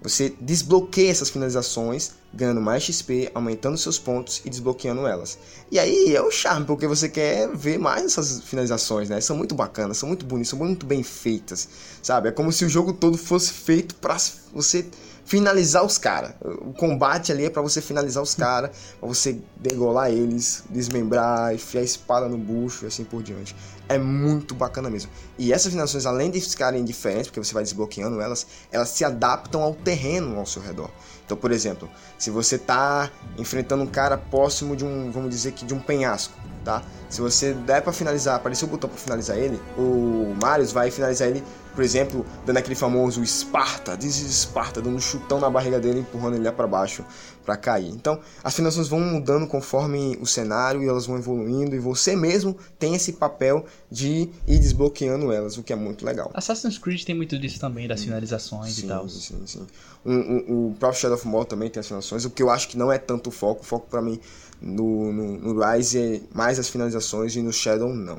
Você 0.06 0.32
desbloqueia 0.40 1.10
essas 1.10 1.28
finalizações, 1.28 2.12
ganhando 2.32 2.60
mais 2.60 2.84
XP, 2.84 3.28
aumentando 3.34 3.76
seus 3.76 3.98
pontos 3.98 4.40
e 4.44 4.48
desbloqueando 4.48 5.04
elas. 5.04 5.36
E 5.68 5.80
aí 5.80 6.14
é 6.14 6.22
o 6.22 6.30
charme, 6.30 6.64
porque 6.64 6.86
você 6.86 7.08
quer 7.08 7.48
ver 7.56 7.76
mais 7.76 8.04
essas 8.04 8.40
finalizações, 8.40 9.08
né? 9.08 9.20
São 9.20 9.36
muito 9.36 9.52
bacanas, 9.52 9.98
são 9.98 10.08
muito 10.08 10.24
bonitas, 10.24 10.50
são 10.50 10.60
muito 10.60 10.86
bem 10.86 11.02
feitas, 11.02 11.68
sabe? 12.00 12.28
É 12.28 12.32
como 12.32 12.52
se 12.52 12.64
o 12.64 12.68
jogo 12.68 12.92
todo 12.92 13.18
fosse 13.18 13.52
feito 13.52 13.96
para 13.96 14.16
você 14.54 14.86
finalizar 15.26 15.84
os 15.84 15.98
caras. 15.98 16.32
O 16.40 16.72
combate 16.72 17.32
ali 17.32 17.44
é 17.44 17.50
para 17.50 17.60
você 17.60 17.82
finalizar 17.82 18.22
os 18.22 18.34
caras, 18.34 18.70
pra 18.98 19.08
você 19.08 19.38
degolar 19.56 20.10
eles, 20.10 20.62
desmembrar, 20.70 21.52
enfiar 21.52 21.80
a 21.80 21.84
espada 21.84 22.28
no 22.28 22.38
bucho 22.38 22.84
e 22.84 22.88
assim 22.88 23.04
por 23.04 23.22
diante. 23.22 23.54
É 23.88 23.98
muito 23.98 24.54
bacana 24.54 24.88
mesmo. 24.88 25.10
E 25.36 25.52
essas 25.52 25.70
finalizações, 25.70 26.06
além 26.06 26.30
de 26.30 26.40
ficarem 26.40 26.84
diferentes, 26.84 27.26
porque 27.26 27.42
você 27.42 27.52
vai 27.52 27.62
desbloqueando 27.62 28.20
elas, 28.20 28.46
elas 28.70 28.88
se 28.88 29.04
adaptam 29.04 29.62
ao 29.62 29.74
terreno 29.74 30.38
ao 30.38 30.46
seu 30.46 30.62
redor. 30.62 30.90
Então, 31.24 31.36
por 31.36 31.50
exemplo, 31.50 31.90
se 32.16 32.30
você 32.30 32.56
tá 32.56 33.10
enfrentando 33.36 33.82
um 33.82 33.86
cara 33.86 34.16
próximo 34.16 34.76
de 34.76 34.84
um, 34.84 35.10
vamos 35.10 35.30
dizer 35.30 35.52
que 35.52 35.64
de 35.64 35.74
um 35.74 35.80
penhasco, 35.80 36.34
tá? 36.64 36.82
Se 37.08 37.20
você 37.20 37.52
der 37.52 37.82
para 37.82 37.92
finalizar, 37.92 38.36
aparecer 38.36 38.64
o 38.64 38.68
botão 38.68 38.88
para 38.88 38.98
finalizar 38.98 39.36
ele, 39.36 39.60
o 39.76 40.36
Marius 40.40 40.70
vai 40.70 40.90
finalizar 40.90 41.28
ele 41.28 41.42
por 41.76 41.84
exemplo, 41.84 42.24
dando 42.46 42.56
aquele 42.56 42.74
famoso 42.74 43.22
Esparta, 43.22 43.94
diz 43.96 44.18
Esparta, 44.18 44.80
dando 44.80 44.96
um 44.96 45.00
chutão 45.00 45.38
na 45.38 45.50
barriga 45.50 45.78
dele, 45.78 46.00
empurrando 46.00 46.36
ele 46.36 46.44
lá 46.44 46.50
para 46.50 46.66
baixo 46.66 47.04
para 47.44 47.54
cair. 47.54 47.90
Então, 47.90 48.18
as 48.42 48.54
finanças 48.54 48.88
vão 48.88 48.98
mudando 48.98 49.46
conforme 49.46 50.18
o 50.20 50.26
cenário 50.26 50.82
e 50.82 50.88
elas 50.88 51.06
vão 51.06 51.18
evoluindo 51.18 51.76
e 51.76 51.78
você 51.78 52.16
mesmo 52.16 52.56
tem 52.78 52.94
esse 52.94 53.12
papel 53.12 53.66
de 53.90 54.30
ir 54.46 54.58
desbloqueando 54.58 55.30
elas, 55.30 55.58
o 55.58 55.62
que 55.62 55.70
é 55.70 55.76
muito 55.76 56.04
legal. 56.04 56.30
Assassin's 56.32 56.78
Creed 56.78 57.04
tem 57.04 57.14
muito 57.14 57.38
disso 57.38 57.60
também, 57.60 57.86
das 57.86 58.02
finalizações 58.02 58.72
sim, 58.72 58.86
e 58.86 58.88
tal. 58.88 59.06
Sim, 59.08 59.42
sim. 59.46 59.66
Um, 60.04 60.14
um, 60.14 60.68
o 60.68 60.74
próprio 60.78 60.98
Shadow 60.98 61.16
of 61.16 61.28
Mordor 61.28 61.46
também 61.46 61.68
tem 61.68 61.78
as 61.78 61.86
finalizações, 61.86 62.24
o 62.24 62.30
que 62.30 62.42
eu 62.42 62.48
acho 62.48 62.68
que 62.68 62.78
não 62.78 62.90
é 62.90 62.96
tanto 62.96 63.28
o 63.28 63.30
foco. 63.30 63.60
O 63.60 63.64
foco 63.64 63.86
para 63.86 64.00
mim 64.00 64.18
no, 64.60 65.12
no, 65.12 65.38
no 65.38 65.62
Rise 65.62 65.98
é 65.98 66.20
mais 66.34 66.58
as 66.58 66.68
finalizações 66.68 67.36
e 67.36 67.42
no 67.42 67.52
Shadow 67.52 67.94
não. 67.94 68.18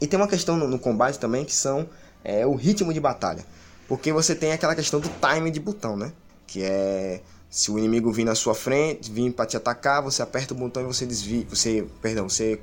E 0.00 0.06
tem 0.06 0.18
uma 0.18 0.26
questão 0.26 0.56
no, 0.56 0.66
no 0.66 0.78
combate 0.78 1.18
também 1.18 1.44
que 1.44 1.54
são 1.54 1.86
é 2.24 2.46
o 2.46 2.54
ritmo 2.54 2.92
de 2.92 3.00
batalha. 3.00 3.44
Porque 3.88 4.12
você 4.12 4.34
tem 4.34 4.52
aquela 4.52 4.74
questão 4.74 5.00
do 5.00 5.08
time 5.08 5.50
de 5.50 5.58
botão, 5.58 5.96
né? 5.96 6.12
Que 6.46 6.62
é 6.62 7.20
se 7.50 7.70
o 7.72 7.78
inimigo 7.78 8.12
vir 8.12 8.24
na 8.24 8.36
sua 8.36 8.54
frente, 8.54 9.10
vir 9.10 9.32
para 9.32 9.44
te 9.44 9.56
atacar, 9.56 10.00
você 10.00 10.22
aperta 10.22 10.54
o 10.54 10.56
botão 10.56 10.84
e 10.84 10.86
você 10.86 11.04
desvia, 11.04 11.44
você, 11.50 11.84
perdão, 12.00 12.28
você 12.28 12.60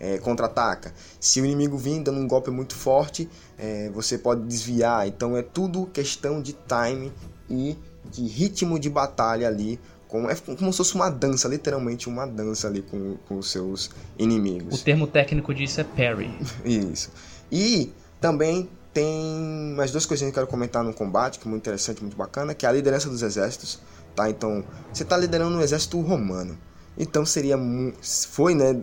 é, 0.00 0.16
contra-ataca. 0.16 0.94
Se 1.20 1.42
o 1.42 1.44
inimigo 1.44 1.76
vir 1.76 2.00
dando 2.00 2.18
um 2.18 2.26
golpe 2.26 2.50
muito 2.50 2.74
forte, 2.74 3.28
é, 3.58 3.90
você 3.90 4.16
pode 4.16 4.42
desviar. 4.46 5.06
Então 5.06 5.36
é 5.36 5.42
tudo 5.42 5.84
questão 5.86 6.40
de 6.40 6.54
time 6.54 7.12
e 7.50 7.76
de 8.10 8.26
ritmo 8.26 8.78
de 8.78 8.88
batalha 8.88 9.46
ali. 9.46 9.78
Como, 10.08 10.28
é 10.28 10.34
como 10.34 10.72
se 10.72 10.78
fosse 10.78 10.94
uma 10.94 11.10
dança, 11.10 11.46
literalmente 11.46 12.08
uma 12.08 12.26
dança 12.26 12.66
ali 12.66 12.82
com, 12.82 13.16
com 13.28 13.38
os 13.38 13.50
seus 13.50 13.90
inimigos. 14.18 14.80
O 14.80 14.84
termo 14.84 15.06
técnico 15.06 15.54
disso 15.54 15.82
é 15.82 15.84
parry. 15.84 16.30
Isso. 16.64 17.10
E 17.52 17.92
também 18.20 18.68
tem 18.92 19.74
mais 19.76 19.90
duas 19.90 20.06
coisinhas 20.06 20.32
que 20.32 20.38
eu 20.38 20.42
quero 20.42 20.50
comentar 20.50 20.82
no 20.82 20.92
combate, 20.92 21.38
que 21.38 21.46
é 21.46 21.50
muito 21.50 21.62
interessante, 21.62 22.00
muito 22.00 22.16
bacana, 22.16 22.54
que 22.54 22.66
é 22.66 22.68
a 22.68 22.72
liderança 22.72 23.08
dos 23.08 23.22
exércitos, 23.22 23.80
tá? 24.14 24.28
Então, 24.28 24.64
você 24.92 25.02
está 25.02 25.16
liderando 25.16 25.56
um 25.56 25.60
exército 25.60 26.00
romano. 26.00 26.58
Então 26.98 27.24
seria 27.24 27.58
foi, 28.02 28.54
né, 28.54 28.74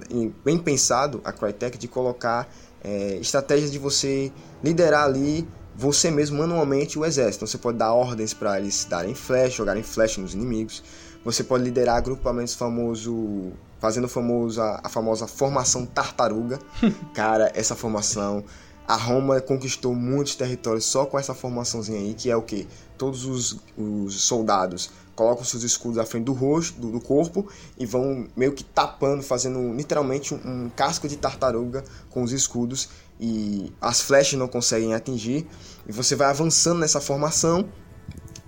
bem 0.43 0.57
pensado 0.57 1.21
a 1.23 1.31
Crytek 1.31 1.77
de 1.77 1.87
colocar 1.87 2.49
é, 2.83 3.17
estratégias 3.17 3.71
de 3.71 3.77
você 3.77 4.31
liderar 4.63 5.03
ali 5.03 5.47
você 5.75 6.09
mesmo 6.09 6.39
manualmente 6.39 6.97
o 6.97 7.05
exército. 7.05 7.37
Então, 7.43 7.47
você 7.47 7.57
pode 7.59 7.77
dar 7.77 7.93
ordens 7.93 8.33
para 8.33 8.59
eles 8.59 8.85
darem 8.85 9.13
flash, 9.13 9.53
jogarem 9.53 9.83
flash 9.83 10.17
nos 10.17 10.33
inimigos. 10.33 10.83
Você 11.23 11.43
pode 11.43 11.63
liderar 11.63 11.97
agrupamentos 11.97 12.55
famoso, 12.55 13.51
fazendo 13.79 14.07
famoso 14.07 14.59
a, 14.59 14.81
a 14.83 14.89
famosa 14.89 15.27
formação 15.27 15.85
tartaruga. 15.85 16.57
Cara, 17.13 17.51
essa 17.53 17.75
formação 17.75 18.43
a 18.87 18.95
Roma 18.95 19.41
conquistou 19.41 19.93
muitos 19.93 20.35
territórios 20.35 20.85
só 20.85 21.05
com 21.05 21.19
essa 21.19 21.33
formaçãozinha 21.33 21.99
aí, 21.99 22.13
que 22.13 22.31
é 22.31 22.35
o 22.35 22.41
que? 22.41 22.65
Todos 22.97 23.25
os, 23.25 23.57
os, 23.77 24.21
soldados 24.21 24.89
colocam 25.13 25.43
seus 25.43 25.63
escudos 25.63 25.97
à 25.97 26.05
frente 26.05 26.23
do 26.23 26.33
rosto, 26.33 26.79
do, 26.79 26.91
do, 26.91 27.01
corpo 27.01 27.47
e 27.77 27.85
vão 27.85 28.27
meio 28.35 28.53
que 28.53 28.63
tapando, 28.63 29.21
fazendo 29.21 29.73
literalmente 29.73 30.33
um, 30.33 30.37
um 30.45 30.69
casco 30.69 31.07
de 31.07 31.17
tartaruga 31.17 31.83
com 32.09 32.23
os 32.23 32.31
escudos 32.31 32.89
e 33.19 33.73
as 33.81 33.99
flechas 33.99 34.39
não 34.39 34.47
conseguem 34.47 34.93
atingir. 34.93 35.45
E 35.87 35.91
você 35.91 36.15
vai 36.15 36.29
avançando 36.29 36.79
nessa 36.79 37.01
formação 37.01 37.67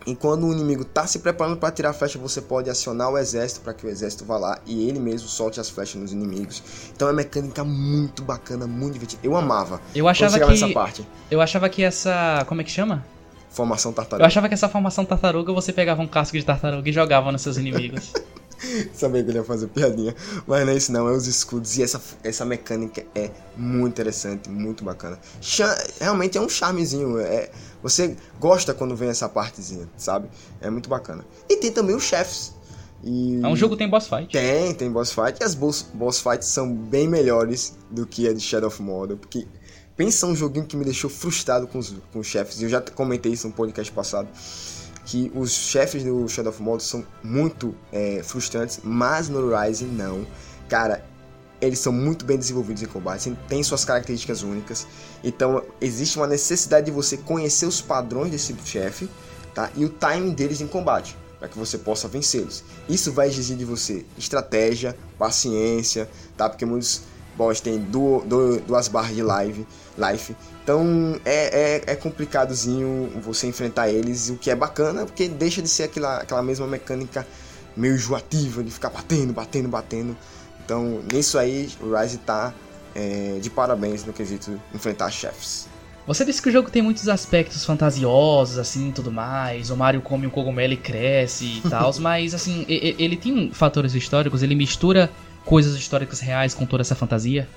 e 0.10 0.16
quando 0.16 0.47
o 0.47 0.51
inimigo 0.51 0.82
está 0.82 1.05
se 1.05 1.20
preparando 1.20 1.57
para 1.57 1.72
tirar 1.72 1.91
a 1.91 1.93
flecha, 1.93 2.18
você 2.18 2.41
pode 2.41 2.68
acionar 2.68 3.12
o 3.12 3.18
exército 3.18 3.62
para 3.62 3.76
que 3.76 3.86
o 3.86 3.89
exército 3.89 4.26
vá 4.26 4.39
lá 4.39 4.60
e 4.66 4.89
ele 4.89 4.99
mesmo 4.99 5.28
solte 5.28 5.60
as 5.60 5.70
flechas 5.70 6.01
nos 6.01 6.12
inimigos. 6.12 6.64
Então 6.95 7.07
é 7.07 7.12
uma 7.12 7.18
mecânica 7.18 7.64
muito 7.64 8.24
bacana, 8.24 8.66
muito 8.66 8.93
divertida. 8.93 9.22
Eu 9.24 9.38
amava. 9.38 9.80
Eu 9.93 10.07
achava 10.07 10.39
que 10.39 10.51
essa 10.51 10.70
parte. 10.70 11.07
Eu 11.30 11.39
achava 11.41 11.70
que 11.70 11.84
essa, 11.84 12.43
como 12.47 12.62
é 12.62 12.64
que 12.64 12.72
chama? 12.72 13.05
Formação 13.51 13.93
tartaruga. 13.93 14.24
Eu 14.24 14.28
achava 14.28 14.47
que 14.47 14.55
essa 14.55 14.68
formação 14.68 15.05
tartaruga 15.05 15.53
você 15.53 15.72
pegava 15.72 16.01
um 16.01 16.07
casco 16.07 16.36
de 16.36 16.43
tartaruga 16.43 16.89
e 16.89 16.91
jogava 16.91 17.32
nos 17.32 17.43
seus 17.43 17.57
inimigos. 17.57 18.12
Sabia 18.93 19.24
que 19.24 19.30
ele 19.30 19.38
ia 19.38 19.43
fazer 19.43 19.68
piadinha. 19.68 20.16
Mas 20.47 20.66
não 20.66 20.74
é 20.74 20.76
isso 20.76 20.91
não, 20.91 21.07
é 21.07 21.12
os 21.12 21.28
escudos. 21.28 21.78
E 21.78 21.84
essa, 21.84 22.01
essa 22.24 22.45
mecânica 22.45 23.05
é 23.16 23.30
muito 23.55 23.93
interessante, 23.93 24.49
muito 24.49 24.84
bacana. 24.84 25.20
realmente 25.99 26.38
é 26.38 26.41
um 26.41 26.49
charmezinho. 26.49 27.20
É, 27.20 27.49
você 27.82 28.16
gosta 28.40 28.74
quando 28.74 28.96
vem 28.96 29.10
essa 29.10 29.28
partezinha, 29.30 29.90
sabe? 29.98 30.30
É 30.60 30.70
muito 30.70 30.90
bacana. 30.90 31.26
E 31.50 31.58
tem 31.58 31.72
também 31.72 31.96
os 31.96 32.04
chefes. 32.04 32.54
E... 33.04 33.40
É 33.42 33.48
um 33.48 33.56
jogo 33.56 33.76
que 33.76 33.80
tem 33.80 33.90
boss 33.90 34.08
fight. 34.08 34.32
Tem, 34.32 34.74
tem 34.74 34.92
boss 34.92 35.12
fight. 35.12 35.40
E 35.40 35.44
as 35.44 35.56
boss, 35.56 35.86
boss 35.94 36.20
fights 36.20 36.48
são 36.48 36.74
bem 36.74 37.08
melhores 37.08 37.78
do 37.90 38.06
que 38.06 38.28
a 38.28 38.34
de 38.34 38.42
Shadow 38.42 38.68
of 38.68 38.82
Mordor. 38.82 39.18
Porque 39.18 39.48
pensa 39.96 40.26
um 40.26 40.36
joguinho 40.36 40.66
que 40.66 40.76
me 40.76 40.84
deixou 40.84 41.10
frustrado 41.10 41.68
com 41.68 41.80
os, 41.80 41.96
com 42.12 42.20
os 42.20 42.28
chefes. 42.28 42.62
Eu 42.62 42.70
já 42.70 42.82
comentei 42.82 43.32
isso 43.32 43.48
no 43.48 43.54
podcast 43.54 43.92
passado 43.92 44.28
que 45.06 45.32
os 45.34 45.52
chefes 45.52 46.04
do 46.04 46.28
Shadow 46.28 46.52
of 46.52 46.62
Mordor 46.62 46.82
são 46.82 47.04
muito 47.24 47.74
é, 47.92 48.22
frustrantes, 48.22 48.80
mas 48.84 49.28
no 49.28 49.50
Rise 49.50 49.86
não. 49.86 50.26
Cara, 50.68 51.04
eles 51.62 51.80
são 51.80 51.91
muito 51.91 52.26
bem 52.26 52.38
desenvolvidos 52.38 52.82
em 52.84 52.86
combate, 52.86 53.36
têm 53.47 53.64
suas 53.64 53.84
características 53.84 54.43
únicas. 54.43 54.88
Então 55.24 55.64
existe 55.82 56.18
uma 56.18 56.28
necessidade 56.28 56.86
de 56.86 56.91
você 56.91 57.18
conhecer 57.18 57.66
os 57.66 57.82
padrões 57.82 58.32
desse 58.32 58.55
chefe, 58.66 59.10
tá? 59.53 59.70
E 59.76 59.84
o 59.86 59.89
timing 59.89 60.34
deles 60.34 60.62
em 60.62 60.68
combate, 60.68 61.18
para 61.39 61.47
que 61.47 61.57
você 61.57 61.78
possa 61.78 62.07
vencê-los. 62.07 62.64
Isso 62.88 63.12
vai 63.12 63.28
exigir 63.28 63.57
de 63.57 63.66
você 63.66 64.05
estratégia, 64.18 64.95
paciência, 65.18 66.10
tá? 66.38 66.49
Porque 66.49 66.66
muitos 66.66 67.01
boss 67.39 67.62
têm 67.62 67.80
duas 67.80 68.88
barras 68.89 69.16
de 69.16 69.24
live, 69.24 69.66
life. 69.97 70.36
Então 70.64 71.20
é, 71.24 71.78
é, 71.78 71.84
é, 71.88 71.95
complicadozinho 71.95 73.10
você 73.24 73.47
enfrentar 73.47 73.89
eles, 73.89 74.30
o 74.30 74.36
que 74.36 74.51
é 74.51 74.55
bacana, 74.55 75.05
porque 75.05 75.28
deixa 75.30 75.62
de 75.62 75.70
ser 75.70 75.84
aquela, 75.84 76.18
aquela 76.18 76.43
mesma 76.43 76.68
mecânica 76.68 77.26
meio 77.76 77.95
enjoativa 77.95 78.62
de 78.62 78.70
ficar 78.70 78.89
batendo, 78.89 79.32
batendo, 79.32 79.70
batendo. 79.70 80.18
Então 80.70 81.02
nisso 81.12 81.40
aí 81.40 81.68
o 81.82 81.98
Rise 81.98 82.20
tá 82.20 82.54
é, 82.94 83.40
de 83.42 83.50
parabéns 83.50 84.06
no 84.06 84.14
quesito 84.14 84.62
enfrentar 84.72 85.10
chefes. 85.10 85.68
Você 86.06 86.24
disse 86.24 86.40
que 86.40 86.50
o 86.50 86.52
jogo 86.52 86.70
tem 86.70 86.80
muitos 86.80 87.10
aspectos 87.10 87.66
fantasiosos, 87.66 88.60
assim, 88.60 88.92
tudo 88.92 89.12
mais. 89.12 89.72
O 89.72 89.76
Mario 89.76 90.00
come 90.00 90.28
um 90.28 90.30
cogumelo 90.30 90.74
e 90.74 90.78
cresce 90.78 91.46
e 91.58 91.62
tal, 91.70 91.92
mas 92.00 92.36
assim, 92.36 92.68
ele 92.68 93.18
tem 93.18 93.50
fatores 93.52 93.96
históricos, 93.96 94.44
ele 94.44 94.54
mistura 94.54 95.10
coisas 95.44 95.76
históricas 95.76 96.20
reais 96.20 96.54
com 96.54 96.68
toda 96.68 96.82
essa 96.82 96.94
fantasia? 96.94 97.50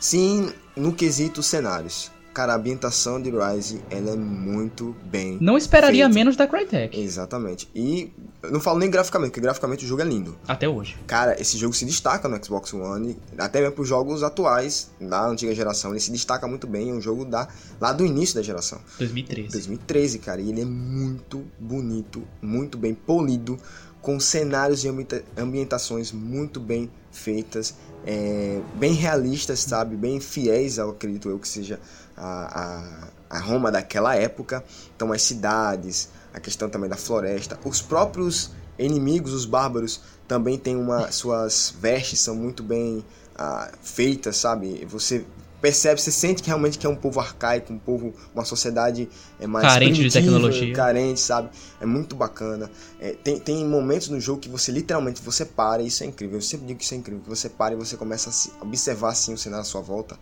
Sim, 0.00 0.52
no 0.76 0.92
quesito 0.92 1.44
cenários 1.44 2.10
cara, 2.38 2.52
a 2.52 2.56
ambientação 2.56 3.20
de 3.20 3.30
Rise, 3.30 3.80
ela 3.90 4.10
é 4.12 4.16
muito 4.16 4.94
bem 5.06 5.38
Não 5.40 5.58
esperaria 5.58 6.04
feita. 6.04 6.14
menos 6.14 6.36
da 6.36 6.46
Crytek. 6.46 6.96
Exatamente. 7.00 7.68
E 7.74 8.12
eu 8.42 8.52
não 8.52 8.60
falo 8.60 8.78
nem 8.78 8.88
graficamente, 8.88 9.30
porque 9.30 9.40
graficamente 9.40 9.84
o 9.84 9.88
jogo 9.88 10.02
é 10.02 10.04
lindo. 10.04 10.36
Até 10.46 10.68
hoje. 10.68 10.96
Cara, 11.06 11.40
esse 11.40 11.58
jogo 11.58 11.74
se 11.74 11.84
destaca 11.84 12.28
no 12.28 12.44
Xbox 12.44 12.72
One, 12.72 13.16
até 13.36 13.60
mesmo 13.60 13.74
pros 13.74 13.88
jogos 13.88 14.22
atuais 14.22 14.88
da 15.00 15.26
antiga 15.26 15.52
geração, 15.52 15.90
ele 15.90 15.98
se 15.98 16.12
destaca 16.12 16.46
muito 16.46 16.66
bem, 16.68 16.90
é 16.90 16.92
um 16.92 17.00
jogo 17.00 17.24
da, 17.24 17.48
lá 17.80 17.92
do 17.92 18.06
início 18.06 18.36
da 18.36 18.42
geração. 18.42 18.78
2013. 19.00 19.48
2013, 19.50 20.18
cara, 20.20 20.40
e 20.40 20.48
ele 20.50 20.60
é 20.60 20.64
muito 20.64 21.44
bonito, 21.58 22.22
muito 22.40 22.78
bem 22.78 22.94
polido, 22.94 23.58
com 24.00 24.20
cenários 24.20 24.84
e 24.84 24.88
ambienta- 24.88 25.24
ambientações 25.36 26.12
muito 26.12 26.60
bem 26.60 26.88
feitas, 27.10 27.74
é, 28.06 28.60
bem 28.76 28.92
realistas, 28.92 29.58
sabe? 29.58 29.96
Bem 29.96 30.20
fiéis, 30.20 30.78
ao 30.78 30.90
acredito 30.90 31.28
eu 31.28 31.38
que 31.38 31.48
seja 31.48 31.80
a, 32.18 33.08
a, 33.30 33.36
a 33.38 33.40
Roma 33.40 33.70
daquela 33.70 34.14
época. 34.14 34.64
Então, 34.96 35.12
as 35.12 35.22
cidades, 35.22 36.08
a 36.34 36.40
questão 36.40 36.68
também 36.68 36.90
da 36.90 36.96
floresta, 36.96 37.58
os 37.64 37.80
próprios 37.80 38.50
inimigos, 38.78 39.32
os 39.32 39.44
bárbaros, 39.44 40.00
também 40.26 40.58
têm 40.58 40.76
uma, 40.76 41.10
suas 41.10 41.74
vestes 41.80 42.20
são 42.20 42.34
muito 42.34 42.62
bem 42.62 43.04
ah, 43.36 43.70
feitas, 43.82 44.36
sabe? 44.36 44.84
Você 44.86 45.24
percebe, 45.60 46.00
você 46.00 46.12
sente 46.12 46.40
que 46.42 46.48
realmente 46.48 46.78
que 46.78 46.86
é 46.86 46.88
um 46.88 46.94
povo 46.94 47.18
arcaico, 47.18 47.72
um 47.72 47.78
povo, 47.78 48.14
uma 48.32 48.44
sociedade 48.44 49.08
é 49.40 49.46
mais 49.46 49.64
Carente 49.66 50.02
de 50.02 50.10
tecnologia. 50.12 50.72
carente, 50.74 51.18
sabe? 51.18 51.50
É 51.80 51.86
muito 51.86 52.14
bacana. 52.14 52.70
É, 53.00 53.12
tem, 53.14 53.40
tem 53.40 53.64
momentos 53.66 54.08
no 54.08 54.20
jogo 54.20 54.40
que 54.40 54.48
você 54.48 54.70
literalmente 54.70 55.20
você 55.22 55.44
para, 55.44 55.82
e 55.82 55.88
isso 55.88 56.04
é 56.04 56.06
incrível. 56.06 56.36
Eu 56.38 56.42
sempre 56.42 56.66
digo 56.66 56.78
que 56.78 56.84
isso 56.84 56.94
é 56.94 56.96
incrível, 56.98 57.22
que 57.22 57.28
você 57.28 57.48
para 57.48 57.74
e 57.74 57.76
você 57.76 57.96
começa 57.96 58.30
a 58.30 58.32
se- 58.32 58.52
observar 58.60 59.10
assim 59.10 59.32
o 59.34 59.38
cenário 59.38 59.62
à 59.62 59.64
sua 59.64 59.80
volta, 59.80 60.16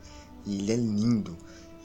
e 0.47 0.59
ele 0.59 0.73
é 0.73 0.77
lindo. 0.77 1.37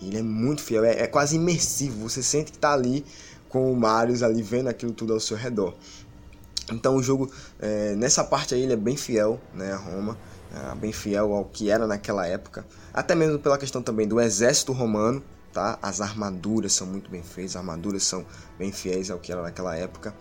Ele 0.02 0.18
é 0.18 0.24
muito 0.24 0.62
fiel, 0.62 0.84
é, 0.84 1.02
é 1.02 1.08
quase 1.08 1.36
imersivo. 1.36 2.10
Você 2.10 2.24
sente 2.24 2.52
que 2.52 2.58
tá 2.58 2.74
ali 2.74 3.06
com 3.50 3.72
o 3.72 3.76
Marius 3.76 4.24
ali 4.24 4.42
vendo 4.42 4.68
aquilo 4.68 4.94
tudo 4.94 5.14
ao 5.14 5.20
seu 5.20 5.38
redor. 5.38 5.76
Então 6.72 6.96
o 6.96 7.04
jogo, 7.04 7.30
é, 7.60 7.96
nessa 7.96 8.24
parte 8.24 8.56
aí, 8.56 8.62
ele 8.64 8.74
é 8.74 8.78
bem 8.78 8.96
fiel 8.96 9.40
né, 9.54 9.74
a 9.74 9.78
Roma, 9.78 10.18
é, 10.54 10.76
bem 10.76 10.92
fiel 10.92 11.34
ao 11.34 11.46
que 11.46 11.70
era 11.70 11.86
naquela 11.86 12.26
época. 12.26 12.66
Até 12.94 13.14
mesmo 13.14 13.40
pela 13.40 13.58
questão 13.58 13.82
também 13.82 14.08
do 14.08 14.20
exército 14.20 14.72
romano, 14.72 15.22
tá? 15.52 15.78
As 15.82 16.02
armaduras 16.02 16.74
são 16.74 16.88
muito 16.88 17.10
bem 17.10 17.22
feitas, 17.22 17.56
as 17.56 17.62
armaduras 17.62 18.04
são 18.04 18.26
bem 18.58 18.72
fiéis 18.72 19.12
ao 19.12 19.20
que 19.20 19.32
era 19.32 19.42
naquela 19.42 19.76
época. 19.76 20.16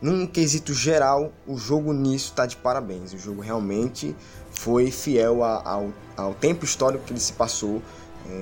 Num 0.00 0.26
quesito 0.26 0.72
geral, 0.72 1.32
o 1.46 1.56
jogo 1.56 1.92
nisso 1.92 2.32
tá 2.34 2.46
de 2.46 2.56
parabéns. 2.56 3.12
O 3.12 3.18
jogo 3.18 3.40
realmente 3.40 4.16
foi 4.50 4.90
fiel 4.90 5.44
ao, 5.44 5.92
ao 6.16 6.34
tempo 6.34 6.64
histórico 6.64 7.04
que 7.04 7.12
ele 7.12 7.20
se 7.20 7.32
passou 7.34 7.82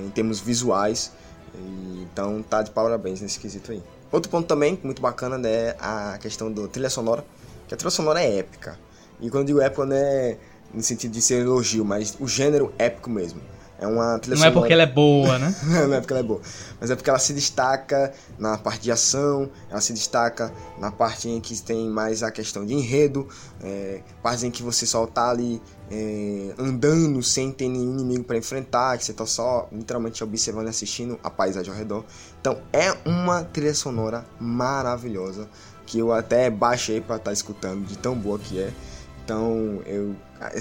em 0.05 0.09
termos 0.09 0.39
visuais. 0.39 1.11
Então 2.01 2.43
tá 2.43 2.61
de 2.61 2.71
parabéns 2.71 3.21
nesse 3.21 3.39
quesito 3.39 3.71
aí. 3.71 3.81
Outro 4.11 4.29
ponto 4.29 4.47
também, 4.47 4.79
muito 4.83 5.01
bacana, 5.01 5.37
né, 5.37 5.49
é 5.49 5.75
a 5.79 6.17
questão 6.19 6.51
da 6.51 6.67
trilha 6.67 6.89
sonora. 6.89 7.25
Que 7.67 7.73
a 7.73 7.77
trilha 7.77 7.91
sonora 7.91 8.21
é 8.21 8.37
épica. 8.37 8.79
E 9.19 9.29
quando 9.29 9.41
eu 9.43 9.45
digo 9.45 9.61
épica, 9.61 9.85
não 9.85 9.95
é 9.95 10.37
no 10.73 10.83
sentido 10.83 11.11
de 11.11 11.21
ser 11.21 11.41
elogio, 11.41 11.85
mas 11.85 12.15
o 12.19 12.27
gênero 12.27 12.73
épico 12.77 13.09
mesmo. 13.09 13.41
É 13.85 13.87
uma 13.87 14.19
trilha 14.19 14.35
Não 14.35 14.43
é 14.43 14.47
sonora... 14.47 14.53
porque 14.53 14.73
ela 14.73 14.83
é 14.83 14.87
boa, 14.87 15.39
né? 15.39 15.55
não 15.63 15.93
é 15.93 15.99
porque 15.99 16.13
ela 16.13 16.19
é 16.19 16.23
boa. 16.23 16.41
Mas 16.79 16.89
é 16.89 16.95
porque 16.95 17.09
ela 17.09 17.19
se 17.19 17.33
destaca 17.33 18.11
na 18.37 18.57
parte 18.57 18.81
de 18.81 18.91
ação, 18.91 19.49
ela 19.69 19.79
se 19.79 19.93
destaca 19.93 20.51
na 20.79 20.91
parte 20.91 21.29
em 21.29 21.39
que 21.39 21.59
tem 21.61 21.87
mais 21.87 22.23
a 22.23 22.31
questão 22.31 22.65
de 22.65 22.73
enredo, 22.73 23.27
é, 23.63 24.01
partes 24.23 24.43
em 24.43 24.51
que 24.51 24.63
você 24.63 24.85
só 24.85 25.05
tá 25.05 25.29
ali 25.29 25.61
é, 25.91 26.53
andando 26.57 27.21
sem 27.21 27.51
ter 27.51 27.69
nenhum 27.69 27.93
inimigo 27.93 28.23
para 28.23 28.37
enfrentar, 28.37 28.97
que 28.97 29.05
você 29.05 29.13
tá 29.13 29.25
só 29.25 29.69
literalmente 29.71 30.23
observando 30.23 30.65
e 30.65 30.69
assistindo 30.69 31.19
a 31.23 31.29
paisagem 31.29 31.71
ao 31.71 31.77
redor. 31.77 32.03
Então 32.41 32.57
é 32.73 32.91
uma 33.05 33.43
trilha 33.43 33.73
sonora 33.73 34.25
maravilhosa 34.39 35.47
que 35.85 35.99
eu 35.99 36.11
até 36.11 36.49
baixei 36.49 36.99
para 36.99 37.17
estar 37.17 37.31
escutando 37.31 37.85
de 37.85 37.97
tão 37.97 38.15
boa 38.15 38.39
que 38.39 38.59
é. 38.59 38.73
Então, 39.23 39.81
eu 39.87 40.15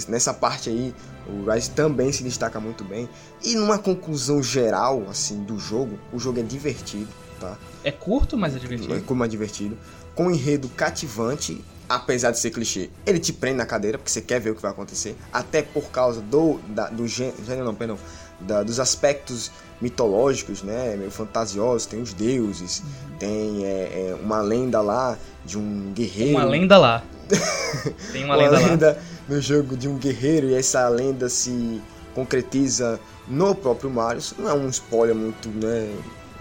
nessa 0.08 0.32
parte 0.32 0.70
aí, 0.70 0.94
o 1.26 1.50
Rise 1.50 1.70
também 1.70 2.12
se 2.12 2.22
destaca 2.22 2.60
muito 2.60 2.84
bem. 2.84 3.08
E 3.42 3.54
numa 3.54 3.78
conclusão 3.78 4.42
geral, 4.42 5.04
assim, 5.10 5.42
do 5.42 5.58
jogo, 5.58 5.98
o 6.12 6.18
jogo 6.18 6.40
é 6.40 6.42
divertido, 6.42 7.08
tá? 7.40 7.56
É 7.82 7.90
curto, 7.90 8.36
mas 8.36 8.52
é 8.54 8.56
É 8.56 8.60
divertido. 8.60 8.94
é 9.24 9.28
divertido. 9.28 9.78
Com 10.14 10.26
um 10.26 10.30
enredo 10.30 10.68
cativante, 10.68 11.62
apesar 11.88 12.30
de 12.30 12.38
ser 12.38 12.50
clichê. 12.50 12.88
Ele 13.04 13.18
te 13.18 13.32
prende 13.32 13.56
na 13.58 13.66
cadeira, 13.66 13.98
porque 13.98 14.10
você 14.10 14.20
quer 14.20 14.40
ver 14.40 14.50
o 14.50 14.54
que 14.54 14.62
vai 14.62 14.70
acontecer. 14.70 15.16
Até 15.32 15.60
por 15.62 15.90
causa 15.90 16.20
do, 16.20 16.58
da, 16.68 16.88
do 16.88 17.06
gê- 17.08 17.32
gênero, 17.44 17.64
não, 17.66 17.74
perdão, 17.74 17.98
da- 18.40 18.62
dos 18.62 18.78
aspectos 18.80 19.50
mitológicos, 19.80 20.62
né? 20.62 20.96
Meio 20.96 21.10
fantasiosos. 21.10 21.86
Tem 21.86 22.00
os 22.00 22.14
deuses, 22.14 22.82
tem 23.18 23.64
é, 23.64 23.68
é, 24.10 24.18
uma 24.22 24.40
lenda 24.40 24.80
lá 24.80 25.18
de 25.44 25.58
um 25.58 25.92
guerreiro. 25.92 26.38
Uma 26.38 26.44
lenda 26.44 26.78
lá. 26.78 27.02
Tem 28.12 28.24
uma, 28.24 28.36
lenda, 28.36 28.92
lá. 28.92 28.96
no 29.28 29.40
jogo 29.40 29.76
de 29.76 29.88
um 29.88 29.96
guerreiro 29.96 30.48
e 30.48 30.54
essa 30.54 30.88
lenda 30.88 31.28
se 31.28 31.80
concretiza 32.14 33.00
no 33.26 33.54
próprio 33.54 33.90
Mario. 33.90 34.18
Isso 34.18 34.34
não 34.38 34.48
é 34.48 34.54
um 34.54 34.68
spoiler 34.68 35.14
muito 35.14 35.48
né, 35.48 35.94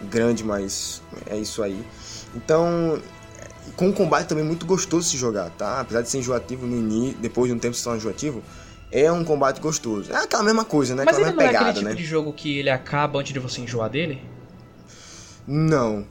grande, 0.10 0.44
mas 0.44 1.02
é 1.28 1.38
isso 1.38 1.64
aí. 1.64 1.84
Então, 2.36 3.00
com 3.76 3.88
um 3.88 3.92
combate 3.92 4.28
também 4.28 4.44
muito 4.44 4.66
gostoso 4.66 5.06
de 5.06 5.12
se 5.12 5.18
jogar, 5.18 5.50
tá? 5.52 5.82
Apesar 5.82 6.02
de 6.02 6.10
ser 6.10 6.20
enjoativo 6.20 6.66
no 6.66 6.76
início, 6.76 7.18
depois 7.20 7.50
de 7.50 7.56
um 7.56 7.60
tempo 7.60 7.76
se 7.76 7.84
torna 7.84 7.98
enjoativo, 7.98 8.44
é 8.92 9.12
um 9.12 9.24
combate 9.24 9.60
gostoso. 9.60 10.12
É 10.12 10.18
aquela 10.18 10.44
mesma 10.44 10.66
coisa, 10.66 10.96
né? 10.96 11.04
Mas 11.06 11.16
aquela 11.16 11.30
ele 11.30 11.38
não 11.38 11.38
mesma 11.38 11.50
é 11.50 11.54
pegada, 11.54 11.70
aquele 11.72 11.86
tipo 11.86 11.96
né? 11.96 12.02
de 12.02 12.06
jogo 12.06 12.34
que 12.34 12.60
ele 12.60 12.70
acaba 12.70 13.20
antes 13.20 13.34
de 13.34 13.40
você 13.40 13.62
enjoar 13.62 13.90
dele? 13.90 14.22
Não. 15.48 16.06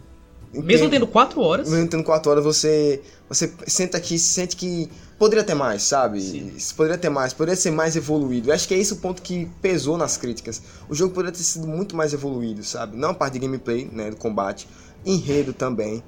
Mesmo 0.52 0.90
tendo 0.90 1.06
4 1.06 1.40
horas. 1.40 1.70
Mesmo 1.70 1.88
tendo 1.88 2.04
4 2.04 2.30
horas, 2.30 2.44
você, 2.44 3.00
você 3.28 3.50
senta 3.66 3.96
aqui, 3.96 4.18
sente 4.18 4.54
que 4.54 4.90
poderia 5.18 5.42
ter 5.42 5.54
mais, 5.54 5.82
sabe? 5.82 6.20
Sim. 6.20 6.74
Poderia 6.76 6.98
ter 6.98 7.08
mais, 7.08 7.32
poderia 7.32 7.56
ser 7.56 7.70
mais 7.70 7.96
evoluído. 7.96 8.50
Eu 8.50 8.54
acho 8.54 8.68
que 8.68 8.74
é 8.74 8.78
esse 8.78 8.92
o 8.92 8.96
ponto 8.96 9.22
que 9.22 9.48
pesou 9.62 9.96
nas 9.96 10.16
críticas. 10.16 10.60
O 10.88 10.94
jogo 10.94 11.14
poderia 11.14 11.32
ter 11.32 11.42
sido 11.42 11.66
muito 11.66 11.96
mais 11.96 12.12
evoluído, 12.12 12.62
sabe? 12.62 12.96
Não 12.96 13.10
a 13.10 13.14
parte 13.14 13.34
de 13.34 13.38
gameplay, 13.38 13.88
né, 13.90 14.10
do 14.10 14.16
combate, 14.16 14.68
enredo 15.06 15.54
também, 15.54 16.02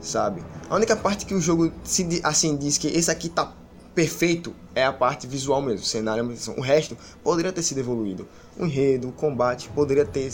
sabe? 0.00 0.44
A 0.70 0.76
única 0.76 0.94
parte 0.94 1.26
que 1.26 1.34
o 1.34 1.40
jogo 1.40 1.72
se 1.82 2.20
assim 2.22 2.56
diz 2.56 2.78
que 2.78 2.86
esse 2.86 3.10
aqui 3.10 3.28
tá 3.28 3.52
perfeito 3.94 4.54
é 4.76 4.84
a 4.84 4.92
parte 4.92 5.26
visual 5.26 5.60
mesmo, 5.60 5.84
cenário, 5.84 6.32
o 6.56 6.60
resto 6.60 6.96
poderia 7.24 7.52
ter 7.52 7.62
sido 7.62 7.78
evoluído. 7.78 8.28
O 8.56 8.64
enredo, 8.64 9.08
o 9.08 9.12
combate 9.12 9.68
poderia 9.70 10.04
ter 10.04 10.30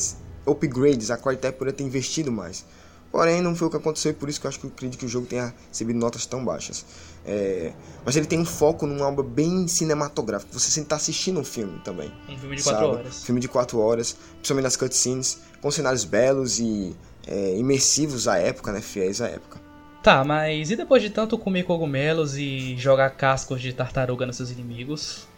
upgrades, 0.46 1.10
a 1.10 1.16
Crytek 1.16 1.56
poderia 1.56 1.72
ter 1.72 1.84
investido 1.84 2.30
mais. 2.30 2.66
Porém, 3.14 3.40
não 3.40 3.54
foi 3.54 3.68
o 3.68 3.70
que 3.70 3.76
aconteceu 3.76 4.10
e 4.10 4.14
por 4.14 4.28
isso 4.28 4.40
que 4.40 4.46
eu 4.46 4.48
acho 4.48 4.58
que 4.58 4.66
eu 4.66 4.70
acredito 4.70 4.98
que 4.98 5.06
o 5.06 5.08
jogo 5.08 5.24
tenha 5.24 5.54
recebido 5.68 5.96
notas 5.96 6.26
tão 6.26 6.44
baixas. 6.44 6.84
É, 7.24 7.72
Mas 8.04 8.16
ele 8.16 8.26
tem 8.26 8.40
um 8.40 8.44
foco 8.44 8.88
numa 8.88 9.06
obra 9.06 9.22
bem 9.22 9.68
cinematográfica. 9.68 10.52
Você 10.52 10.68
sempre 10.68 10.88
tá 10.88 10.96
assistindo 10.96 11.38
um 11.38 11.44
filme 11.44 11.78
também. 11.84 12.12
Um 12.28 12.36
filme 12.36 12.56
de 12.56 12.64
4 12.64 12.80
sabe? 12.80 12.92
horas. 12.92 13.24
Filme 13.24 13.40
de 13.40 13.46
4 13.46 13.78
horas, 13.78 14.16
principalmente 14.32 14.64
nas 14.64 14.76
cutscenes, 14.76 15.38
com 15.62 15.70
cenários 15.70 16.02
belos 16.02 16.58
e 16.58 16.96
é, 17.24 17.56
imersivos 17.56 18.26
à 18.26 18.36
época, 18.38 18.72
né? 18.72 18.80
Fiéis 18.80 19.20
à 19.20 19.28
época. 19.28 19.60
Tá, 20.02 20.24
mas 20.24 20.72
e 20.72 20.76
depois 20.76 21.00
de 21.00 21.08
tanto 21.08 21.38
comer 21.38 21.62
cogumelos 21.62 22.36
e 22.36 22.76
jogar 22.76 23.10
cascos 23.10 23.62
de 23.62 23.72
tartaruga 23.72 24.26
nos 24.26 24.34
seus 24.34 24.50
inimigos? 24.50 25.28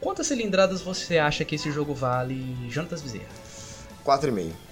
Quantas 0.00 0.28
cilindradas 0.28 0.80
você 0.80 1.18
acha 1.18 1.44
que 1.44 1.56
esse 1.56 1.72
jogo 1.72 1.92
vale, 1.92 2.56
Jonatas 2.70 3.02
Bezerra? 3.02 3.26
4,5. 4.06 4.69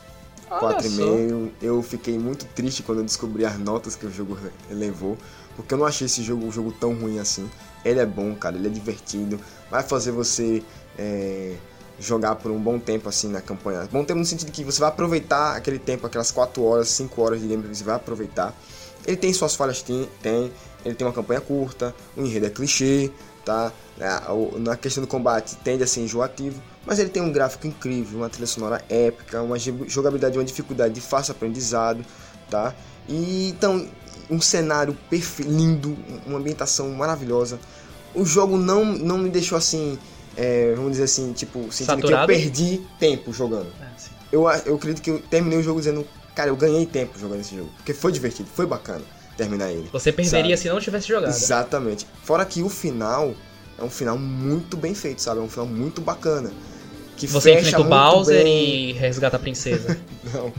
Olha 0.50 0.82
só. 0.82 0.86
4,5. 0.88 1.50
Eu 1.60 1.82
fiquei 1.82 2.18
muito 2.18 2.44
triste 2.46 2.82
quando 2.82 2.98
eu 2.98 3.04
descobri 3.04 3.44
as 3.44 3.58
notas 3.58 3.94
que 3.94 4.06
o 4.06 4.10
jogo 4.10 4.36
levou. 4.70 5.16
Porque 5.56 5.74
eu 5.74 5.78
não 5.78 5.86
achei 5.86 6.06
esse 6.06 6.22
jogo 6.22 6.46
um 6.46 6.52
jogo 6.52 6.72
tão 6.72 6.94
ruim 6.94 7.18
assim. 7.18 7.48
Ele 7.84 7.98
é 8.00 8.06
bom, 8.06 8.34
cara, 8.34 8.56
ele 8.56 8.68
é 8.68 8.70
divertido. 8.70 9.40
Vai 9.70 9.82
fazer 9.82 10.12
você 10.12 10.62
é, 10.96 11.54
jogar 11.98 12.36
por 12.36 12.50
um 12.52 12.60
bom 12.60 12.78
tempo 12.78 13.08
assim 13.08 13.28
na 13.28 13.40
campanha. 13.40 13.88
Bom 13.90 14.04
tempo 14.04 14.20
no 14.20 14.24
sentido 14.26 14.52
que 14.52 14.62
você 14.64 14.78
vai 14.80 14.88
aproveitar 14.88 15.56
aquele 15.56 15.78
tempo, 15.78 16.06
aquelas 16.06 16.30
4 16.30 16.62
horas, 16.62 16.88
5 16.88 17.20
horas 17.20 17.40
de 17.40 17.48
gameplay, 17.48 17.74
você 17.74 17.84
vai 17.84 17.96
aproveitar. 17.96 18.54
Ele 19.06 19.16
tem 19.16 19.32
suas 19.32 19.54
falhas, 19.54 19.82
tem, 19.82 20.08
tem. 20.22 20.52
Ele 20.84 20.94
tem 20.94 21.06
uma 21.06 21.12
campanha 21.12 21.40
curta, 21.40 21.94
o 22.16 22.22
enredo 22.22 22.46
é 22.46 22.50
clichê, 22.50 23.10
tá? 23.44 23.72
O- 24.28 24.58
Na 24.58 24.76
questão 24.76 25.02
do 25.02 25.08
combate 25.08 25.56
tende 25.56 25.82
a 25.82 25.86
ser 25.86 26.00
enjoativo, 26.02 26.62
mas 26.88 26.98
ele 26.98 27.10
tem 27.10 27.22
um 27.22 27.30
gráfico 27.30 27.66
incrível, 27.66 28.20
uma 28.20 28.30
trilha 28.30 28.46
sonora 28.46 28.82
épica, 28.88 29.42
uma 29.42 29.58
jogabilidade, 29.58 30.38
uma 30.38 30.44
dificuldade 30.44 30.94
de 30.94 31.02
fácil 31.02 31.32
aprendizado, 31.32 32.02
tá? 32.50 32.74
E 33.06 33.50
então 33.50 33.86
um 34.30 34.40
cenário 34.40 34.96
perfeito, 35.10 35.50
lindo, 35.50 35.94
uma 36.26 36.38
ambientação 36.38 36.88
maravilhosa. 36.92 37.60
O 38.14 38.24
jogo 38.24 38.56
não, 38.56 38.86
não 38.86 39.18
me 39.18 39.28
deixou 39.28 39.56
assim, 39.58 39.98
é, 40.34 40.72
vamos 40.74 40.92
dizer 40.92 41.04
assim, 41.04 41.34
tipo, 41.34 41.70
sentindo 41.70 41.98
que 41.98 42.06
eu 42.06 42.08
Saturado? 42.08 42.26
perdi 42.26 42.80
tempo 42.98 43.34
jogando. 43.34 43.70
Sim. 43.98 44.10
Eu, 44.32 44.48
eu 44.64 44.76
acredito 44.76 45.02
que 45.02 45.10
eu 45.10 45.20
terminei 45.20 45.58
o 45.58 45.62
jogo 45.62 45.80
dizendo, 45.80 46.06
cara, 46.34 46.48
eu 46.48 46.56
ganhei 46.56 46.86
tempo 46.86 47.18
jogando 47.18 47.40
esse 47.40 47.54
jogo, 47.54 47.70
porque 47.76 47.92
foi 47.92 48.12
divertido, 48.12 48.48
foi 48.54 48.66
bacana 48.66 49.04
terminar 49.36 49.70
ele. 49.70 49.90
Você 49.92 50.10
perderia 50.10 50.56
Sabe? 50.56 50.68
se 50.68 50.68
não 50.68 50.80
tivesse 50.80 51.06
jogado. 51.06 51.30
Exatamente. 51.30 52.06
Fora 52.22 52.44
que 52.46 52.62
o 52.62 52.68
final 52.70 53.34
é 53.78 53.84
um 53.84 53.90
final 53.90 54.18
muito 54.18 54.76
bem 54.76 54.94
feito, 54.94 55.22
sabe? 55.22 55.38
É 55.38 55.42
um 55.42 55.48
final 55.48 55.66
muito 55.66 56.00
bacana. 56.00 56.50
Que 57.18 57.26
Você 57.26 57.52
fecha 57.54 57.68
enfrenta 57.68 57.80
o 57.80 57.84
Bowser 57.88 58.42
bem. 58.44 58.90
e 58.90 58.92
resgata 58.92 59.36
a 59.36 59.40
princesa. 59.40 59.98
Não. 60.32 60.52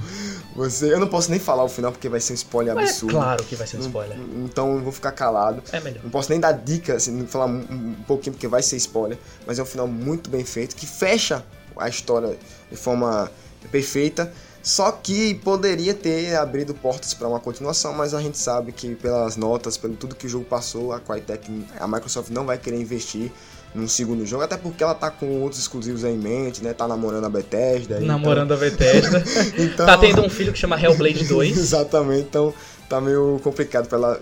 Você, 0.55 0.91
eu 0.91 0.99
não 0.99 1.07
posso 1.07 1.31
nem 1.31 1.39
falar 1.39 1.63
o 1.63 1.69
final 1.69 1.89
porque 1.91 2.09
vai 2.09 2.19
ser 2.19 2.33
um 2.33 2.35
spoiler 2.35 2.75
Mas 2.75 2.89
é 2.89 2.91
absurdo. 2.91 3.15
claro 3.15 3.43
que 3.45 3.55
vai 3.55 3.65
ser 3.65 3.77
um 3.77 3.81
spoiler. 3.81 4.17
Então 4.43 4.73
eu 4.75 4.81
vou 4.81 4.91
ficar 4.91 5.11
calado. 5.13 5.63
É 5.71 5.79
melhor. 5.79 6.03
Não 6.03 6.09
posso 6.09 6.29
nem 6.29 6.39
dar 6.39 6.51
dica, 6.51 6.95
assim, 6.95 7.11
não 7.11 7.25
falar 7.27 7.45
um, 7.45 7.59
um 7.59 7.95
pouquinho 8.05 8.33
porque 8.33 8.47
vai 8.47 8.61
ser 8.61 8.75
spoiler, 8.75 9.17
mas 9.47 9.57
é 9.57 9.63
um 9.63 9.65
final 9.65 9.87
muito 9.87 10.29
bem 10.29 10.43
feito 10.43 10.75
que 10.75 10.85
fecha 10.85 11.45
a 11.77 11.87
história 11.87 12.35
de 12.69 12.75
forma 12.75 13.31
perfeita. 13.71 14.33
Só 14.61 14.91
que 14.91 15.35
poderia 15.35 15.93
ter 15.93 16.35
abrido 16.35 16.73
portas 16.73 17.13
para 17.13 17.27
uma 17.29 17.39
continuação, 17.39 17.93
mas 17.93 18.13
a 18.13 18.21
gente 18.21 18.37
sabe 18.37 18.73
que 18.73 18.95
pelas 18.95 19.37
notas, 19.37 19.77
pelo 19.77 19.95
tudo 19.95 20.13
que 20.13 20.25
o 20.25 20.29
jogo 20.29 20.43
passou, 20.43 20.91
a 20.91 20.99
Crytek, 20.99 21.65
a 21.79 21.87
Microsoft 21.87 22.29
não 22.31 22.45
vai 22.45 22.57
querer 22.57 22.81
investir 22.81 23.31
num 23.73 23.87
segundo 23.87 24.25
jogo, 24.25 24.43
até 24.43 24.57
porque 24.57 24.83
ela 24.83 24.95
tá 24.95 25.11
com 25.11 25.41
outros 25.41 25.61
exclusivos 25.61 26.03
aí 26.03 26.13
em 26.13 26.17
mente, 26.17 26.63
né? 26.63 26.73
Tá 26.73 26.87
namorando 26.87 27.25
a 27.25 27.29
Bethesda. 27.29 27.99
Namorando 27.99 28.53
a 28.53 28.57
Bethesda. 28.57 29.23
Então, 29.59 29.65
então... 29.65 29.85
Tá 29.85 29.97
tendo 29.97 30.21
um 30.21 30.29
filho 30.29 30.51
que 30.51 30.59
chama 30.59 30.79
Hellblade 30.81 31.25
2. 31.25 31.57
Exatamente, 31.57 32.27
então 32.29 32.53
tá 32.87 32.99
meio 32.99 33.39
complicado 33.43 33.87
pra 33.87 33.97
ela 33.97 34.21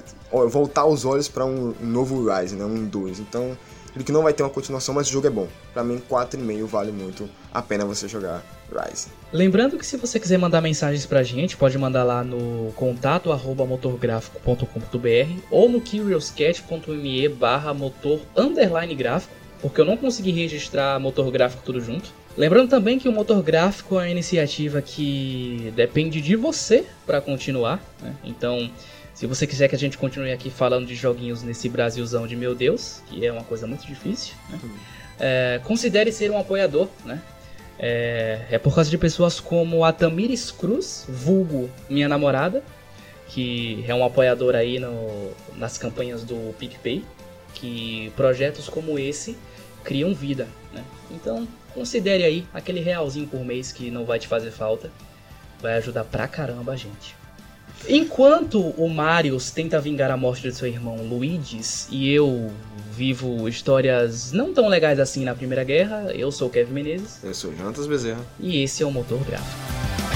voltar 0.49 0.85
os 0.85 1.05
olhos 1.05 1.27
pra 1.27 1.45
um, 1.45 1.73
um 1.81 1.85
novo 1.85 2.29
Rise, 2.29 2.55
né? 2.55 2.65
Um 2.65 2.85
2. 2.85 3.19
Então, 3.19 3.57
ele 3.97 4.03
que 4.03 4.11
não 4.11 4.23
vai 4.23 4.33
ter 4.33 4.43
uma 4.43 4.49
continuação, 4.49 4.93
mas 4.95 5.07
o 5.07 5.11
jogo 5.11 5.27
é 5.27 5.29
bom. 5.29 5.47
Pra 5.73 5.83
mim, 5.83 6.01
4,5 6.09 6.65
vale 6.65 6.91
muito 6.91 7.29
a 7.53 7.61
pena 7.61 7.85
você 7.85 8.07
jogar 8.07 8.43
Rise. 8.71 9.07
Lembrando 9.31 9.77
que 9.77 9.85
se 9.85 9.97
você 9.97 10.19
quiser 10.19 10.37
mandar 10.37 10.61
mensagens 10.61 11.05
pra 11.05 11.23
gente, 11.23 11.57
pode 11.57 11.77
mandar 11.77 12.03
lá 12.03 12.23
no 12.23 12.71
contato 12.75 13.31
arroba 13.31 13.65
motorgráfico.com.br 13.65 15.41
ou 15.49 15.69
no 15.69 15.81
curiouscat.me 15.81 17.29
barra 17.29 17.73
motor 17.73 18.19
underline 18.35 18.93
gráfico, 18.93 19.33
porque 19.61 19.81
eu 19.81 19.85
não 19.85 19.97
consegui 19.97 20.31
registrar 20.31 20.99
motor 20.99 21.29
gráfico 21.31 21.63
tudo 21.65 21.81
junto. 21.81 22.11
Lembrando 22.37 22.69
também 22.69 22.99
que 22.99 23.09
o 23.09 23.11
motor 23.11 23.41
gráfico 23.41 23.95
é 23.95 24.03
uma 24.03 24.09
iniciativa 24.09 24.79
que 24.79 25.73
depende 25.75 26.21
de 26.21 26.35
você 26.35 26.85
para 27.05 27.19
continuar, 27.19 27.81
né? 27.99 28.15
Então, 28.23 28.69
se 29.17 29.25
você 29.25 29.47
quiser 29.47 29.67
que 29.67 29.73
a 29.73 29.79
gente 29.79 29.97
continue 29.97 30.31
aqui 30.31 30.47
falando 30.47 30.85
de 30.85 30.93
joguinhos 30.93 31.41
nesse 31.41 31.67
Brasilzão 31.67 32.27
de 32.27 32.35
meu 32.35 32.53
Deus, 32.53 33.01
que 33.07 33.25
é 33.25 33.31
uma 33.31 33.43
coisa 33.43 33.65
muito 33.65 33.83
difícil, 33.87 34.35
né? 34.47 34.59
é, 35.19 35.59
considere 35.63 36.11
ser 36.11 36.29
um 36.29 36.37
apoiador, 36.37 36.87
né? 37.03 37.19
É, 37.79 38.45
é, 38.51 38.59
por 38.59 38.75
causa 38.75 38.91
de 38.91 38.97
pessoas 38.97 39.39
como 39.39 39.83
a 39.83 39.91
Tamires 39.91 40.51
Cruz, 40.51 41.07
vulgo 41.09 41.67
minha 41.89 42.07
namorada, 42.07 42.63
que 43.27 43.83
é 43.87 43.95
um 43.95 44.05
apoiador 44.05 44.53
aí 44.53 44.77
no, 44.77 45.31
nas 45.55 45.79
campanhas 45.79 46.23
do 46.23 46.53
PicPay, 46.59 47.03
que 47.55 48.13
projetos 48.15 48.69
como 48.69 48.99
esse 48.99 49.35
criam 49.83 50.13
vida, 50.13 50.47
né? 50.71 50.85
Então, 51.09 51.47
considere 51.73 52.23
aí 52.23 52.45
aquele 52.53 52.81
realzinho 52.81 53.25
por 53.25 53.43
mês 53.43 53.71
que 53.71 53.89
não 53.89 54.05
vai 54.05 54.19
te 54.19 54.27
fazer 54.27 54.51
falta, 54.51 54.91
vai 55.59 55.73
ajudar 55.77 56.03
pra 56.03 56.27
caramba 56.27 56.73
a 56.73 56.75
gente. 56.75 57.16
Enquanto 57.89 58.59
o 58.77 58.89
Marius 58.89 59.49
tenta 59.49 59.79
vingar 59.79 60.11
a 60.11 60.17
morte 60.17 60.41
de 60.41 60.53
seu 60.53 60.67
irmão 60.67 60.97
Luigi's 60.97 61.87
e 61.89 62.11
eu 62.11 62.51
vivo 62.91 63.47
histórias 63.47 64.31
não 64.33 64.53
tão 64.53 64.67
legais 64.67 64.99
assim 64.99 65.23
na 65.23 65.33
Primeira 65.33 65.63
Guerra, 65.63 66.11
eu 66.13 66.31
sou 66.31 66.47
o 66.47 66.51
Kevin 66.51 66.73
Menezes 66.73 67.23
Eu 67.23 67.33
sou 67.33 67.55
Jantas 67.55 67.87
Bezerra. 67.87 68.19
e 68.39 68.61
esse 68.61 68.83
é 68.83 68.85
o 68.85 68.91
Motor 68.91 69.23
Gráfico. 69.23 70.06